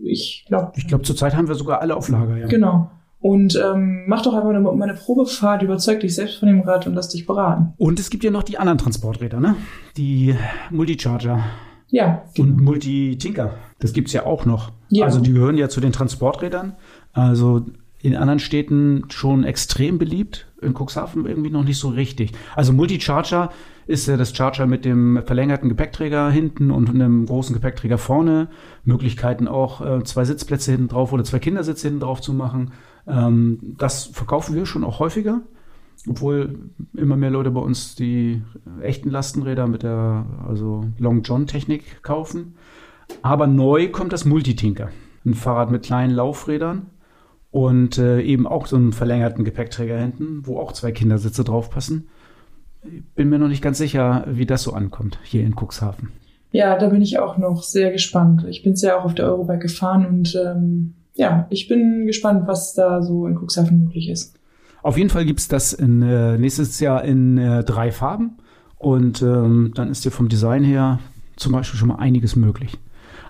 ich 0.00 0.44
glaube, 0.46 0.72
Ich 0.76 0.86
glaube, 0.86 1.02
zurzeit 1.02 1.34
haben 1.36 1.48
wir 1.48 1.54
sogar 1.56 1.80
alle 1.80 1.96
auf 1.96 2.08
Lager, 2.08 2.36
ja. 2.36 2.46
genau. 2.46 2.90
Und 3.20 3.60
ähm, 3.64 4.04
mach 4.08 4.22
doch 4.22 4.34
einfach 4.34 4.48
eine, 4.50 4.60
mal 4.60 4.82
eine 4.82 4.94
Probefahrt, 4.94 5.62
überzeug 5.62 6.00
dich 6.00 6.14
selbst 6.14 6.38
von 6.38 6.48
dem 6.48 6.60
Rad 6.60 6.86
und 6.88 6.94
lass 6.94 7.08
dich 7.08 7.24
beraten. 7.24 7.72
Und 7.76 8.00
es 8.00 8.10
gibt 8.10 8.24
ja 8.24 8.32
noch 8.32 8.42
die 8.42 8.58
anderen 8.58 8.78
Transporträder, 8.78 9.38
ne? 9.38 9.54
Die 9.96 10.34
Multicharger 10.70 11.44
Ja, 11.92 12.24
und 12.38 12.58
Multi-Tinker. 12.58 13.54
Das 13.78 13.92
gibt's 13.92 14.14
ja 14.14 14.24
auch 14.24 14.46
noch. 14.46 14.72
Ja. 14.88 15.04
Also 15.04 15.20
die 15.20 15.32
gehören 15.32 15.58
ja 15.58 15.68
zu 15.68 15.80
den 15.80 15.92
Transporträdern. 15.92 16.74
Also 17.12 17.66
in 18.00 18.16
anderen 18.16 18.38
Städten 18.38 19.04
schon 19.10 19.44
extrem 19.44 19.98
beliebt. 19.98 20.48
In 20.62 20.74
Cuxhaven 20.74 21.26
irgendwie 21.26 21.50
noch 21.50 21.64
nicht 21.64 21.78
so 21.78 21.90
richtig. 21.90 22.32
Also 22.56 22.72
Multicharger 22.72 23.50
ist 23.86 24.08
ja 24.08 24.16
das 24.16 24.34
Charger 24.34 24.66
mit 24.66 24.86
dem 24.86 25.22
verlängerten 25.26 25.68
Gepäckträger 25.68 26.30
hinten 26.30 26.70
und 26.70 26.88
einem 26.88 27.26
großen 27.26 27.52
Gepäckträger 27.52 27.98
vorne. 27.98 28.48
Möglichkeiten 28.84 29.46
auch 29.46 29.82
äh, 29.82 30.02
zwei 30.02 30.24
Sitzplätze 30.24 30.72
hinten 30.72 30.88
drauf 30.88 31.12
oder 31.12 31.24
zwei 31.24 31.40
Kindersitze 31.40 31.88
hinten 31.88 32.00
drauf 32.00 32.22
zu 32.22 32.32
machen. 32.32 32.72
Ähm, 33.06 33.74
das 33.76 34.06
verkaufen 34.06 34.56
wir 34.56 34.64
schon 34.64 34.84
auch 34.84 34.98
häufiger. 34.98 35.42
Obwohl 36.08 36.70
immer 36.94 37.16
mehr 37.16 37.30
Leute 37.30 37.50
bei 37.50 37.60
uns 37.60 37.94
die 37.94 38.42
echten 38.80 39.10
Lastenräder 39.10 39.66
mit 39.66 39.82
der 39.82 40.26
also 40.46 40.84
Long 40.98 41.22
John 41.22 41.46
Technik 41.46 42.02
kaufen. 42.02 42.54
Aber 43.22 43.46
neu 43.46 43.90
kommt 43.90 44.12
das 44.12 44.24
Multitinker. 44.24 44.90
Ein 45.24 45.34
Fahrrad 45.34 45.70
mit 45.70 45.84
kleinen 45.84 46.12
Laufrädern 46.14 46.86
und 47.52 47.98
äh, 47.98 48.20
eben 48.22 48.46
auch 48.46 48.66
so 48.66 48.76
einen 48.76 48.92
verlängerten 48.92 49.44
Gepäckträger 49.44 49.98
hinten, 49.98 50.46
wo 50.46 50.58
auch 50.58 50.72
zwei 50.72 50.90
Kindersitze 50.90 51.44
draufpassen. 51.44 52.08
Bin 53.14 53.28
mir 53.28 53.38
noch 53.38 53.48
nicht 53.48 53.62
ganz 53.62 53.78
sicher, 53.78 54.24
wie 54.26 54.46
das 54.46 54.64
so 54.64 54.72
ankommt 54.72 55.20
hier 55.22 55.44
in 55.44 55.54
Cuxhaven. 55.54 56.08
Ja, 56.50 56.76
da 56.76 56.88
bin 56.88 57.00
ich 57.00 57.18
auch 57.18 57.38
noch 57.38 57.62
sehr 57.62 57.92
gespannt. 57.92 58.44
Ich 58.48 58.62
bin 58.62 58.74
ja 58.74 58.98
auch 58.98 59.04
auf 59.04 59.14
der 59.14 59.26
Eurobike 59.26 59.60
gefahren 59.60 60.06
und 60.06 60.34
ähm, 60.34 60.94
ja, 61.14 61.46
ich 61.50 61.68
bin 61.68 62.06
gespannt, 62.06 62.48
was 62.48 62.74
da 62.74 63.02
so 63.02 63.26
in 63.26 63.36
Cuxhaven 63.36 63.84
möglich 63.84 64.08
ist. 64.08 64.34
Auf 64.82 64.98
jeden 64.98 65.10
Fall 65.10 65.24
gibt's 65.24 65.48
das 65.48 65.72
in, 65.72 66.02
äh, 66.02 66.36
nächstes 66.38 66.80
Jahr 66.80 67.04
in 67.04 67.38
äh, 67.38 67.64
drei 67.64 67.92
Farben. 67.92 68.38
Und 68.78 69.22
ähm, 69.22 69.70
dann 69.74 69.90
ist 69.90 70.04
dir 70.04 70.10
vom 70.10 70.28
Design 70.28 70.64
her 70.64 70.98
zum 71.36 71.52
Beispiel 71.52 71.78
schon 71.78 71.88
mal 71.88 71.96
einiges 71.96 72.34
möglich. 72.34 72.78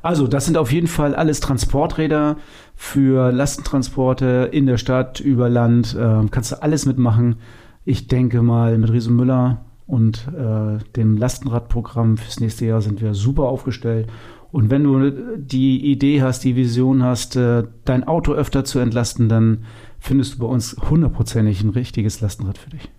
Also, 0.01 0.27
das 0.27 0.47
sind 0.47 0.57
auf 0.57 0.73
jeden 0.73 0.89
Fall 0.89 1.15
alles 1.15 1.41
Transporträder 1.41 2.37
für 2.75 3.31
Lastentransporte 3.31 4.49
in 4.51 4.67
der 4.67 4.79
Stadt, 4.79 5.21
über 5.21 5.49
Land. 5.49 5.95
Äh, 5.95 6.27
kannst 6.31 6.53
du 6.53 6.63
alles 6.63 6.87
mitmachen. 6.87 7.37
Ich 7.85 8.09
denke 8.09 8.43
mal, 8.43 8.79
mit 8.79 8.91
Riese 8.91 9.11
Müller 9.11 9.65
und 9.87 10.27
äh, 10.29 10.79
dem 10.97 11.19
Lastenradprogramm 11.19 12.17
fürs 12.17 12.41
nächste 12.41 12.65
Jahr 12.67 12.81
sind 12.81 13.01
wir 13.01 13.15
super 13.15 13.45
aufgestellt. 13.45 14.09
Und 14.51 14.71
wenn 14.71 14.85
du 14.85 15.11
die 15.37 15.91
Idee 15.91 16.23
hast, 16.23 16.45
die 16.45 16.57
Vision 16.57 17.03
hast, 17.03 17.37
äh, 17.37 17.65
dein 17.85 18.05
Auto 18.05 18.33
öfter 18.33 18.65
zu 18.65 18.79
entlasten, 18.79 19.29
dann 19.29 19.65
findest 20.03 20.35
du 20.35 20.39
bei 20.41 20.47
uns 20.47 20.77
hundertprozentig 20.91 21.63
ein 21.63 21.71
richtiges 21.71 22.21
Lastenrad 22.21 22.59
für 22.59 22.71
dich. 22.71 22.91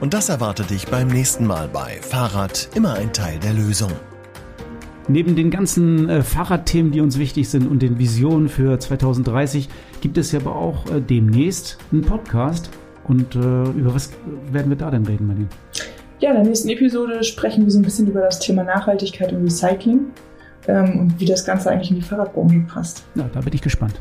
Und 0.00 0.12
das 0.12 0.28
erwartet 0.28 0.70
dich 0.70 0.86
beim 0.86 1.08
nächsten 1.08 1.46
Mal 1.46 1.66
bei 1.66 1.98
Fahrrad 2.02 2.68
immer 2.74 2.94
ein 2.94 3.12
Teil 3.12 3.38
der 3.38 3.54
Lösung. 3.54 3.90
Neben 5.08 5.34
den 5.34 5.50
ganzen 5.50 6.08
äh, 6.08 6.22
Fahrradthemen, 6.22 6.92
die 6.92 7.00
uns 7.00 7.18
wichtig 7.18 7.48
sind 7.48 7.66
und 7.66 7.80
den 7.80 7.98
Visionen 7.98 8.48
für 8.48 8.78
2030, 8.78 9.68
gibt 10.02 10.18
es 10.18 10.32
ja 10.32 10.40
aber 10.40 10.56
auch 10.56 10.90
äh, 10.90 11.00
demnächst 11.00 11.78
einen 11.90 12.02
Podcast. 12.02 12.70
Und 13.04 13.34
äh, 13.34 13.38
über 13.38 13.94
was 13.94 14.12
werden 14.50 14.70
wir 14.70 14.76
da 14.76 14.90
denn 14.90 15.06
reden, 15.06 15.26
Marlene? 15.26 15.48
Ja, 16.20 16.30
in 16.30 16.36
der 16.36 16.44
nächsten 16.44 16.68
Episode 16.68 17.22
sprechen 17.24 17.64
wir 17.64 17.70
so 17.70 17.78
ein 17.78 17.82
bisschen 17.82 18.08
über 18.08 18.20
das 18.20 18.40
Thema 18.40 18.62
Nachhaltigkeit 18.64 19.32
und 19.32 19.44
Recycling 19.44 20.06
ähm, 20.68 21.00
und 21.00 21.20
wie 21.20 21.26
das 21.26 21.44
Ganze 21.44 21.70
eigentlich 21.70 21.90
in 21.90 21.96
die 21.96 22.02
Fahrradbranche 22.02 22.64
passt. 22.66 23.04
Ja, 23.14 23.28
da 23.32 23.40
bin 23.40 23.52
ich 23.52 23.62
gespannt. 23.62 24.00